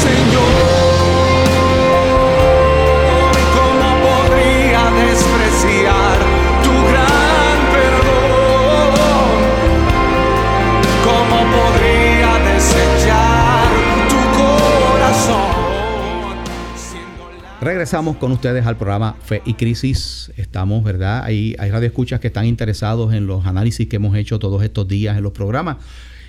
Regresamos 17.87 18.17
con 18.17 18.33
ustedes 18.33 18.67
al 18.67 18.77
programa 18.77 19.15
Fe 19.23 19.43
y 19.45 19.55
Crisis. 19.55 20.33
Estamos, 20.37 20.83
¿verdad? 20.83 21.23
Hay, 21.23 21.55
hay 21.57 21.71
radioescuchas 21.71 22.19
que 22.19 22.27
están 22.27 22.45
interesados 22.45 23.15
en 23.15 23.29
los 23.29 23.47
análisis 23.47 23.87
que 23.87 23.95
hemos 23.95 24.17
hecho 24.17 24.41
todos 24.41 24.65
estos 24.65 24.89
días 24.89 25.17
en 25.17 25.23
los 25.23 25.31
programas. 25.31 25.77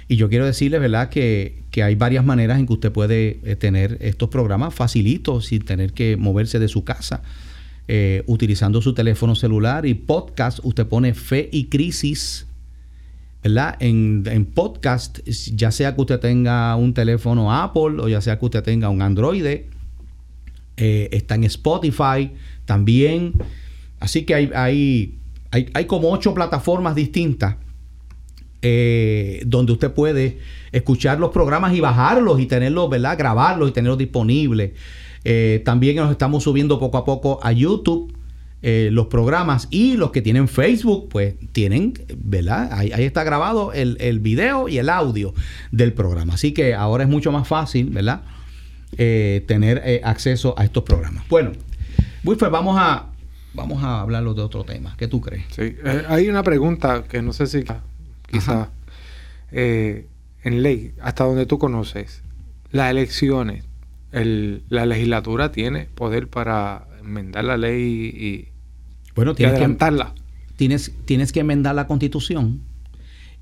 Y 0.07 0.17
yo 0.17 0.29
quiero 0.29 0.45
decirles, 0.45 0.79
¿verdad?, 0.79 1.09
que, 1.09 1.63
que 1.71 1.81
hay 1.81 1.95
varias 1.95 2.23
maneras 2.23 2.59
en 2.59 2.67
que 2.67 2.73
usted 2.73 2.91
puede 2.91 3.39
eh, 3.43 3.55
tener 3.55 3.97
estos 4.01 4.29
programas 4.29 4.75
facilitos 4.75 5.47
sin 5.47 5.65
tener 5.65 5.93
que 5.93 6.15
moverse 6.15 6.59
de 6.59 6.67
su 6.67 6.83
casa. 6.83 7.23
Eh, 7.87 8.21
utilizando 8.27 8.79
su 8.79 8.93
teléfono 8.93 9.33
celular 9.33 9.87
y 9.87 9.95
podcast, 9.95 10.59
usted 10.61 10.85
pone 10.85 11.15
Fe 11.15 11.49
y 11.51 11.69
Crisis 11.69 12.45
¿verdad? 13.43 13.77
En, 13.79 14.25
en 14.27 14.45
podcast, 14.45 15.27
ya 15.27 15.71
sea 15.71 15.95
que 15.95 16.01
usted 16.01 16.19
tenga 16.19 16.75
un 16.75 16.93
teléfono 16.93 17.51
Apple 17.51 17.99
o 17.99 18.07
ya 18.07 18.21
sea 18.21 18.37
que 18.37 18.45
usted 18.45 18.61
tenga 18.61 18.89
un 18.89 19.01
Android, 19.01 19.43
eh, 20.77 21.09
está 21.11 21.35
en 21.35 21.43
Spotify 21.45 22.31
también. 22.65 23.33
Así 23.99 24.23
que 24.25 24.35
hay, 24.35 24.51
hay, 24.53 25.15
hay, 25.51 25.85
como 25.85 26.11
ocho 26.11 26.35
plataformas 26.35 26.93
distintas 26.93 27.55
eh, 28.61 29.41
donde 29.47 29.71
usted 29.71 29.91
puede 29.91 30.37
escuchar 30.71 31.19
los 31.19 31.31
programas 31.31 31.73
y 31.73 31.79
bajarlos 31.79 32.39
y 32.39 32.45
tenerlos, 32.45 32.91
¿verdad? 32.91 33.17
Grabarlos 33.17 33.69
y 33.69 33.71
tenerlos 33.71 33.97
disponibles. 33.97 34.73
Eh, 35.23 35.63
también 35.65 35.95
nos 35.95 36.11
estamos 36.11 36.43
subiendo 36.43 36.77
poco 36.79 36.97
a 36.99 37.05
poco 37.05 37.39
a 37.41 37.51
YouTube 37.51 38.13
los 38.59 39.07
programas 39.07 39.69
y 39.71 39.95
los 39.95 40.11
que 40.11 40.21
tienen 40.21 40.49
Facebook, 40.49 41.07
pues 41.09 41.35
tienen, 41.53 41.93
¿verdad? 42.17 42.67
Ahí, 42.73 42.91
ahí 42.91 43.05
está 43.05 43.23
grabado 43.23 43.71
el, 43.71 43.95
el 44.01 44.19
video 44.19 44.67
y 44.67 44.77
el 44.77 44.89
audio 44.89 45.33
del 45.71 45.93
programa. 45.93 46.33
Así 46.33 46.51
que 46.51 46.73
ahora 46.73 47.03
es 47.03 47.09
mucho 47.09 47.31
más 47.31 47.47
fácil, 47.47 47.91
¿verdad? 47.91 48.23
Eh, 48.97 49.43
tener 49.47 49.81
eh, 49.85 50.01
acceso 50.03 50.55
a 50.57 50.63
estos 50.63 50.83
programas. 50.83 51.27
Bueno, 51.27 51.51
Wilfer, 52.23 52.49
vamos 52.49 52.77
a, 52.79 53.07
vamos 53.53 53.83
a 53.83 53.99
hablarlo 54.01 54.33
de 54.33 54.41
otro 54.41 54.63
tema. 54.63 54.95
¿Qué 54.97 55.07
tú 55.07 55.19
crees? 55.21 55.43
Sí, 55.49 55.75
eh, 55.83 56.03
hay 56.07 56.29
una 56.29 56.41
pregunta 56.43 57.03
que 57.03 57.21
no 57.21 57.33
sé 57.33 57.47
si 57.47 57.63
quizá 58.31 58.69
eh, 59.51 60.07
en 60.43 60.63
ley, 60.63 60.93
hasta 61.01 61.25
donde 61.25 61.45
tú 61.45 61.59
conoces, 61.59 62.21
las 62.71 62.89
elecciones, 62.91 63.65
el- 64.13 64.63
la 64.69 64.85
legislatura 64.85 65.51
tiene 65.51 65.85
poder 65.85 66.29
para 66.29 66.87
enmendar 67.01 67.43
la 67.43 67.57
ley 67.57 67.83
y, 67.83 68.47
Bueno, 69.15 69.31
y 69.31 69.35
tienes 69.35 69.53
que, 69.53 69.57
adelantarla. 69.59 70.13
tienes, 70.55 70.93
tienes 71.05 71.31
que 71.33 71.41
enmendar 71.41 71.75
la 71.75 71.87
constitución 71.87 72.61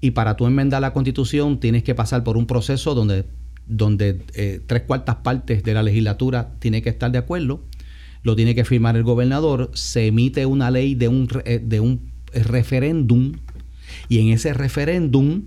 y 0.01 0.11
para 0.11 0.35
tú 0.35 0.47
enmendar 0.47 0.81
la 0.81 0.91
constitución 0.93 1.59
tienes 1.59 1.83
que 1.83 1.93
pasar 1.95 2.23
por 2.23 2.35
un 2.35 2.47
proceso 2.47 2.93
donde, 2.95 3.25
donde 3.67 4.21
eh, 4.35 4.61
tres 4.65 4.83
cuartas 4.83 5.17
partes 5.17 5.63
de 5.63 5.73
la 5.73 5.83
legislatura 5.83 6.51
tiene 6.59 6.81
que 6.81 6.89
estar 6.89 7.11
de 7.11 7.17
acuerdo, 7.17 7.63
lo 8.23 8.35
tiene 8.35 8.55
que 8.55 8.65
firmar 8.65 8.95
el 8.95 9.03
gobernador, 9.03 9.71
se 9.73 10.07
emite 10.07 10.45
una 10.45 10.71
ley 10.71 10.95
de 10.95 11.07
un, 11.07 11.27
eh, 11.45 11.59
de 11.63 11.79
un 11.79 12.01
referéndum 12.33 13.33
y 14.09 14.19
en 14.19 14.29
ese 14.29 14.53
referéndum 14.53 15.43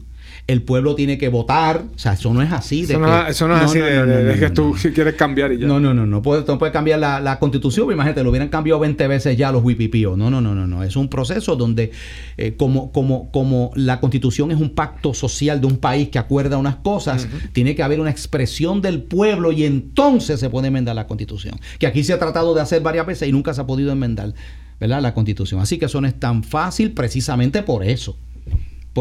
el 0.47 0.63
pueblo 0.63 0.95
tiene 0.95 1.19
que 1.19 1.29
votar, 1.29 1.85
o 1.95 1.99
sea, 1.99 2.15
eso 2.15 2.33
no 2.33 2.41
es 2.43 2.53
así. 2.53 2.87
de 2.87 2.95
Eso 2.95 2.99
no, 3.01 3.25
que- 3.25 3.31
eso 3.31 3.49
no 3.49 3.57
es 3.57 3.63
así 3.63 3.79
de, 3.79 3.97
no, 3.99 4.07
de- 4.07 4.39
que 4.39 4.51
tú 4.51 4.75
si 4.77 4.91
quieres 4.93 5.15
cambiar 5.15 5.53
y 5.53 5.59
ya. 5.59 5.67
No, 5.67 5.79
no, 5.81 5.93
no, 5.95 6.07
no 6.07 6.23
puede, 6.23 6.45
no 6.47 6.59
puede 6.59 6.73
cambiar 6.73 6.99
la, 6.99 7.21
la 7.21 7.39
constitución. 7.39 7.91
Imagínate, 7.93 8.23
lo 8.23 8.31
hubieran 8.31 8.49
cambiado 8.49 8.81
20 8.81 9.07
veces 9.09 9.37
ya 9.37 9.53
los 9.53 9.63
wipipíos. 9.63 10.17
No, 10.17 10.31
no, 10.31 10.41
no, 10.41 10.55
no, 10.55 10.67
no. 10.67 10.83
Es 10.83 10.97
un 10.97 11.09
proceso 11.09 11.57
donde, 11.57 11.91
eh, 12.37 12.55
como, 12.57 12.93
como, 12.93 13.31
como 13.31 13.71
la 13.75 14.01
constitución 14.01 14.51
es 14.51 14.59
un 14.59 14.71
pacto 14.71 15.13
social 15.15 15.61
de 15.61 15.67
un 15.67 15.77
país 15.77 16.09
que 16.09 16.19
acuerda 16.19 16.57
unas 16.57 16.77
cosas, 16.77 17.29
tiene 17.53 17.75
que 17.75 17.83
haber 17.83 18.01
una 18.01 18.11
expresión 18.11 18.81
del 18.81 19.03
pueblo 19.03 19.53
y 19.53 19.65
entonces 19.65 20.41
se 20.41 20.49
puede 20.51 20.69
enmendar 20.69 20.95
la 20.97 21.07
constitución. 21.07 21.59
Que 21.79 21.87
aquí 21.87 22.03
se 22.05 22.13
ha 22.13 22.19
tratado 22.19 22.55
de 22.55 22.61
hacer 22.63 22.81
varias 22.83 23.07
veces 23.07 23.29
y 23.29 23.33
nunca 23.33 23.53
se 23.55 23.61
ha 23.61 23.67
podido 23.67 23.93
enmendar, 23.93 24.33
¿verdad? 24.81 25.03
La 25.03 25.13
constitución. 25.15 25.61
Así 25.61 25.79
que 25.79 25.87
eso 25.87 26.01
no 26.01 26.07
es 26.07 26.19
tan 26.19 26.43
fácil 26.43 26.93
precisamente 26.93 27.63
por 27.63 27.85
eso. 27.85 28.17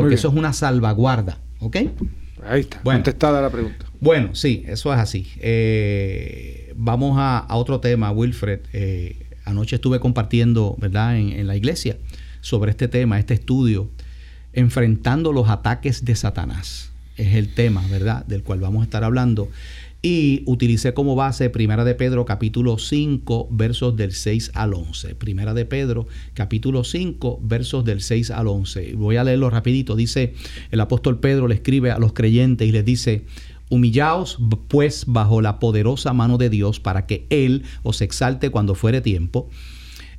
Porque 0.01 0.15
eso 0.15 0.29
es 0.29 0.33
una 0.33 0.53
salvaguarda, 0.53 1.39
¿ok? 1.59 1.77
Ahí 2.47 2.61
está, 2.61 2.79
Bueno. 2.83 2.99
contestada 2.99 3.41
la 3.41 3.49
pregunta. 3.49 3.85
Bueno, 3.99 4.35
sí, 4.35 4.63
eso 4.67 4.93
es 4.93 4.99
así. 4.99 5.27
Eh, 5.39 6.73
vamos 6.75 7.17
a, 7.17 7.39
a, 7.39 7.55
otro 7.55 7.79
tema, 7.79 8.11
Wilfred. 8.11 8.59
Eh, 8.73 9.25
anoche 9.45 9.75
estuve 9.75 9.99
compartiendo, 9.99 10.75
¿verdad?, 10.79 11.17
en, 11.17 11.31
en, 11.31 11.47
la 11.47 11.55
iglesia 11.55 11.97
sobre 12.41 12.71
este 12.71 12.87
tema, 12.87 13.19
este 13.19 13.33
estudio, 13.33 13.89
enfrentando 14.53 15.33
los 15.33 15.49
ataques 15.49 16.05
de 16.05 16.15
Satanás. 16.15 16.91
Es 17.17 17.33
el 17.33 17.53
tema, 17.53 17.83
¿verdad?, 17.89 18.25
del 18.25 18.43
cual 18.43 18.59
vamos 18.59 18.81
a 18.81 18.83
estar 18.83 19.03
hablando. 19.03 19.49
Y 20.01 20.43
utilicé 20.45 20.93
como 20.93 21.15
base 21.15 21.49
Primera 21.49 21.83
de 21.83 21.95
Pedro 21.95 22.23
capítulo 22.23 22.77
5 22.77 23.47
versos 23.51 23.95
del 23.95 24.11
6 24.11 24.51
al 24.53 24.75
11. 24.75 25.15
Primera 25.15 25.55
de 25.55 25.65
Pedro 25.65 26.07
capítulo 26.35 26.83
5 26.83 27.39
versos 27.41 27.83
del 27.83 28.01
6 28.01 28.29
al 28.29 28.47
11. 28.47 28.93
Voy 28.95 29.15
a 29.15 29.23
leerlo 29.23 29.49
rapidito. 29.49 29.95
Dice 29.95 30.35
el 30.69 30.81
apóstol 30.81 31.19
Pedro 31.19 31.47
le 31.47 31.55
escribe 31.55 31.89
a 31.89 31.97
los 31.97 32.13
creyentes 32.13 32.67
y 32.67 32.71
les 32.71 32.85
dice, 32.85 33.25
Humillaos 33.69 34.37
pues 34.67 35.05
bajo 35.07 35.41
la 35.41 35.59
poderosa 35.59 36.13
mano 36.13 36.37
de 36.37 36.51
Dios 36.51 36.79
para 36.79 37.07
que 37.07 37.25
Él 37.31 37.63
os 37.81 38.01
exalte 38.01 38.51
cuando 38.51 38.75
fuere 38.75 39.01
tiempo, 39.01 39.49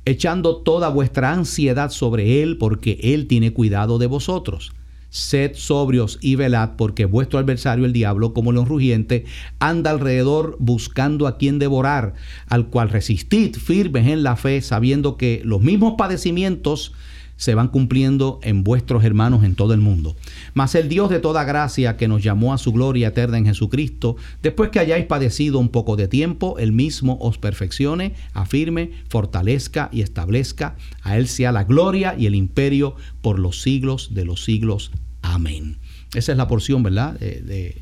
echando 0.03 0.57
toda 0.57 0.89
vuestra 0.89 1.31
ansiedad 1.31 1.89
sobre 1.89 2.43
Él 2.43 2.57
porque 2.57 2.99
Él 3.01 3.27
tiene 3.27 3.53
cuidado 3.53 3.97
de 3.97 4.07
vosotros. 4.07 4.73
Sed 5.09 5.55
sobrios 5.55 6.19
y 6.21 6.35
velad, 6.35 6.71
porque 6.77 7.05
vuestro 7.05 7.39
adversario 7.39 7.85
el 7.85 7.93
diablo, 7.93 8.33
como 8.33 8.51
león 8.51 8.67
rugiente, 8.67 9.25
anda 9.59 9.91
alrededor 9.91 10.55
buscando 10.59 11.27
a 11.27 11.37
quien 11.37 11.59
devorar, 11.59 12.13
al 12.47 12.67
cual 12.67 12.89
resistid 12.89 13.55
firmes 13.55 14.07
en 14.07 14.23
la 14.23 14.35
fe, 14.35 14.61
sabiendo 14.61 15.17
que 15.17 15.41
los 15.43 15.61
mismos 15.61 15.95
padecimientos 15.97 16.93
se 17.39 17.55
van 17.55 17.69
cumpliendo 17.69 18.39
en 18.43 18.65
vuestros 18.65 19.05
hermanos 19.05 19.45
en 19.45 19.55
todo 19.55 19.73
el 19.73 19.79
mundo. 19.79 20.17
Mas 20.53 20.75
el 20.75 20.89
Dios 20.89 21.09
de 21.09 21.19
toda 21.19 21.45
gracia 21.45 21.95
que 21.95 22.09
nos 22.09 22.21
llamó 22.21 22.53
a 22.53 22.57
su 22.57 22.73
gloria 22.73 23.07
eterna 23.07 23.37
en 23.37 23.45
Jesucristo, 23.45 24.17
después 24.43 24.71
que 24.71 24.79
hayáis 24.79 25.05
padecido 25.05 25.57
un 25.57 25.69
poco 25.69 25.95
de 25.95 26.09
tiempo, 26.09 26.59
el 26.59 26.73
mismo 26.73 27.17
os 27.21 27.37
perfeccione, 27.37 28.13
afirme, 28.33 28.91
fortalezca 29.07 29.89
y 29.93 30.01
establezca. 30.01 30.75
A 31.01 31.17
Él 31.17 31.29
sea 31.29 31.53
la 31.53 31.63
gloria 31.63 32.13
y 32.17 32.25
el 32.25 32.35
imperio 32.35 32.95
por 33.21 33.39
los 33.39 33.61
siglos 33.61 34.13
de 34.13 34.25
los 34.25 34.43
siglos. 34.43 34.91
Amén. 35.21 35.77
Esa 36.13 36.33
es 36.33 36.37
la 36.37 36.49
porción, 36.49 36.83
¿verdad? 36.83 37.17
De, 37.19 37.41
de, 37.41 37.81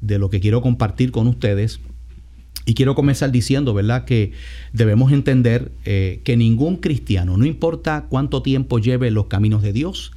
de 0.00 0.18
lo 0.18 0.30
que 0.30 0.40
quiero 0.40 0.62
compartir 0.62 1.12
con 1.12 1.26
ustedes. 1.26 1.80
Y 2.68 2.74
quiero 2.74 2.96
comenzar 2.96 3.30
diciendo, 3.30 3.72
¿verdad?, 3.72 4.04
que 4.04 4.32
debemos 4.72 5.12
entender 5.12 5.70
eh, 5.84 6.20
que 6.24 6.36
ningún 6.36 6.76
cristiano, 6.76 7.36
no 7.36 7.46
importa 7.46 8.06
cuánto 8.08 8.42
tiempo 8.42 8.80
lleve 8.80 9.12
los 9.12 9.28
caminos 9.28 9.62
de 9.62 9.72
Dios, 9.72 10.12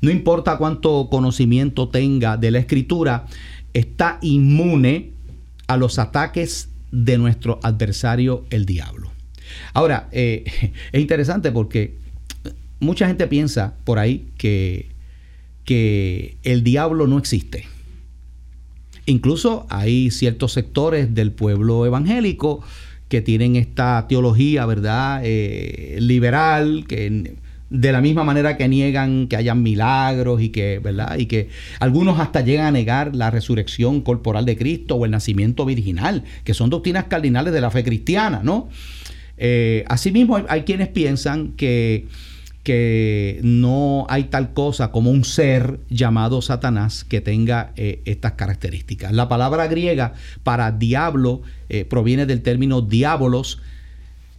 no 0.00 0.10
importa 0.10 0.58
cuánto 0.58 1.08
conocimiento 1.08 1.88
tenga 1.88 2.36
de 2.36 2.50
la 2.50 2.58
escritura, 2.58 3.26
está 3.72 4.18
inmune 4.20 5.12
a 5.68 5.76
los 5.76 6.00
ataques 6.00 6.70
de 6.90 7.18
nuestro 7.18 7.60
adversario, 7.62 8.44
el 8.50 8.66
diablo. 8.66 9.12
Ahora, 9.72 10.08
eh, 10.10 10.44
es 10.92 11.00
interesante 11.00 11.52
porque 11.52 11.94
mucha 12.80 13.06
gente 13.06 13.28
piensa 13.28 13.74
por 13.84 14.00
ahí 14.00 14.26
que, 14.36 14.90
que 15.64 16.36
el 16.42 16.64
diablo 16.64 17.06
no 17.06 17.16
existe. 17.16 17.66
Incluso 19.06 19.66
hay 19.68 20.10
ciertos 20.10 20.52
sectores 20.52 21.14
del 21.14 21.32
pueblo 21.32 21.86
evangélico 21.86 22.62
que 23.08 23.20
tienen 23.20 23.56
esta 23.56 24.06
teología, 24.08 24.64
¿verdad? 24.64 25.20
Eh, 25.24 25.98
liberal, 26.00 26.84
que 26.88 27.34
de 27.68 27.90
la 27.90 28.02
misma 28.02 28.22
manera 28.22 28.56
que 28.56 28.68
niegan 28.68 29.28
que 29.28 29.36
hayan 29.36 29.62
milagros 29.62 30.42
y 30.42 30.50
que, 30.50 30.78
¿verdad? 30.78 31.16
Y 31.18 31.26
que 31.26 31.48
algunos 31.80 32.20
hasta 32.20 32.42
llegan 32.42 32.66
a 32.66 32.70
negar 32.70 33.16
la 33.16 33.30
resurrección 33.30 34.02
corporal 34.02 34.44
de 34.44 34.56
Cristo 34.56 34.96
o 34.96 35.04
el 35.04 35.10
nacimiento 35.10 35.64
virginal, 35.64 36.24
que 36.44 36.54
son 36.54 36.70
doctrinas 36.70 37.04
cardinales 37.04 37.52
de 37.52 37.60
la 37.60 37.70
fe 37.70 37.82
cristiana, 37.82 38.40
¿no? 38.44 38.68
Eh, 39.36 39.84
asimismo, 39.88 40.36
hay, 40.36 40.44
hay 40.48 40.62
quienes 40.62 40.88
piensan 40.88 41.52
que 41.52 42.06
que 42.62 43.40
no 43.42 44.06
hay 44.08 44.24
tal 44.24 44.52
cosa 44.52 44.92
como 44.92 45.10
un 45.10 45.24
ser 45.24 45.80
llamado 45.90 46.42
Satanás 46.42 47.04
que 47.04 47.20
tenga 47.20 47.72
eh, 47.76 48.02
estas 48.04 48.32
características. 48.32 49.12
La 49.12 49.28
palabra 49.28 49.66
griega 49.66 50.14
para 50.44 50.70
diablo 50.70 51.42
eh, 51.68 51.84
proviene 51.84 52.26
del 52.26 52.42
término 52.42 52.80
diabolos, 52.80 53.60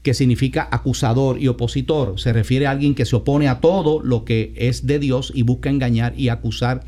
que 0.03 0.13
significa 0.13 0.67
acusador 0.69 1.41
y 1.41 1.47
opositor. 1.47 2.19
Se 2.19 2.33
refiere 2.33 2.67
a 2.67 2.71
alguien 2.71 2.93
que 2.93 3.05
se 3.05 3.15
opone 3.15 3.47
a 3.47 3.59
todo 3.59 4.01
lo 4.01 4.25
que 4.25 4.53
es 4.57 4.85
de 4.85 4.99
Dios 4.99 5.31
y 5.33 5.43
busca 5.43 5.69
engañar 5.69 6.13
y 6.17 6.29
acusar 6.29 6.83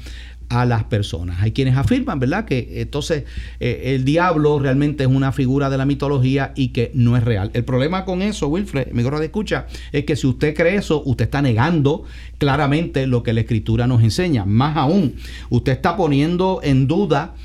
a 0.49 0.65
las 0.65 0.83
personas. 0.85 1.41
Hay 1.41 1.51
quienes 1.51 1.77
afirman, 1.77 2.19
¿verdad?, 2.19 2.45
que 2.45 2.81
entonces 2.81 3.23
eh, 3.59 3.95
el 3.95 4.05
diablo 4.05 4.59
realmente 4.59 5.03
es 5.03 5.09
una 5.09 5.31
figura 5.31 5.69
de 5.69 5.77
la 5.77 5.85
mitología 5.85 6.53
y 6.55 6.69
que 6.69 6.91
no 6.93 7.17
es 7.17 7.23
real. 7.23 7.51
El 7.53 7.63
problema 7.63 8.05
con 8.05 8.21
eso, 8.21 8.47
Wilfred, 8.47 8.91
mi 8.91 9.03
gorra 9.03 9.19
de 9.19 9.25
escucha, 9.25 9.67
es 9.91 10.05
que 10.05 10.15
si 10.15 10.27
usted 10.27 10.55
cree 10.55 10.75
eso, 10.75 11.01
usted 11.05 11.25
está 11.25 11.41
negando 11.41 12.03
claramente 12.37 13.07
lo 13.07 13.23
que 13.23 13.33
la 13.33 13.41
escritura 13.41 13.87
nos 13.87 14.03
enseña. 14.03 14.45
Más 14.45 14.77
aún, 14.77 15.15
usted 15.49 15.71
está 15.71 15.95
poniendo 15.97 16.59
en 16.63 16.87
duda 16.87 17.35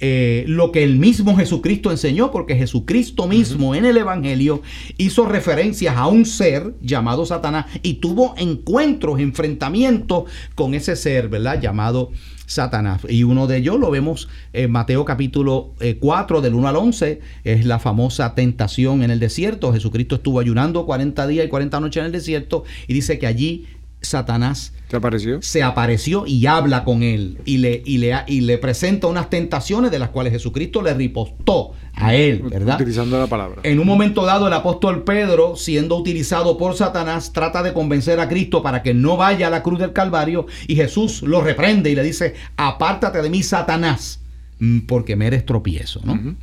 eh, 0.00 0.44
lo 0.48 0.72
que 0.72 0.82
el 0.82 0.98
mismo 0.98 1.36
Jesucristo 1.36 1.90
enseñó, 1.90 2.30
porque 2.30 2.56
Jesucristo 2.56 3.26
mismo 3.26 3.68
uh 3.68 3.72
-huh. 3.74 3.78
en 3.78 3.84
el 3.84 3.96
Evangelio 3.96 4.62
hizo 4.98 5.24
referencias 5.24 5.96
a 5.96 6.06
un 6.08 6.26
ser 6.26 6.74
llamado 6.82 7.24
Satanás 7.24 7.66
y 7.82 7.94
tuvo 7.94 8.34
encuentros, 8.36 9.20
enfrentamientos 9.20 10.24
con 10.54 10.74
ese 10.74 10.96
ser, 10.96 11.28
¿verdad? 11.28 11.60
Llamado 11.60 12.10
Satanás. 12.46 13.02
Y 13.08 13.22
uno 13.22 13.46
de 13.46 13.58
ellos 13.58 13.78
lo 13.78 13.90
vemos 13.90 14.28
en 14.52 14.70
Mateo 14.70 15.04
capítulo 15.04 15.74
eh, 15.80 15.96
4 15.98 16.40
del 16.40 16.54
1 16.54 16.68
al 16.68 16.76
11, 16.76 17.20
es 17.44 17.64
la 17.64 17.78
famosa 17.78 18.34
tentación 18.34 19.02
en 19.02 19.10
el 19.10 19.20
desierto. 19.20 19.72
Jesucristo 19.72 20.16
estuvo 20.16 20.40
ayunando 20.40 20.86
40 20.86 21.26
días 21.26 21.46
y 21.46 21.48
40 21.48 21.80
noches 21.80 22.00
en 22.00 22.06
el 22.06 22.12
desierto 22.12 22.64
y 22.86 22.94
dice 22.94 23.18
que 23.18 23.26
allí 23.26 23.66
Satanás 24.04 24.72
¿Se 24.88 24.96
apareció? 24.96 25.42
se 25.42 25.62
apareció 25.62 26.26
y 26.26 26.46
habla 26.46 26.84
con 26.84 27.02
él 27.02 27.38
y 27.44 27.58
le, 27.58 27.82
y, 27.84 27.98
le, 27.98 28.14
y 28.26 28.42
le 28.42 28.58
presenta 28.58 29.06
unas 29.06 29.30
tentaciones 29.30 29.90
de 29.90 29.98
las 29.98 30.10
cuales 30.10 30.32
Jesucristo 30.32 30.82
le 30.82 30.94
ripostó 30.94 31.72
a 31.94 32.14
él, 32.14 32.42
¿verdad? 32.42 32.76
Utilizando 32.76 33.18
la 33.18 33.26
palabra. 33.26 33.60
En 33.62 33.78
un 33.78 33.86
momento 33.86 34.24
dado, 34.24 34.46
el 34.46 34.52
apóstol 34.52 35.04
Pedro, 35.04 35.56
siendo 35.56 35.96
utilizado 35.96 36.58
por 36.58 36.74
Satanás, 36.74 37.32
trata 37.32 37.62
de 37.62 37.72
convencer 37.72 38.20
a 38.20 38.28
Cristo 38.28 38.62
para 38.62 38.82
que 38.82 38.94
no 38.94 39.16
vaya 39.16 39.46
a 39.46 39.50
la 39.50 39.62
cruz 39.62 39.78
del 39.78 39.92
Calvario 39.92 40.46
y 40.66 40.76
Jesús 40.76 41.22
lo 41.22 41.40
reprende 41.40 41.90
y 41.90 41.94
le 41.94 42.02
dice, 42.02 42.34
apártate 42.56 43.22
de 43.22 43.30
mí, 43.30 43.42
Satanás, 43.42 44.20
mm, 44.58 44.80
porque 44.80 45.16
me 45.16 45.26
eres 45.26 45.46
tropiezo, 45.46 46.00
¿no? 46.04 46.12
Uh 46.12 46.16
-huh. 46.16 46.34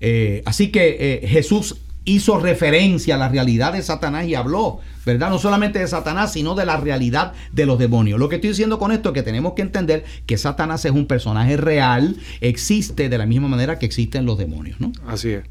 eh, 0.00 0.42
así 0.46 0.68
que 0.70 0.96
eh, 1.00 1.26
Jesús 1.26 1.76
hizo 2.04 2.38
referencia 2.38 3.14
a 3.14 3.18
la 3.18 3.28
realidad 3.28 3.72
de 3.72 3.82
Satanás 3.82 4.26
y 4.26 4.34
habló, 4.34 4.80
¿verdad? 5.06 5.30
No 5.30 5.38
solamente 5.38 5.78
de 5.78 5.86
Satanás, 5.88 6.32
sino 6.32 6.54
de 6.54 6.66
la 6.66 6.76
realidad 6.76 7.32
de 7.52 7.66
los 7.66 7.78
demonios. 7.78 8.18
Lo 8.18 8.28
que 8.28 8.36
estoy 8.36 8.50
diciendo 8.50 8.78
con 8.78 8.92
esto 8.92 9.10
es 9.10 9.14
que 9.14 9.22
tenemos 9.22 9.54
que 9.54 9.62
entender 9.62 10.04
que 10.26 10.36
Satanás 10.36 10.84
es 10.84 10.92
un 10.92 11.06
personaje 11.06 11.56
real, 11.56 12.16
existe 12.40 13.08
de 13.08 13.18
la 13.18 13.26
misma 13.26 13.48
manera 13.48 13.78
que 13.78 13.86
existen 13.86 14.26
los 14.26 14.38
demonios, 14.38 14.80
¿no? 14.80 14.92
Así 15.06 15.30
es. 15.30 15.44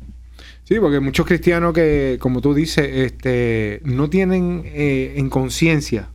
Sí, 0.64 0.76
porque 0.80 1.00
muchos 1.00 1.26
cristianos 1.26 1.74
que, 1.74 2.18
como 2.22 2.40
tú 2.40 2.54
dices, 2.54 2.88
este, 2.88 3.82
no 3.84 4.10
tienen 4.10 4.64
eh, 4.66 5.16
en 5.18 5.30
conciencia, 5.30 6.08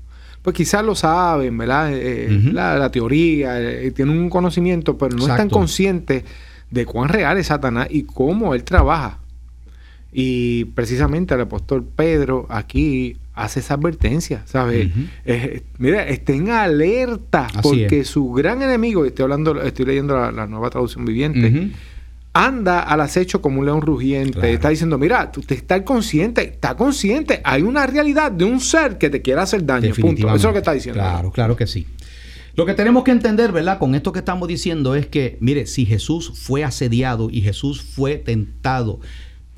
pues 0.43 0.57
quizás 0.57 0.85
lo 0.85 0.95
saben, 0.95 1.59
¿verdad? 1.59 1.93
Eh, 1.93 2.29
uh 2.31 2.33
-huh. 2.33 2.53
la, 2.53 2.79
la, 2.79 2.91
teoría, 2.91 3.61
eh, 3.61 3.91
tienen 3.91 4.19
un 4.19 4.31
conocimiento, 4.31 4.97
pero 4.97 5.11
no 5.11 5.25
Exacto. 5.25 5.43
están 5.43 5.51
conscientes 5.51 6.25
de 6.71 6.87
cuán 6.87 7.09
real 7.11 7.37
es 7.37 7.49
Satanás 7.49 7.89
y 7.91 8.05
cómo 8.05 8.55
él 8.55 8.65
trabaja. 8.65 9.19
Y 10.13 10.65
precisamente 10.67 11.35
el 11.35 11.43
apóstol 11.43 11.85
Pedro 11.85 12.47
aquí 12.49 13.17
hace 13.35 13.61
esa 13.61 13.75
advertencia, 13.75 14.43
¿sabes? 14.47 14.87
Uh 14.87 14.91
-huh. 14.99 15.09
eh, 15.27 15.63
mira, 15.79 16.07
estén 16.09 16.51
alerta 16.51 17.47
Así 17.47 17.61
porque 17.63 18.01
es. 18.01 18.09
su 18.09 18.33
gran 18.33 18.63
enemigo, 18.63 19.05
estoy 19.05 19.25
hablando, 19.25 19.61
estoy 19.63 19.87
leyendo 19.87 20.17
la, 20.17 20.33
la 20.33 20.47
nueva 20.47 20.71
traducción 20.71 21.05
viviente, 21.05 21.47
uh 21.47 21.51
-huh. 21.51 21.73
anda 22.33 22.81
al 22.81 23.01
acecho 23.01 23.41
como 23.41 23.61
un 23.61 23.67
león 23.67 23.81
rugiente. 23.83 24.33
Claro. 24.33 24.49
Está 24.49 24.71
diciendo, 24.71 24.99
mira, 24.99 25.31
tú 25.31 25.43
te 25.43 25.55
estás 25.55 25.83
consciente, 25.83 26.43
está 26.43 26.75
consciente, 26.75 27.41
hay 27.45 27.63
una 27.63 27.87
realidad 27.87 28.33
de 28.33 28.45
un 28.45 28.61
ser 28.61 28.99
que 28.99 29.11
te 29.11 29.23
quiere 29.23 29.41
hacer 29.41 29.65
daño. 29.65 29.95
Punto. 29.95 30.27
Eso 30.27 30.37
es 30.37 30.45
lo 30.45 30.53
que 30.53 30.59
está 30.59 30.73
diciendo. 30.73 31.01
Claro, 31.01 31.31
claro 31.31 31.55
que 31.55 31.67
sí. 31.67 31.87
Lo 32.57 32.67
que 32.67 32.75
tenemos 32.75 33.05
que 33.05 33.13
entender, 33.13 33.53
¿verdad? 33.53 33.79
Con 33.79 33.95
esto 33.95 34.11
que 34.11 34.19
estamos 34.19 34.49
diciendo 34.49 34.97
es 34.97 35.07
que, 35.07 35.37
mire, 35.39 35.67
si 35.67 35.87
Jesús 35.87 36.33
fue 36.35 36.65
asediado 36.65 37.29
y 37.31 37.41
Jesús 37.43 37.83
fue 37.83 38.17
tentado 38.17 38.99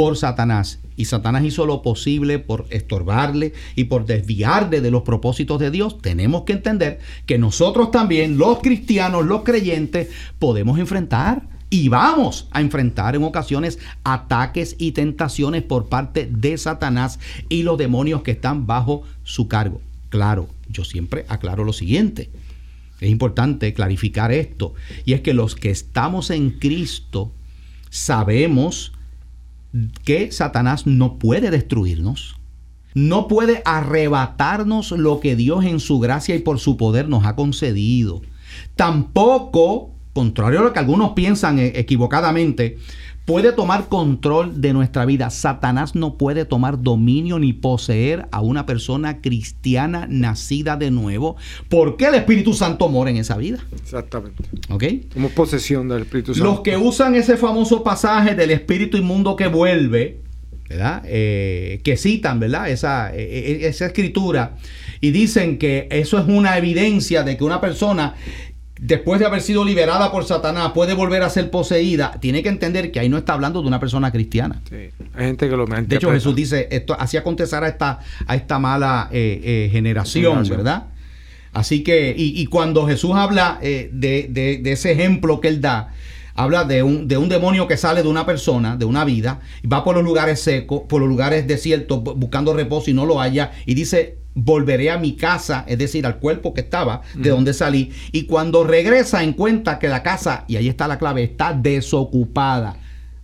por 0.00 0.16
Satanás. 0.16 0.78
Y 0.96 1.04
Satanás 1.04 1.44
hizo 1.44 1.66
lo 1.66 1.82
posible 1.82 2.38
por 2.38 2.64
estorbarle 2.70 3.52
y 3.76 3.84
por 3.84 4.06
desviarle 4.06 4.80
de 4.80 4.90
los 4.90 5.02
propósitos 5.02 5.60
de 5.60 5.70
Dios. 5.70 6.00
Tenemos 6.00 6.44
que 6.44 6.54
entender 6.54 7.00
que 7.26 7.36
nosotros 7.36 7.90
también, 7.90 8.38
los 8.38 8.60
cristianos, 8.60 9.26
los 9.26 9.42
creyentes, 9.42 10.08
podemos 10.38 10.78
enfrentar 10.78 11.42
y 11.68 11.90
vamos 11.90 12.48
a 12.50 12.62
enfrentar 12.62 13.14
en 13.14 13.24
ocasiones 13.24 13.78
ataques 14.02 14.74
y 14.78 14.92
tentaciones 14.92 15.64
por 15.64 15.90
parte 15.90 16.26
de 16.32 16.56
Satanás 16.56 17.18
y 17.50 17.62
los 17.62 17.76
demonios 17.76 18.22
que 18.22 18.30
están 18.30 18.66
bajo 18.66 19.02
su 19.22 19.48
cargo. 19.48 19.82
Claro, 20.08 20.48
yo 20.70 20.82
siempre 20.86 21.26
aclaro 21.28 21.62
lo 21.62 21.74
siguiente. 21.74 22.30
Es 23.02 23.10
importante 23.10 23.74
clarificar 23.74 24.32
esto. 24.32 24.72
Y 25.04 25.12
es 25.12 25.20
que 25.20 25.34
los 25.34 25.56
que 25.56 25.68
estamos 25.68 26.30
en 26.30 26.52
Cristo 26.52 27.32
sabemos 27.90 28.92
que 30.04 30.32
Satanás 30.32 30.86
no 30.86 31.18
puede 31.18 31.50
destruirnos. 31.50 32.36
No 32.94 33.28
puede 33.28 33.62
arrebatarnos 33.64 34.90
lo 34.90 35.20
que 35.20 35.36
Dios 35.36 35.64
en 35.64 35.78
su 35.78 36.00
gracia 36.00 36.34
y 36.34 36.40
por 36.40 36.58
su 36.58 36.76
poder 36.76 37.08
nos 37.08 37.24
ha 37.24 37.36
concedido. 37.36 38.20
Tampoco, 38.74 39.92
contrario 40.12 40.60
a 40.60 40.62
lo 40.64 40.72
que 40.72 40.80
algunos 40.80 41.12
piensan 41.12 41.58
eh, 41.60 41.72
equivocadamente, 41.76 42.78
puede 43.24 43.52
tomar 43.52 43.88
control 43.88 44.60
de 44.60 44.72
nuestra 44.72 45.04
vida. 45.04 45.30
Satanás 45.30 45.94
no 45.94 46.14
puede 46.14 46.44
tomar 46.44 46.82
dominio 46.82 47.38
ni 47.38 47.52
poseer 47.52 48.26
a 48.32 48.40
una 48.40 48.66
persona 48.66 49.20
cristiana 49.20 50.06
nacida 50.08 50.76
de 50.76 50.90
nuevo, 50.90 51.36
porque 51.68 52.06
el 52.06 52.14
Espíritu 52.14 52.54
Santo 52.54 52.88
mora 52.88 53.10
en 53.10 53.18
esa 53.18 53.36
vida. 53.36 53.58
Exactamente. 53.80 54.42
¿Ok? 54.68 54.84
Somos 55.12 55.32
posesión 55.32 55.88
del 55.88 56.02
Espíritu 56.02 56.34
Santo. 56.34 56.50
Los 56.50 56.60
que 56.60 56.76
usan 56.76 57.14
ese 57.14 57.36
famoso 57.36 57.82
pasaje 57.82 58.34
del 58.34 58.50
espíritu 58.50 58.96
inmundo 58.96 59.36
que 59.36 59.46
vuelve, 59.46 60.20
¿verdad? 60.68 61.02
Eh, 61.04 61.80
que 61.82 61.96
citan, 61.96 62.38
¿verdad? 62.38 62.70
Esa, 62.70 63.14
eh, 63.14 63.22
eh, 63.22 63.58
esa 63.62 63.86
escritura 63.86 64.56
y 65.00 65.10
dicen 65.10 65.58
que 65.58 65.88
eso 65.90 66.18
es 66.18 66.26
una 66.28 66.56
evidencia 66.58 67.22
de 67.22 67.36
que 67.36 67.44
una 67.44 67.60
persona 67.60 68.14
después 68.80 69.20
de 69.20 69.26
haber 69.26 69.42
sido 69.42 69.64
liberada 69.64 70.10
por 70.10 70.24
Satanás 70.24 70.72
puede 70.74 70.94
volver 70.94 71.22
a 71.22 71.30
ser 71.30 71.50
poseída, 71.50 72.16
tiene 72.20 72.42
que 72.42 72.48
entender 72.48 72.90
que 72.90 72.98
ahí 73.00 73.08
no 73.08 73.18
está 73.18 73.34
hablando 73.34 73.60
de 73.62 73.68
una 73.68 73.78
persona 73.78 74.10
cristiana. 74.10 74.60
Sí. 74.68 74.88
Hay 75.14 75.26
gente 75.26 75.48
que 75.48 75.56
lo 75.56 75.66
De 75.66 75.96
hecho. 75.96 76.10
Jesús 76.10 76.34
dice, 76.34 76.68
esto 76.70 76.96
así 76.98 77.16
acontecerá 77.16 77.66
a 77.66 77.68
esta, 77.68 77.98
a 78.26 78.34
esta 78.36 78.58
mala 78.58 79.08
eh, 79.12 79.40
eh, 79.44 79.68
generación, 79.70 80.24
Generación. 80.24 80.56
¿verdad? 80.56 80.84
Así 81.52 81.82
que, 81.82 82.14
y, 82.16 82.40
y 82.40 82.46
cuando 82.46 82.86
Jesús 82.86 83.12
habla 83.14 83.58
eh, 83.60 83.90
de, 83.92 84.28
de- 84.30 84.58
de 84.58 84.72
ese 84.72 84.92
ejemplo 84.92 85.40
que 85.40 85.48
él 85.48 85.60
da, 85.60 85.92
habla 86.36 86.62
de 86.64 86.82
un, 86.84 87.08
de 87.08 87.16
un 87.16 87.28
demonio 87.28 87.66
que 87.66 87.76
sale 87.76 88.02
de 88.04 88.08
una 88.08 88.24
persona, 88.24 88.76
de 88.76 88.84
una 88.84 89.04
vida, 89.04 89.40
y 89.62 89.66
va 89.66 89.82
por 89.82 89.96
los 89.96 90.04
lugares 90.04 90.40
secos, 90.40 90.82
por 90.88 91.00
los 91.00 91.08
lugares 91.10 91.46
desiertos, 91.48 91.98
bu- 91.98 92.14
buscando 92.14 92.54
reposo 92.54 92.88
y 92.90 92.94
no 92.94 93.04
lo 93.04 93.18
halla, 93.18 93.50
y 93.66 93.74
dice, 93.74 94.19
volveré 94.42 94.90
a 94.90 94.98
mi 94.98 95.16
casa, 95.16 95.64
es 95.66 95.78
decir, 95.78 96.06
al 96.06 96.18
cuerpo 96.18 96.54
que 96.54 96.62
estaba, 96.62 97.02
de 97.14 97.30
donde 97.30 97.52
salí, 97.52 97.90
y 98.12 98.24
cuando 98.24 98.64
regresa 98.64 99.22
encuentra 99.22 99.78
que 99.78 99.88
la 99.88 100.02
casa, 100.02 100.44
y 100.48 100.56
ahí 100.56 100.68
está 100.68 100.88
la 100.88 100.98
clave, 100.98 101.22
está 101.22 101.52
desocupada 101.52 102.76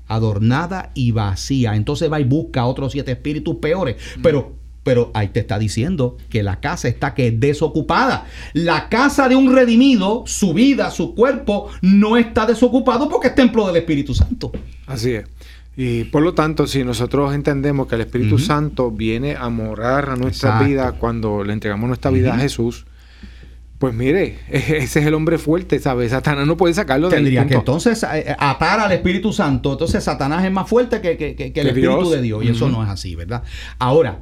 adornada 0.08 0.90
y 0.94 1.10
vacía. 1.10 1.74
Entonces 1.74 2.10
va 2.10 2.20
y 2.20 2.24
busca 2.24 2.66
otros 2.66 2.92
siete 2.92 3.12
espíritus 3.12 3.56
peores. 3.56 3.96
Pero, 4.22 4.54
pero 4.82 5.10
ahí 5.14 5.28
te 5.28 5.40
está 5.40 5.58
diciendo 5.58 6.16
que 6.28 6.42
la 6.42 6.60
casa 6.60 6.88
está 6.88 7.14
que 7.14 7.32
desocupada. 7.32 8.26
La 8.52 8.88
casa 8.88 9.28
de 9.28 9.36
un 9.36 9.52
redimido, 9.52 10.24
su 10.26 10.54
vida, 10.54 10.90
su 10.90 11.14
cuerpo, 11.14 11.70
no 11.82 12.16
está 12.16 12.46
desocupado 12.46 13.08
porque 13.08 13.28
es 13.28 13.34
templo 13.34 13.66
del 13.66 13.76
Espíritu 13.76 14.14
Santo. 14.14 14.52
Así 14.86 15.14
es. 15.14 15.24
Y 15.76 16.04
por 16.04 16.22
lo 16.22 16.32
tanto, 16.32 16.66
si 16.66 16.84
nosotros 16.84 17.34
entendemos 17.34 17.86
que 17.86 17.96
el 17.96 18.00
Espíritu. 18.02 18.38
Santo 18.38 18.90
viene 18.90 19.36
a 19.36 19.48
morar 19.50 20.08
a 20.10 20.16
nuestra 20.16 20.50
Exacto. 20.50 20.64
vida 20.66 20.92
cuando 20.92 21.44
le 21.44 21.52
entregamos 21.52 21.86
nuestra 21.88 22.10
vida 22.10 22.34
a. 22.34 22.38
Jesús, 22.38 22.86
pues 23.78 23.92
mire, 23.92 24.38
ese 24.50 24.78
es 25.00 25.06
el 25.06 25.12
hombre 25.12 25.36
fuerte, 25.36 25.78
¿sabes? 25.78 26.12
Satanás 26.12 26.46
no 26.46 26.56
puede 26.56 26.72
sacarlo 26.72 27.08
del 27.10 27.18
Tendría 27.18 27.42
que 27.46 27.56
punto. 27.56 27.72
entonces 27.72 28.02
eh, 28.10 28.34
atar 28.38 28.80
al 28.80 28.92
Espíritu 28.92 29.34
Santo. 29.34 29.72
Entonces 29.72 30.02
Satanás 30.02 30.44
es 30.46 30.50
más 30.52 30.66
fuerte 30.66 31.02
que, 31.02 31.18
que- 31.18 31.36
que- 31.36 31.52
que 31.52 31.60
el 31.60 31.66
Espíritu 31.68 31.96
Dios. 31.98 32.10
de 32.10 32.22
Dios. 32.22 32.42
Y 32.44 32.48
eso 32.48 32.70
no 32.70 32.82
es 32.82 32.88
así, 32.88 33.14
¿verdad? 33.14 33.42
Ahora, 33.78 34.20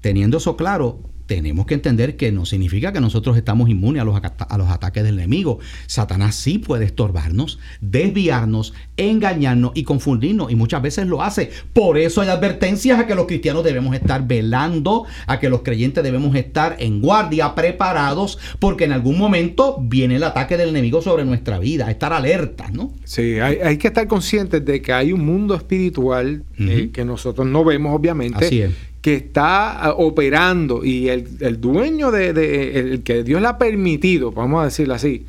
teniendo 0.00 0.38
eso 0.38 0.56
claro, 0.56 0.98
tenemos 1.26 1.66
que 1.66 1.74
entender 1.74 2.16
que 2.16 2.32
no 2.32 2.44
significa 2.44 2.92
que 2.92 3.00
nosotros 3.00 3.36
estamos 3.36 3.70
inmunes 3.70 4.02
a 4.02 4.04
los, 4.04 4.14
acata- 4.16 4.44
a 4.44 4.58
los 4.58 4.68
ataques 4.68 5.02
del 5.04 5.14
enemigo. 5.18 5.58
Satanás 5.86 6.34
sí 6.34 6.58
puede 6.58 6.84
estorbarnos, 6.84 7.58
desviarnos, 7.80 8.74
engañarnos 8.96 9.72
y 9.74 9.84
confundirnos. 9.84 10.50
Y 10.52 10.56
muchas 10.56 10.82
veces 10.82 11.06
lo 11.06 11.22
hace. 11.22 11.50
Por 11.72 11.96
eso 11.98 12.20
hay 12.20 12.28
advertencias 12.28 12.98
a 12.98 13.06
que 13.06 13.14
los 13.14 13.26
cristianos 13.26 13.64
debemos 13.64 13.94
estar 13.94 14.26
velando, 14.26 15.04
a 15.26 15.40
que 15.40 15.48
los 15.48 15.62
creyentes 15.62 16.04
debemos 16.04 16.34
estar 16.36 16.76
en 16.78 17.00
guardia, 17.00 17.54
preparados, 17.54 18.38
porque 18.58 18.84
en 18.84 18.92
algún 18.92 19.18
momento 19.18 19.78
viene 19.80 20.16
el 20.16 20.24
ataque 20.24 20.56
del 20.56 20.68
enemigo 20.70 21.00
sobre 21.02 21.24
nuestra 21.24 21.58
vida. 21.58 21.90
Estar 21.90 22.12
alertas, 22.12 22.72
¿no? 22.72 22.92
Sí, 23.04 23.38
hay, 23.40 23.56
hay 23.64 23.78
que 23.78 23.88
estar 23.88 24.06
conscientes 24.06 24.64
de 24.64 24.82
que 24.82 24.92
hay 24.92 25.12
un 25.12 25.24
mundo 25.24 25.54
espiritual 25.54 26.44
eh, 26.58 26.90
que 26.92 27.04
nosotros 27.04 27.46
no 27.46 27.64
vemos, 27.64 27.94
obviamente, 27.94 28.44
Así 28.46 28.60
es. 28.62 28.72
Que 29.04 29.12
está 29.16 29.72
ah, 29.84 29.90
operando 29.98 30.82
y 30.82 31.10
el, 31.10 31.28
el 31.40 31.60
dueño 31.60 32.10
de, 32.10 32.32
de- 32.32 32.78
el 32.80 33.02
que 33.02 33.22
Dios 33.22 33.42
le 33.42 33.48
ha 33.48 33.58
permitido, 33.58 34.32
vamos 34.32 34.62
a 34.62 34.64
decirlo 34.64 34.94
así, 34.94 35.26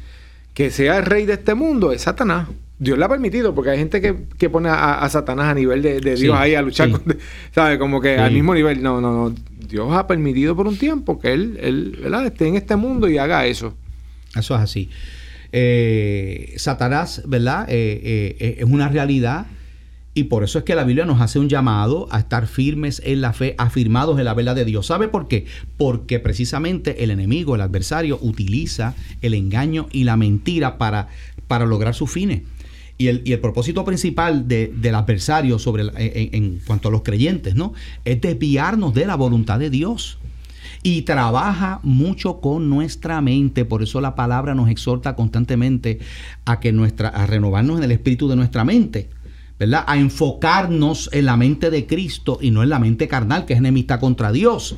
que 0.54 0.72
sea 0.72 0.98
el 1.00 1.06
rey 1.06 1.26
de 1.26 1.34
este 1.34 1.56
mundo 1.56 1.92
es 1.92 2.04
Satanás. 2.04 2.48
Dios 2.80 2.98
le 2.98 3.04
ha 3.04 3.10
permitido, 3.10 3.54
porque 3.54 3.72
hay 3.72 3.78
gente 3.78 4.00
que, 4.00 4.16
que 4.38 4.50
pone 4.50 4.70
a, 4.70 5.00
a 5.00 5.10
Satanás 5.10 5.48
a 5.48 5.54
nivel 5.54 5.82
de, 5.82 6.00
de 6.00 6.16
Sí, 6.16 6.24
Dios 6.24 6.38
ahí 6.38 6.56
a 6.56 6.62
luchar 6.62 6.88
sí. 6.88 6.94
con, 6.94 7.18
¿sabes? 7.54 7.78
Como 7.78 8.00
que 8.00 8.16
Sí. 8.16 8.22
al 8.22 8.32
mismo 8.32 8.54
nivel. 8.56 8.82
No, 8.82 9.02
no, 9.02 9.12
no. 9.30 9.36
Dios 9.68 9.90
ha 9.92 10.08
permitido 10.08 10.56
por 10.56 10.68
un 10.68 10.78
tiempo 10.78 11.20
que 11.20 11.34
él, 11.34 11.58
él 11.62 12.00
¿verdad? 12.02 12.26
esté 12.28 12.48
en 12.48 12.56
este 12.56 12.78
mundo 12.78 13.10
y 13.10 13.18
haga 13.18 13.46
eso. 13.46 13.74
Eso 14.38 14.56
es 14.56 14.62
así. 14.62 14.90
Eh, 15.52 16.54
Satanás, 16.58 17.24
¿verdad? 17.28 17.66
Eh, 17.70 18.36
eh, 18.40 18.56
es 18.60 18.66
una 18.66 18.88
realidad 18.90 19.48
y 20.16 20.24
por 20.24 20.44
eso 20.44 20.58
es 20.58 20.64
que 20.66 20.74
la 20.74 20.86
Biblia 20.86 21.06
nos 21.06 21.22
hace 21.22 21.38
un 21.38 21.50
llamado 21.50 22.08
a 22.10 22.20
estar 22.20 22.48
firmes 22.48 23.02
en 23.06 23.22
la 23.22 23.34
fe, 23.34 23.54
afirmados 23.58 24.18
en 24.18 24.26
la 24.26 24.34
verdad 24.34 24.56
de 24.56 24.66
Dios. 24.66 24.88
¿Sabe 24.88 25.10
por 25.10 25.28
qué? 25.28 25.46
Porque 25.78 26.20
precisamente 26.20 27.04
el 27.04 27.12
enemigo, 27.12 27.54
el 27.54 27.62
adversario, 27.62 28.18
utiliza 28.22 28.96
el 29.22 29.34
engaño 29.34 29.88
y 29.92 30.06
la 30.06 30.16
mentira 30.18 30.78
para, 30.78 31.10
para 31.48 31.66
lograr 31.66 31.94
sus 31.94 32.10
fines. 32.10 32.42
Y 32.98 33.08
el, 33.08 33.24
y 33.26 33.34
el 33.34 33.40
propósito 33.42 33.84
principal 33.84 34.48
de- 34.48 34.72
del 34.74 34.96
adversario 34.96 35.60
sobre 35.60 35.84
el- 35.84 35.92
en, 35.98 36.30
en 36.34 36.60
cuanto 36.66 36.88
a 36.88 36.92
los 36.92 37.02
creyentes, 37.04 37.54
¿no? 37.54 37.74
Es 38.06 38.22
desviarnos 38.22 38.94
de 38.94 39.06
la 39.06 39.16
voluntad 39.16 39.60
de 39.60 39.70
Dios 39.70 40.18
y 40.82 41.02
trabaja 41.02 41.82
mucho 41.84 42.40
con 42.40 42.70
nuestra 42.70 43.20
mente. 43.20 43.66
Por 43.66 43.84
eso 43.84 44.00
la 44.00 44.16
palabra 44.16 44.56
nos 44.56 44.70
exhorta 44.70 45.14
constantemente 45.18 46.00
a 46.46 46.62
que 46.62 46.72
nuestra, 46.72 47.10
a 47.10 47.26
renovarnos 47.28 47.80
en 47.80 47.84
el 47.84 47.92
espíritu 47.92 48.30
de 48.30 48.38
nuestra 48.38 48.64
mente. 48.64 49.10
¿Verdad? 49.60 49.84
A 49.88 49.98
enfocarnos 49.98 51.10
en 51.14 51.26
la 51.26 51.38
mente 51.38 51.70
de 51.70 51.88
Cristo 51.88 52.38
y 52.42 52.52
no 52.52 52.64
en 52.64 52.70
la 52.70 52.80
mente 52.80 53.08
carnal, 53.08 53.46
que 53.46 53.54
es 53.54 53.60
enemistad 53.60 54.00
contra 54.00 54.32
Dios. 54.32 54.76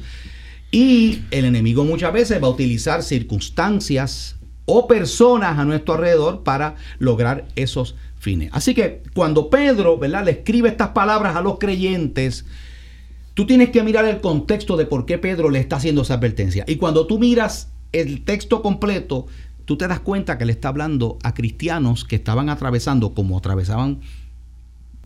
Y 0.71 1.21
el 1.31 1.45
enemigo 1.45 1.83
muchas 1.85 2.13
veces 2.13 2.41
va 2.41 2.47
a 2.47 2.51
utilizar 2.51 3.01
circunstancias 3.01 4.35
o 4.65 4.85
personas 4.85 5.57
a 5.57 5.65
nuestro 5.65 5.93
alrededor 5.95 6.43
para 6.43 6.75
lograr 6.99 7.47
esos 7.55 7.95
fines. 8.19 8.49
Así 8.51 8.73
que 8.73 9.01
cuando 9.13 9.49
Pedro, 9.49 9.97
¿verdad? 9.97 10.25
Le 10.25 10.31
escribe 10.31 10.69
estas 10.69 10.89
palabras 10.89 11.35
a 11.35 11.41
los 11.41 11.57
creyentes, 11.57 12.45
tú 13.33 13.45
tienes 13.45 13.69
que 13.69 13.81
mirar 13.83 14.05
el 14.05 14.19
contexto 14.19 14.75
de 14.75 14.85
por 14.85 15.05
qué 15.05 15.17
Pedro 15.17 15.49
le 15.49 15.59
está 15.59 15.77
haciendo 15.77 16.01
esa 16.01 16.15
advertencia. 16.15 16.65
Y 16.67 16.75
cuando 16.75 17.07
tú 17.07 17.17
miras 17.17 17.69
el 17.93 18.25
texto 18.25 18.61
completo, 18.61 19.27
tú 19.63 19.77
te 19.77 19.87
das 19.87 20.01
cuenta 20.01 20.37
que 20.37 20.45
le 20.45 20.51
está 20.51 20.67
hablando 20.67 21.17
a 21.23 21.33
cristianos 21.33 22.03
que 22.03 22.17
estaban 22.17 22.49
atravesando, 22.49 23.13
como 23.13 23.37
atravesaban 23.37 24.01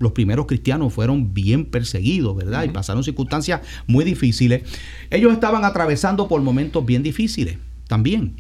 los 0.02 0.12
primeros 0.14 0.46
cristianos, 0.48 0.94
fueron 0.94 1.34
bien 1.34 1.66
perseguidos, 1.66 2.36
¿verdad? 2.36 2.64
Y 2.64 2.70
pasaron 2.70 3.04
circunstancias 3.04 3.62
muy 3.88 4.04
difíciles. 4.04 4.64
Ellos 5.10 5.32
estaban 5.34 5.64
atravesando 5.66 6.28
por 6.28 6.42
momentos 6.42 6.86
bien 6.86 7.04
difíciles 7.04 7.58
también. 7.88 8.36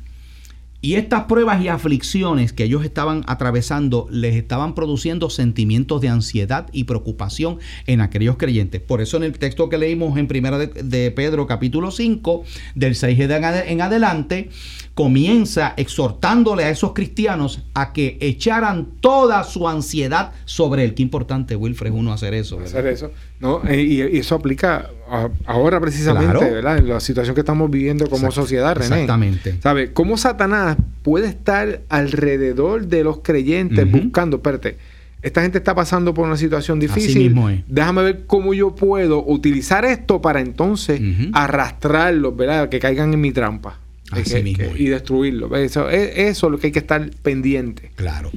Y 0.84 0.96
estas 0.96 1.26
pruebas 1.26 1.62
y 1.64 1.68
aflicciones 1.68 2.54
que 2.54 2.64
ellos 2.64 2.84
estaban 2.84 3.24
atravesando 3.28 4.08
les 4.10 4.34
estaban 4.36 4.74
produciendo 4.74 5.30
sentimientos 5.30 6.02
de 6.02 6.10
ansiedad 6.10 6.66
y 6.74 6.86
preocupación 6.86 7.60
en 7.86 8.02
aquellos 8.02 8.38
creyentes. 8.38 8.82
Por 8.82 9.00
eso 9.00 9.18
en 9.18 9.22
el 9.24 9.34
texto 9.38 9.70
que 9.70 9.78
leímos 9.78 10.18
en 10.18 10.26
primera 10.28 10.58
de, 10.58 10.66
de 10.68 11.12
Pedro 11.12 11.46
capítulo 11.46 11.92
5, 11.92 12.44
del 12.74 12.96
6 12.96 13.20
en 13.20 13.30
ade- 13.30 13.66
en 13.68 13.82
adelante, 13.82 14.50
comienza 14.94 15.74
exhortándole 15.78 16.64
a 16.66 16.70
esos 16.70 16.94
cristianos 16.94 17.64
a 17.74 17.94
que 17.94 18.18
echaran 18.20 18.88
toda 19.00 19.44
su 19.44 19.68
ansiedad 19.68 20.34
sobre 20.46 20.84
él. 20.84 20.94
Qué 20.94 21.02
importante, 21.02 21.56
Wilfred, 21.56 21.92
uno 21.92 22.12
hacer 22.14 22.34
eso. 22.34 22.58
¿verdad? 22.58 22.72
hacer 22.80 22.88
eso. 22.88 23.12
¿no? 23.40 23.62
Eh, 23.68 23.82
Y, 23.82 24.02
y 24.02 24.18
eso 24.20 24.36
aplica 24.36 24.90
a- 25.10 25.30
ahora 25.46 25.80
precisamente, 25.80 26.38
Claro. 26.38 26.54
¿verdad? 26.54 26.78
En 26.78 26.90
la 26.90 27.00
situación 27.00 27.34
que 27.36 27.42
estamos 27.42 27.72
viviendo 27.72 28.08
como 28.10 28.28
Exact- 28.28 28.34
sociedad, 28.34 28.76
René. 28.76 28.86
Exactamente. 28.88 29.58
¿Sabe? 29.64 29.94
¿Cómo 29.94 30.18
Satanás 30.18 30.78
puede 31.04 31.28
estar 31.28 31.82
alrededor 31.90 32.88
de 32.88 33.04
los 33.04 33.20
creyentes 33.20 33.90
buscando, 33.90 34.38
espérate, 34.38 34.78
esta 35.22 35.42
gente 35.44 35.60
está 35.60 35.74
pasando 35.76 36.14
por 36.14 36.26
una 36.28 36.36
situación 36.38 36.80
Así 36.80 36.88
difícil. 36.88 37.18
mismo 37.24 37.50
es. 37.50 37.62
Déjame 37.68 38.02
ver 38.04 38.24
cómo 38.26 38.54
yo 38.56 38.76
puedo 38.76 39.24
utilizar 39.26 39.86
esto 39.86 40.20
para 40.22 40.42
entonces 40.42 41.00
arrastrarlos, 41.34 42.36
¿verdad? 42.36 42.70
Que 42.70 42.80
caigan 42.80 43.14
en 43.14 43.22
mi 43.22 43.32
trampa. 43.32 43.78
Así 44.12 44.34
Que- 44.36 44.44
mismo 44.44 44.74
que- 44.74 44.84
y 44.84 44.88
destruirlos. 44.88 45.50
¿ves? 45.50 45.72
Eso 45.72 45.90
es, 45.90 46.12
eso 46.18 46.48
es 46.48 46.52
lo 46.52 46.58
que 46.60 46.68
hay 46.68 46.74
que 46.74 46.80
estar 46.80 47.10
pendiente. 47.24 47.92
Claro. 47.96 48.32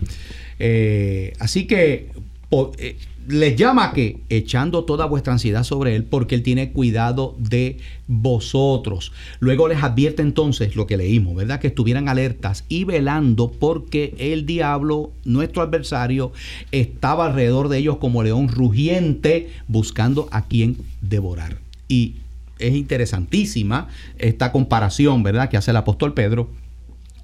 Eh, 0.59 1.33
así 1.41 1.67
que 1.67 2.09
po- 2.49 2.73
eh, 2.79 2.97
les 3.27 3.57
llama 3.57 3.93
que 3.95 4.19
echando 4.29 4.85
toda 4.85 5.07
vuestra 5.07 5.33
ansiedad 5.33 5.65
sobre 5.65 5.97
él 5.97 6.05
porque 6.05 6.35
él 6.35 6.43
tiene 6.43 6.73
cuidado 6.73 7.35
de 7.39 7.79
vosotros. 8.07 9.13
Luego 9.41 9.67
les 9.67 9.83
advierte 9.83 10.21
entonces 10.21 10.77
lo 10.77 10.87
que 10.87 10.99
leímos, 10.99 11.35
¿verdad? 11.35 11.59
Que 11.59 11.69
estuvieran 11.69 12.09
alertas 12.11 12.65
y 12.69 12.85
velando 12.85 13.51
porque 13.51 14.15
el 14.19 14.45
diablo, 14.45 15.11
nuestro 15.25 15.63
adversario, 15.63 16.33
estaba 16.71 17.27
alrededor 17.27 17.69
de 17.71 17.79
ellos 17.79 17.97
como 17.97 18.23
león 18.23 18.49
rugiente 18.49 19.49
buscando 19.69 20.29
a 20.31 20.47
quien 20.47 20.77
devorar. 21.01 21.57
Y 21.89 22.17
es 22.59 22.75
interesantísima 22.75 23.89
esta 24.19 24.53
comparación, 24.53 25.23
¿verdad? 25.23 25.49
Que 25.49 25.57
hace 25.57 25.71
el 25.71 25.77
apóstol 25.77 26.15
Pedro 26.15 26.51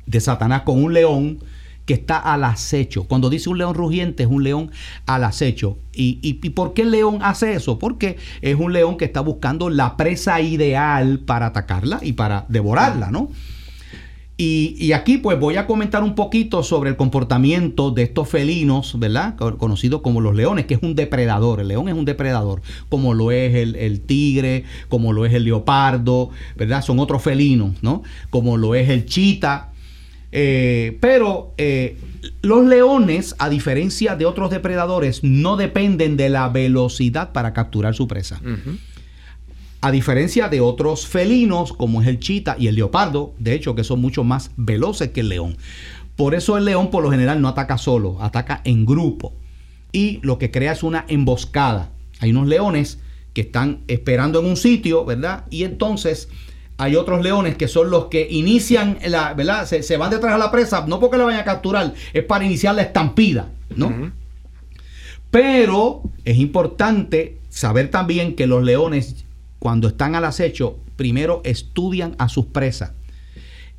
de 0.07 0.21
Satanás 0.21 0.63
con 0.63 0.83
un 0.83 0.93
león 0.93 1.39
que 1.87 1.95
está 1.95 2.19
al 2.19 2.45
acecho. 2.45 3.05
Cuando 3.05 3.31
dice 3.31 3.49
un 3.49 3.59
león 3.59 3.75
rugiente, 3.75 4.23
es 4.23 4.29
un 4.29 4.45
león 4.45 4.71
al 5.07 5.25
acecho. 5.25 5.79
¿Y, 5.93 6.19
y, 6.23 6.39
y 6.43 6.51
por 6.51 6.73
qué 6.73 6.83
el 6.83 6.93
león 6.93 7.19
hace 7.23 7.55
eso? 7.55 7.79
Porque 7.79 8.17
es 8.43 8.55
un 8.57 8.73
león 8.73 8.97
que 8.97 9.07
está 9.07 9.21
buscando 9.21 9.71
la 9.71 9.97
presa 9.97 10.41
ideal 10.41 11.19
para 11.21 11.47
atacarla 11.47 11.99
y 12.03 12.13
para 12.13 12.47
devorarla, 12.49 13.11
¿no? 13.11 13.31
Y, 14.43 14.93
aquí 14.93 15.19
pues 15.19 15.39
voy 15.39 15.57
a 15.57 15.67
comentar 15.67 16.03
un 16.03 16.15
poquito 16.15 16.63
sobre 16.63 16.89
el 16.89 16.97
comportamiento 16.97 17.91
de 17.91 18.05
estos 18.05 18.27
felinos, 18.29 18.99
¿verdad? 18.99 19.37
Co- 19.37 19.59
Conocidos 19.59 20.01
como 20.01 20.23
los 20.23 20.35
leones, 20.35 20.65
que 20.65 20.75
es 20.75 20.83
un 20.83 20.95
depredador. 20.95 21.61
El 21.61 21.69
león 21.69 21.89
es 21.89 21.95
un 21.95 22.07
depredador, 22.07 22.63
como 22.89 23.13
lo 23.13 23.33
es 23.33 23.55
el, 23.55 24.01
tigre, 24.01 24.65
como 24.89 25.13
lo 25.13 25.27
es 25.27 25.35
el 25.35 25.45
leopardo, 25.45 26.31
¿verdad? 26.57 26.83
Son 26.83 26.99
otros 27.01 27.23
felinos, 27.23 27.75
¿no? 27.83 28.03
Como 28.31 28.57
lo 28.57 28.75
es 28.75 28.89
el 28.89 29.05
chita. 29.05 29.73
Eh, 30.33 30.97
pero 31.01 31.53
eh, 31.59 31.99
los 32.41 32.65
leones, 32.65 33.35
a 33.39 33.49
diferencia 33.51 34.17
de 34.17 34.25
otros 34.27 34.51
depredadores, 34.51 35.23
no 35.23 35.57
dependen 35.57 36.17
de 36.17 36.29
la 36.31 36.49
velocidad 36.49 37.33
para 37.33 37.53
capturar 37.53 37.95
su 37.95 38.07
presa. 38.09 38.41
A 39.81 39.91
diferencia 39.91 40.49
de 40.49 40.61
otros 40.61 41.07
felinos, 41.07 41.73
como 41.73 42.03
es 42.03 42.09
el 42.09 42.21
chita 42.21 42.57
y 42.59 42.67
el 42.67 42.75
leopardo, 42.75 43.33
de 43.39 43.55
hecho, 43.55 43.75
que 43.75 43.85
son 43.85 44.01
mucho 44.01 44.25
más 44.25 44.51
veloces 44.57 45.11
que 45.11 45.21
el 45.21 45.31
león. 45.31 45.57
Por 46.17 46.35
eso 46.35 46.59
el 46.59 46.67
león, 46.67 46.91
por 46.91 47.03
lo 47.03 47.11
general, 47.11 47.41
no 47.41 47.49
ataca 47.49 47.79
solo, 47.79 48.19
ataca 48.21 48.61
en 48.65 48.85
grupo. 48.85 49.33
Y 49.93 50.21
lo 50.23 50.39
que 50.39 50.51
crea 50.51 50.73
es 50.73 50.83
una 50.83 51.07
emboscada. 51.09 51.91
Hay 52.21 52.31
unos 52.31 52.47
leones 52.47 52.99
que 53.33 53.43
están 53.43 53.81
esperando 53.89 54.41
en 54.41 54.47
un 54.47 54.57
sitio, 54.57 55.05
¿verdad? 55.05 55.45
Y 55.51 55.65
entonces 55.65 56.29
hay 56.81 56.97
otros 56.97 57.23
leones 57.23 57.57
que 57.57 57.69
son 57.69 57.91
los 57.91 58.07
que 58.07 58.27
inician 58.31 58.99
la, 59.07 59.35
¿verdad? 59.35 59.67
Se, 59.67 59.83
se 59.83 59.97
van 59.97 60.11
detrás 60.11 60.33
de 60.33 60.39
la 60.39 60.51
presa, 60.51 60.87
no 60.87 60.99
porque 60.99 61.19
la 61.19 61.25
vayan 61.25 61.41
a 61.41 61.45
capturar, 61.45 61.95
es 62.13 62.25
para 62.25 62.45
iniciar 62.45 62.75
la 62.75 62.83
estampida, 62.83 63.51
¿no? 63.77 64.13
Pero 65.31 66.03
es 66.25 66.39
importante 66.39 67.39
saber 67.51 67.91
también 67.91 68.35
que 68.35 68.47
los 68.47 68.65
leones, 68.65 69.25
cuando 69.61 69.87
están 69.89 70.17
al 70.17 70.25
acecho, 70.25 70.77
primero 70.97 71.41
estudian 71.45 72.17
a 72.19 72.29
sus 72.29 72.47
presas, 72.47 72.91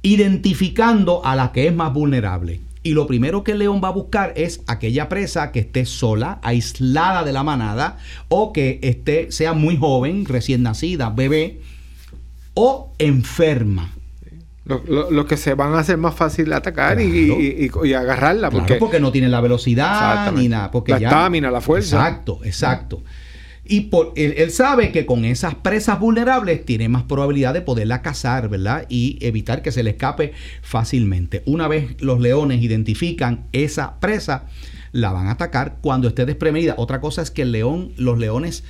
identificando 0.02 1.26
a 1.26 1.36
la 1.36 1.52
que 1.52 1.68
es 1.68 1.76
más 1.76 1.94
vulnerable. 1.94 2.62
Y 2.84 2.92
lo 2.94 3.06
primero 3.06 3.44
que 3.44 3.52
el 3.52 3.60
león 3.60 3.80
va 3.84 3.90
a 3.90 3.92
buscar 3.92 4.34
es 4.36 4.62
aquella 4.66 5.08
presa 5.08 5.52
que 5.52 5.60
esté 5.60 5.86
sola, 5.86 6.40
aislada 6.42 7.24
de 7.24 7.32
la 7.32 7.44
manada, 7.44 7.98
o 8.28 8.54
que 8.54 8.80
esté, 8.82 9.32
sea 9.32 9.54
muy 9.54 9.78
joven, 9.78 10.26
recién 10.26 10.64
nacida, 10.64 11.10
bebé, 11.12 11.62
o 12.56 12.92
enferma. 12.98 13.92
Lo- 14.66 14.84
lo- 14.88 15.12
Los 15.12 15.26
que 15.26 15.38
se 15.38 15.54
van 15.54 15.74
a 15.74 15.80
hacer 15.80 15.98
más 15.98 16.16
fácil 16.16 16.52
atacar 16.54 17.00
y, 17.00 17.26
Claro. 17.28 17.42
y- 17.42 17.70
y- 17.86 17.88
y 17.90 17.94
agarrarla. 17.94 18.50
Claro, 18.50 18.66
Porque, 18.66 18.76
porque, 18.80 19.00
no 19.00 19.12
tiene 19.12 19.28
la 19.30 19.42
velocidad 19.42 20.32
ni 20.34 20.48
nada. 20.48 20.72
Porque 20.72 20.94
La 20.94 20.98
estamina, 21.00 21.52
la 21.52 21.62
fuerza. 21.62 21.98
Exacto, 21.98 22.40
exacto. 22.44 23.04
Y 23.72 23.84
por, 23.84 24.12
él, 24.18 24.52
sabe 24.52 24.92
que 24.92 25.06
con 25.06 25.24
esas 25.24 25.56
presas 25.56 25.98
vulnerables 25.98 26.66
tiene 26.66 26.90
más 26.90 27.04
probabilidad 27.04 27.54
de 27.54 27.62
poderla 27.62 28.02
cazar, 28.02 28.50
¿verdad? 28.50 28.86
Y 28.90 29.18
evitar 29.22 29.62
que 29.62 29.72
se 29.72 29.82
le 29.82 29.92
escape 29.92 30.34
fácilmente. 30.62 31.42
Una 31.46 31.70
vez 31.70 31.96
los 32.02 32.20
leones 32.20 32.62
identifican 32.62 33.48
esa 33.54 33.98
presa, 34.02 34.44
la 34.92 35.14
van 35.14 35.28
a 35.28 35.32
atacar 35.32 35.78
cuando 35.80 36.10
esté 36.10 36.26
desprevenida. 36.26 36.76
Otra 36.78 37.00
cosa 37.00 37.22
es 37.22 37.32
que 37.32 37.44
el 37.44 37.54
león, 37.54 37.94
los 37.96 38.20
leones 38.20 38.66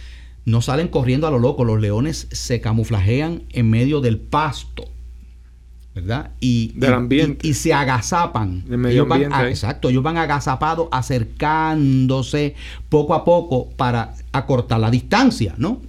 no 0.45 0.62
salen 0.62 0.88
corriendo 0.88 1.26
a 1.26 1.32
lo 1.32 1.39
loco, 1.39 1.66
los 1.66 1.82
leones 1.82 2.28
se 2.32 2.62
camuflajean 2.62 3.41
en 3.54 3.72
medio 3.72 4.02
del 4.02 4.20
pasto. 4.20 4.88
¿Verdad? 5.94 6.32
Y, 6.39 6.72
Del 6.76 6.92
y- 6.92 6.94
ambiente. 6.94 7.48
y- 7.48 7.52
y 7.52 7.54
se 7.54 7.74
agazapan. 7.74 8.64
Del 8.66 8.78
medio 8.78 8.94
Ellos 9.04 9.08
van 9.10 9.16
ambiente 9.18 9.36
a- 9.36 9.39
ahí. 9.42 9.50
exacto, 9.52 9.89
ellos 9.89 10.04
van 10.04 10.18
agazapados, 10.18 10.88
acercándose 10.92 12.56
poco 12.89 13.14
a 13.14 13.26
poco 13.26 13.70
para 13.72 14.14
acortar 14.32 14.80
la 14.80 14.89
distancia, 14.89 15.54
¿no? 15.58 15.82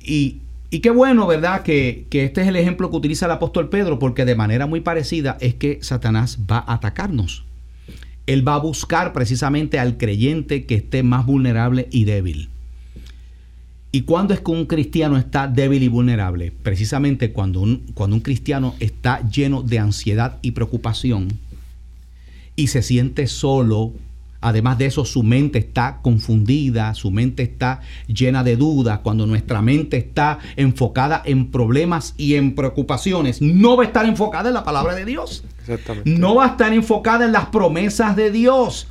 Y, 0.00 0.38
y 0.70 0.78
qué 0.80 0.90
bueno, 0.90 1.26
¿verdad? 1.26 1.62
Que, 1.62 2.06
que 2.10 2.24
este 2.24 2.40
es 2.42 2.48
el 2.48 2.56
ejemplo 2.56 2.90
que 2.90 2.96
utiliza 2.96 3.26
el 3.26 3.32
apóstol 3.32 3.68
Pedro, 3.68 3.98
porque 3.98 4.24
de 4.24 4.34
manera 4.34 4.66
muy 4.66 4.80
parecida 4.80 5.36
es 5.40 5.54
que 5.54 5.78
Satanás 5.82 6.38
va 6.50 6.58
a 6.58 6.74
atacarnos. 6.74 7.44
Él 8.26 8.46
va 8.46 8.54
a 8.54 8.58
buscar 8.58 9.12
precisamente 9.12 9.78
al 9.78 9.96
creyente 9.98 10.64
que 10.66 10.74
esté 10.76 11.02
más 11.02 11.24
vulnerable 11.26 11.88
y 11.90 12.04
débil. 12.04 12.48
¿Y 13.90 14.02
cuándo 14.02 14.34
es 14.34 14.40
que 14.40 14.50
un 14.50 14.66
cristiano 14.66 15.16
está 15.16 15.46
débil 15.48 15.82
y 15.82 15.88
vulnerable? 15.88 16.52
Precisamente 16.62 17.32
cuando 17.32 17.60
un, 17.60 17.86
cuando 17.94 18.16
un 18.16 18.22
cristiano 18.22 18.74
está 18.80 19.26
lleno 19.30 19.62
de 19.62 19.78
ansiedad 19.78 20.38
y 20.42 20.50
preocupación 20.50 21.28
y 22.54 22.66
se 22.66 22.82
siente 22.82 23.26
solo. 23.26 23.92
Además 24.40 24.78
de 24.78 24.86
eso, 24.86 25.04
su 25.04 25.24
mente 25.24 25.58
está 25.58 25.98
confundida, 26.00 26.94
su 26.94 27.10
mente 27.10 27.42
está 27.42 27.80
llena 28.06 28.44
de 28.44 28.56
dudas. 28.56 29.00
Cuando 29.00 29.26
nuestra 29.26 29.62
mente 29.62 29.96
está 29.96 30.38
enfocada 30.54 31.22
en 31.24 31.50
problemas 31.50 32.14
y 32.16 32.34
en 32.34 32.54
preocupaciones, 32.54 33.42
no 33.42 33.76
va 33.76 33.84
a 33.84 33.86
estar 33.86 34.06
enfocada 34.06 34.48
en 34.48 34.54
la 34.54 34.64
palabra 34.64 34.94
de 34.94 35.06
Dios 35.06 35.42
Exactamente. 35.60 36.10
no 36.10 36.36
va 36.36 36.44
a 36.44 36.48
estar 36.48 36.72
enfocada 36.72 37.24
en 37.24 37.32
las 37.32 37.46
promesas 37.46 38.14
de 38.14 38.30
Dios. 38.30 38.86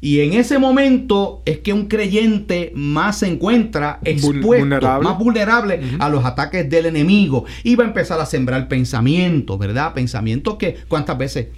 Y 0.00 0.20
en 0.20 0.34
ese 0.34 0.58
momento 0.58 1.42
es 1.44 1.58
que 1.58 1.72
un 1.72 1.86
creyente 1.86 2.72
más 2.74 3.18
se 3.18 3.26
encuentra 3.26 3.98
expuesto, 4.04 4.46
vulnerable. 4.46 5.08
más 5.08 5.18
vulnerable 5.18 5.80
a 5.98 6.08
los 6.08 6.24
ataques 6.24 6.68
del 6.70 6.86
enemigo. 6.86 7.44
Y 7.64 7.74
va 7.74 7.84
a 7.84 7.88
empezar 7.88 8.20
a 8.20 8.26
sembrar 8.26 8.68
pensamientos, 8.68 9.58
¿verdad? 9.58 9.94
Pensamientos 9.94 10.56
que 10.56 10.76
cuántas 10.86 11.18
veces, 11.18 11.48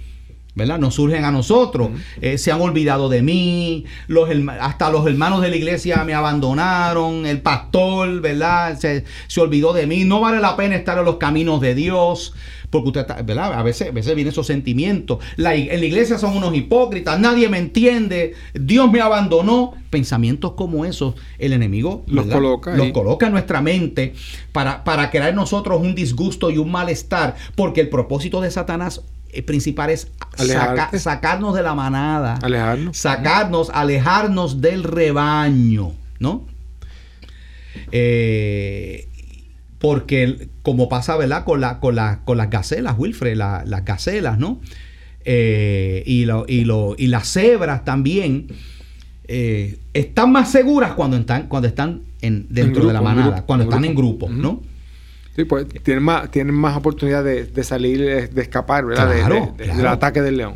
¿verdad? 0.55 0.79
Nos 0.79 0.95
surgen 0.95 1.25
a 1.25 1.31
nosotros. 1.31 1.89
Eh, 2.21 2.37
se 2.37 2.51
han 2.51 2.61
olvidado 2.61 3.09
de 3.09 3.21
mí, 3.21 3.85
los 4.07 4.29
hasta 4.59 4.89
los 4.89 5.07
hermanos 5.07 5.41
de 5.41 5.49
la 5.49 5.55
iglesia 5.55 6.03
me 6.03 6.13
abandonaron, 6.13 7.25
el 7.25 7.41
pastor, 7.41 8.21
¿verdad? 8.21 8.77
Se, 8.77 9.05
se 9.27 9.41
olvidó 9.41 9.73
de 9.73 9.87
mí. 9.87 10.03
No 10.03 10.19
vale 10.19 10.39
la 10.39 10.55
pena 10.55 10.75
estar 10.75 10.97
en 10.97 11.05
los 11.05 11.17
caminos 11.17 11.61
de 11.61 11.75
Dios. 11.75 12.33
Porque 12.71 12.87
usted 12.87 13.01
está, 13.01 13.21
¿verdad? 13.21 13.53
A 13.53 13.63
veces, 13.63 13.89
a 13.89 13.91
veces 13.91 14.15
vienen 14.15 14.31
esos 14.31 14.47
sentimientos. 14.47 15.19
La, 15.35 15.55
en 15.55 15.77
la 15.77 15.85
iglesia 15.85 16.17
son 16.17 16.37
unos 16.37 16.55
hipócritas, 16.55 17.19
nadie 17.19 17.49
me 17.49 17.57
entiende, 17.57 18.33
Dios 18.53 18.89
me 18.89 19.01
abandonó. 19.01 19.73
Pensamientos 19.89 20.53
como 20.53 20.85
esos, 20.85 21.15
el 21.37 21.51
enemigo 21.51 22.05
Los 22.07 22.27
coloca 22.27 22.73
los 22.77 22.91
coloca 22.93 23.25
en 23.25 23.33
nuestra 23.33 23.61
mente 23.61 24.13
para, 24.53 24.85
para 24.85 25.11
crear 25.11 25.27
en 25.27 25.35
nosotros 25.35 25.81
un 25.81 25.95
disgusto 25.95 26.49
y 26.49 26.57
un 26.57 26.71
malestar. 26.71 27.35
Porque 27.55 27.81
el 27.81 27.89
propósito 27.89 28.39
de 28.39 28.51
Satanás 28.51 29.01
eh, 29.33 29.43
principal 29.43 29.89
es 29.89 30.07
saca- 30.37 30.97
sacarnos 30.99 31.55
de 31.55 31.63
la 31.63 31.73
manada, 31.75 32.35
Alejarnos. 32.41 32.97
sacarnos, 32.97 33.69
alejarnos 33.73 34.61
del 34.61 34.83
rebaño, 34.83 35.93
¿no? 36.19 36.45
Eh, 37.91 39.07
porque 39.79 40.49
como 40.61 40.89
pasa, 40.89 41.17
¿verdad? 41.17 41.43
Con, 41.43 41.61
la, 41.61 41.79
con, 41.79 41.95
la- 41.95 42.19
con 42.23 42.37
las 42.37 42.49
gacelas, 42.49 42.95
Wilfred, 42.97 43.35
la- 43.35 43.63
las 43.65 43.83
gacelas, 43.85 44.37
¿no? 44.37 44.59
Eh, 45.25 46.03
y, 46.05 46.25
lo- 46.25 46.45
y, 46.47 46.65
lo- 46.65 46.95
y 46.97 47.07
las 47.07 47.27
cebras 47.31 47.83
también 47.85 48.47
están 49.93 50.31
más 50.31 50.51
seguras 50.51 50.93
cuando 50.93 51.15
están, 51.17 51.47
cuando 51.47 51.67
están 51.67 52.01
en, 52.21 52.47
dentro 52.49 52.81
En 52.81 52.87
de 52.89 52.93
la 52.93 53.01
manada, 53.01 53.45
cuando 53.45 53.63
en 53.63 53.69
están 53.69 53.85
en 53.85 53.95
grupo. 53.95 54.27
¿no? 54.29 54.61
Sí, 55.35 55.45
pues 55.45 55.65
tienen 55.83 56.03
más, 56.03 56.29
tienen 56.29 56.53
más 56.53 56.75
oportunidad 56.75 57.23
de, 57.23 57.45
de 57.45 57.63
salir, 57.63 58.01
eh, 58.01 58.27
de 58.27 58.41
escapar, 58.41 58.85
¿verdad? 58.85 59.09
De- 59.09 59.19
Claro, 59.19 59.35
de- 59.35 59.41
de- 59.57 59.63
claro. 59.65 59.77
Del 59.77 59.87
ataque 59.87 60.21
del 60.21 60.37
león. 60.37 60.55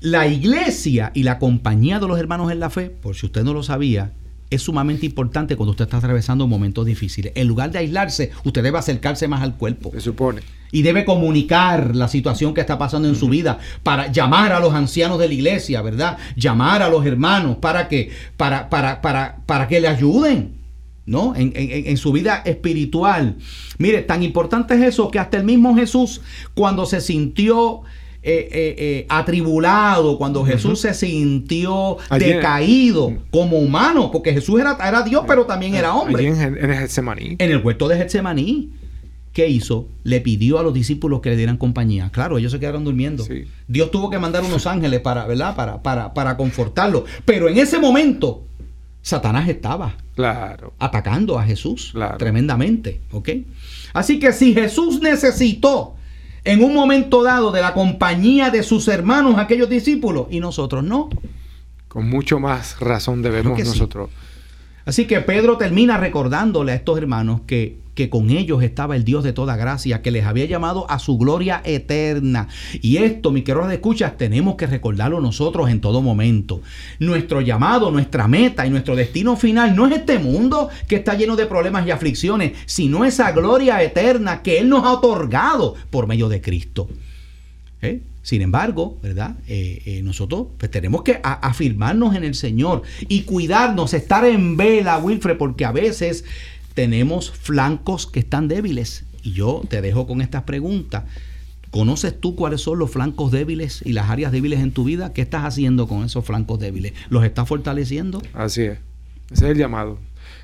La 0.00 0.26
iglesia 0.26 1.12
y 1.14 1.22
la 1.22 1.38
compañía 1.38 1.98
de 2.00 2.08
los 2.08 2.18
hermanos 2.18 2.50
en 2.52 2.60
la 2.60 2.70
fe, 2.70 2.90
por 2.90 3.14
si 3.16 3.26
usted 3.26 3.42
no 3.44 3.54
lo 3.54 3.62
sabía, 3.62 4.12
es 4.50 4.60
sumamente 4.62 5.06
importante 5.06 5.56
cuando 5.56 5.70
usted 5.70 5.84
está 5.84 5.96
atravesando 5.96 6.46
momentos 6.46 6.84
difíciles. 6.84 7.32
En 7.36 7.48
lugar 7.48 7.70
de 7.70 7.78
aislarse, 7.78 8.32
usted 8.44 8.62
debe 8.62 8.76
acercarse 8.78 9.26
más 9.28 9.40
al 9.42 9.56
cuerpo 9.56 9.90
Se 9.94 10.00
supone. 10.02 10.42
y 10.72 10.82
debe 10.82 11.06
comunicar 11.06 11.96
la 11.96 12.06
situación 12.08 12.52
que 12.52 12.60
está 12.60 12.76
pasando 12.76 13.08
en 13.08 13.14
su 13.14 13.28
vida 13.30 13.58
para 13.82 14.12
llamar 14.12 14.52
a 14.52 14.60
los 14.60 14.74
ancianos 14.74 15.18
de 15.18 15.28
la 15.28 15.34
iglesia, 15.34 15.80
¿verdad? 15.80 16.18
Llamar 16.36 16.82
a 16.82 16.90
los 16.90 17.06
hermanos 17.06 17.56
para 17.62 17.88
que, 17.88 18.10
para, 18.36 18.68
para, 18.68 19.00
para, 19.00 19.36
para 19.46 19.68
que 19.68 19.80
le 19.80 19.88
ayuden. 19.88 20.60
¿No? 21.04 21.34
En, 21.34 21.52
en- 21.56 21.86
en 21.88 21.96
su 21.96 22.12
vida 22.12 22.42
espiritual. 22.44 23.36
Mire, 23.78 24.02
tan 24.02 24.22
importante 24.22 24.74
es 24.74 24.82
eso 24.82 25.10
que 25.10 25.18
hasta 25.18 25.36
el 25.36 25.44
mismo 25.44 25.74
Jesús, 25.74 26.20
cuando 26.54 26.86
se 26.86 27.00
sintió 27.00 27.80
eh, 28.22 28.48
eh, 28.52 28.74
eh, 28.78 29.06
atribulado, 29.08 30.16
cuando 30.16 30.44
Jesús 30.44 30.80
se 30.80 30.94
sintió 30.94 31.96
Allí- 32.08 32.26
decaído 32.26 33.14
como 33.32 33.58
humano, 33.58 34.10
porque 34.12 34.32
Jesús 34.32 34.60
era, 34.60 34.78
era 34.86 35.02
Dios, 35.02 35.24
pero 35.26 35.44
también 35.44 35.74
era 35.74 35.92
hombre. 35.94 36.28
En, 36.28 36.40
el 36.40 36.72
Getsemaní. 36.78 37.34
En 37.40 37.50
el 37.50 37.58
huerto 37.58 37.88
de 37.88 37.96
Getsemaní, 37.96 38.70
¿qué 39.32 39.48
hizo? 39.48 39.88
Le 40.04 40.20
pidió 40.20 40.60
a 40.60 40.62
los 40.62 40.72
discípulos 40.72 41.20
que 41.20 41.30
le 41.30 41.36
dieran 41.36 41.56
compañía. 41.56 42.10
Claro, 42.12 42.38
ellos 42.38 42.52
se 42.52 42.60
quedaron 42.60 42.84
durmiendo. 42.84 43.24
Sí. 43.24 43.46
Dios 43.66 43.90
tuvo 43.90 44.08
que 44.08 44.20
mandar 44.20 44.44
unos 44.44 44.68
ángeles 44.68 45.00
para, 45.00 45.26
¿verdad? 45.26 45.56
Para, 45.56 45.82
para, 45.82 46.14
para 46.14 46.36
confortarlos. 46.36 47.02
Pero 47.24 47.48
en 47.48 47.58
ese 47.58 47.80
momento, 47.80 48.44
Satanás 49.00 49.48
estaba 49.48 49.96
Claro. 50.14 50.74
atacando 50.78 51.38
a 51.38 51.44
Jesús 51.44 51.90
Claro. 51.92 52.18
tremendamente, 52.18 53.00
¿ok? 53.12 53.30
Así 53.94 54.18
que 54.18 54.32
si 54.32 54.54
Jesús 54.54 55.00
necesitó 55.00 55.94
en 56.44 56.62
un 56.62 56.74
momento 56.74 57.22
dado 57.22 57.52
de 57.52 57.60
la 57.60 57.72
compañía 57.72 58.50
de 58.50 58.62
sus 58.62 58.88
hermanos, 58.88 59.38
aquellos 59.38 59.68
discípulos, 59.68 60.26
y 60.30 60.40
nosotros 60.40 60.82
no. 60.84 61.08
Con 61.88 62.08
mucho 62.08 62.40
más 62.40 62.78
razón 62.80 63.22
debemos 63.22 63.58
sí. 63.60 63.64
nosotros. 63.66 64.10
Así 64.84 65.06
que 65.06 65.20
Pedro 65.20 65.56
termina 65.58 65.96
recordándole 65.98 66.72
a 66.72 66.74
estos 66.74 66.98
hermanos 66.98 67.42
que, 67.46 67.78
que 67.94 68.08
con 68.08 68.30
ellos 68.30 68.62
estaba 68.62 68.96
el 68.96 69.04
Dios 69.04 69.24
de 69.24 69.32
toda 69.32 69.56
gracia, 69.56 70.02
que 70.02 70.10
les 70.10 70.24
había 70.24 70.46
llamado 70.46 70.90
a 70.90 70.98
su 70.98 71.18
gloria 71.18 71.60
eterna. 71.64 72.48
Y 72.80 72.98
esto, 72.98 73.30
mi 73.30 73.42
queridos 73.42 73.72
escuchas, 73.72 74.16
tenemos 74.16 74.56
que 74.56 74.66
recordarlo 74.66 75.20
nosotros 75.20 75.68
en 75.68 75.80
todo 75.80 76.00
momento. 76.00 76.62
Nuestro 76.98 77.40
llamado, 77.40 77.90
nuestra 77.90 78.28
meta 78.28 78.66
y 78.66 78.70
nuestro 78.70 78.96
destino 78.96 79.36
final 79.36 79.76
no 79.76 79.86
es 79.86 79.92
este 79.92 80.18
mundo 80.18 80.70
que 80.88 80.96
está 80.96 81.14
lleno 81.14 81.36
de 81.36 81.46
problemas 81.46 81.86
y 81.86 81.90
aflicciones, 81.90 82.52
sino 82.66 83.04
esa 83.04 83.32
gloria 83.32 83.82
eterna 83.82 84.42
que 84.42 84.58
Él 84.58 84.68
nos 84.68 84.84
ha 84.84 84.92
otorgado 84.92 85.74
por 85.90 86.06
medio 86.06 86.28
de 86.28 86.40
Cristo. 86.40 86.88
¿Eh? 87.82 88.00
Sin 88.22 88.40
embargo, 88.40 88.98
¿verdad? 89.02 89.34
Eh, 89.48 89.82
eh, 89.84 90.02
nosotros 90.02 90.46
pues, 90.56 90.70
tenemos 90.70 91.02
que 91.02 91.18
afirmarnos 91.22 92.14
en 92.14 92.22
el 92.22 92.36
Señor 92.36 92.82
y 93.08 93.22
cuidarnos, 93.22 93.94
estar 93.94 94.24
en 94.24 94.56
vela, 94.56 94.98
Wilfred, 94.98 95.36
porque 95.36 95.64
a 95.64 95.72
veces 95.72 96.24
tenemos 96.74 97.30
flancos 97.30 98.06
que 98.06 98.20
están 98.20 98.48
débiles. 98.48 99.04
Y 99.22 99.32
yo 99.32 99.62
te 99.68 99.80
dejo 99.80 100.06
con 100.06 100.20
estas 100.20 100.42
preguntas. 100.42 101.04
¿Conoces 101.70 102.20
tú 102.20 102.36
cuáles 102.36 102.60
son 102.60 102.78
los 102.78 102.90
flancos 102.90 103.32
débiles 103.32 103.80
y 103.84 103.92
las 103.92 104.10
áreas 104.10 104.30
débiles 104.30 104.60
en 104.60 104.72
tu 104.72 104.84
vida? 104.84 105.12
¿Qué 105.12 105.22
estás 105.22 105.44
haciendo 105.44 105.88
con 105.88 106.04
esos 106.04 106.24
flancos 106.24 106.58
débiles? 106.58 106.92
¿Los 107.08 107.24
estás 107.24 107.48
fortaleciendo? 107.48 108.20
Así 108.34 108.62
es. 108.62 108.78
Ese 109.30 109.46
es 109.46 109.50
el 109.52 109.56
llamado. 109.56 109.98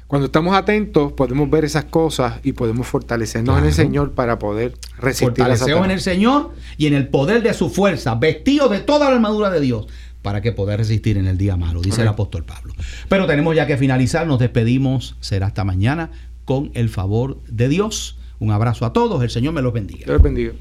Cuando 0.06 0.24
estamos 0.24 0.56
atentos, 0.56 1.12
podemos 1.12 1.50
ver 1.50 1.66
esas 1.66 1.84
cosas 1.84 2.40
y 2.42 2.52
podemos 2.52 2.86
fortalecernos 2.86 3.58
en 3.58 3.66
el. 3.66 3.74
Señor 3.74 4.12
para 4.12 4.38
poder 4.38 4.72
resistir 4.96 5.44
Fortaleceos 5.44 5.84
en 5.84 5.90
el 5.90 6.00
Señor 6.00 6.54
y 6.78 6.86
en 6.86 6.94
el 6.94 7.08
poder 7.08 7.42
de 7.42 7.52
su 7.52 7.68
fuerza, 7.68 8.14
vestidos 8.14 8.70
de 8.70 8.80
toda 8.80 9.10
la 9.10 9.16
armadura 9.16 9.50
de 9.50 9.60
Dios, 9.60 9.86
para 10.22 10.40
que 10.40 10.52
poder 10.52 10.78
resistir 10.78 11.16
en 11.16 11.26
el 11.26 11.38
día 11.38 11.56
malo, 11.56 11.80
dice 11.80 12.02
el 12.02 12.08
apóstol 12.08 12.44
Pablo. 12.44 12.74
Pero 13.08 13.26
tenemos 13.26 13.54
ya 13.54 13.66
que 13.66 13.76
finalizar, 13.76 14.26
nos 14.26 14.38
despedimos, 14.38 15.16
será 15.20 15.46
hasta 15.46 15.64
mañana, 15.64 16.10
con 16.44 16.70
el 16.74 16.88
favor 16.88 17.42
de 17.48 17.68
Dios. 17.68 18.18
Un 18.38 18.50
abrazo 18.50 18.84
a 18.86 18.92
todos, 18.92 19.22
el 19.22 19.30
Señor 19.30 19.54
me 19.54 19.62
los 19.62 19.72
bendiga. 19.72 20.06
Dios 20.06 20.22
bendiga. 20.22 20.52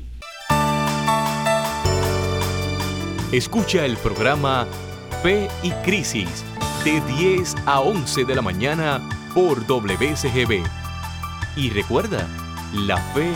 Escucha 3.32 3.86
el 3.86 3.97
programa 3.97 4.68
Fe 5.22 5.49
y 5.62 5.72
Crisis 5.84 6.45
de 6.86 7.01
10 7.18 7.55
a 7.66 7.82
11 7.82 8.24
de 8.24 8.36
la 8.36 8.41
mañana 8.41 9.01
por 9.34 9.66
WCGB. 9.68 10.64
Y 11.58 11.70
recuerda, 11.72 12.28
la 12.74 12.97
fe 13.14 13.34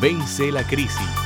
vence 0.00 0.50
la 0.52 0.62
crisis. 0.62 1.25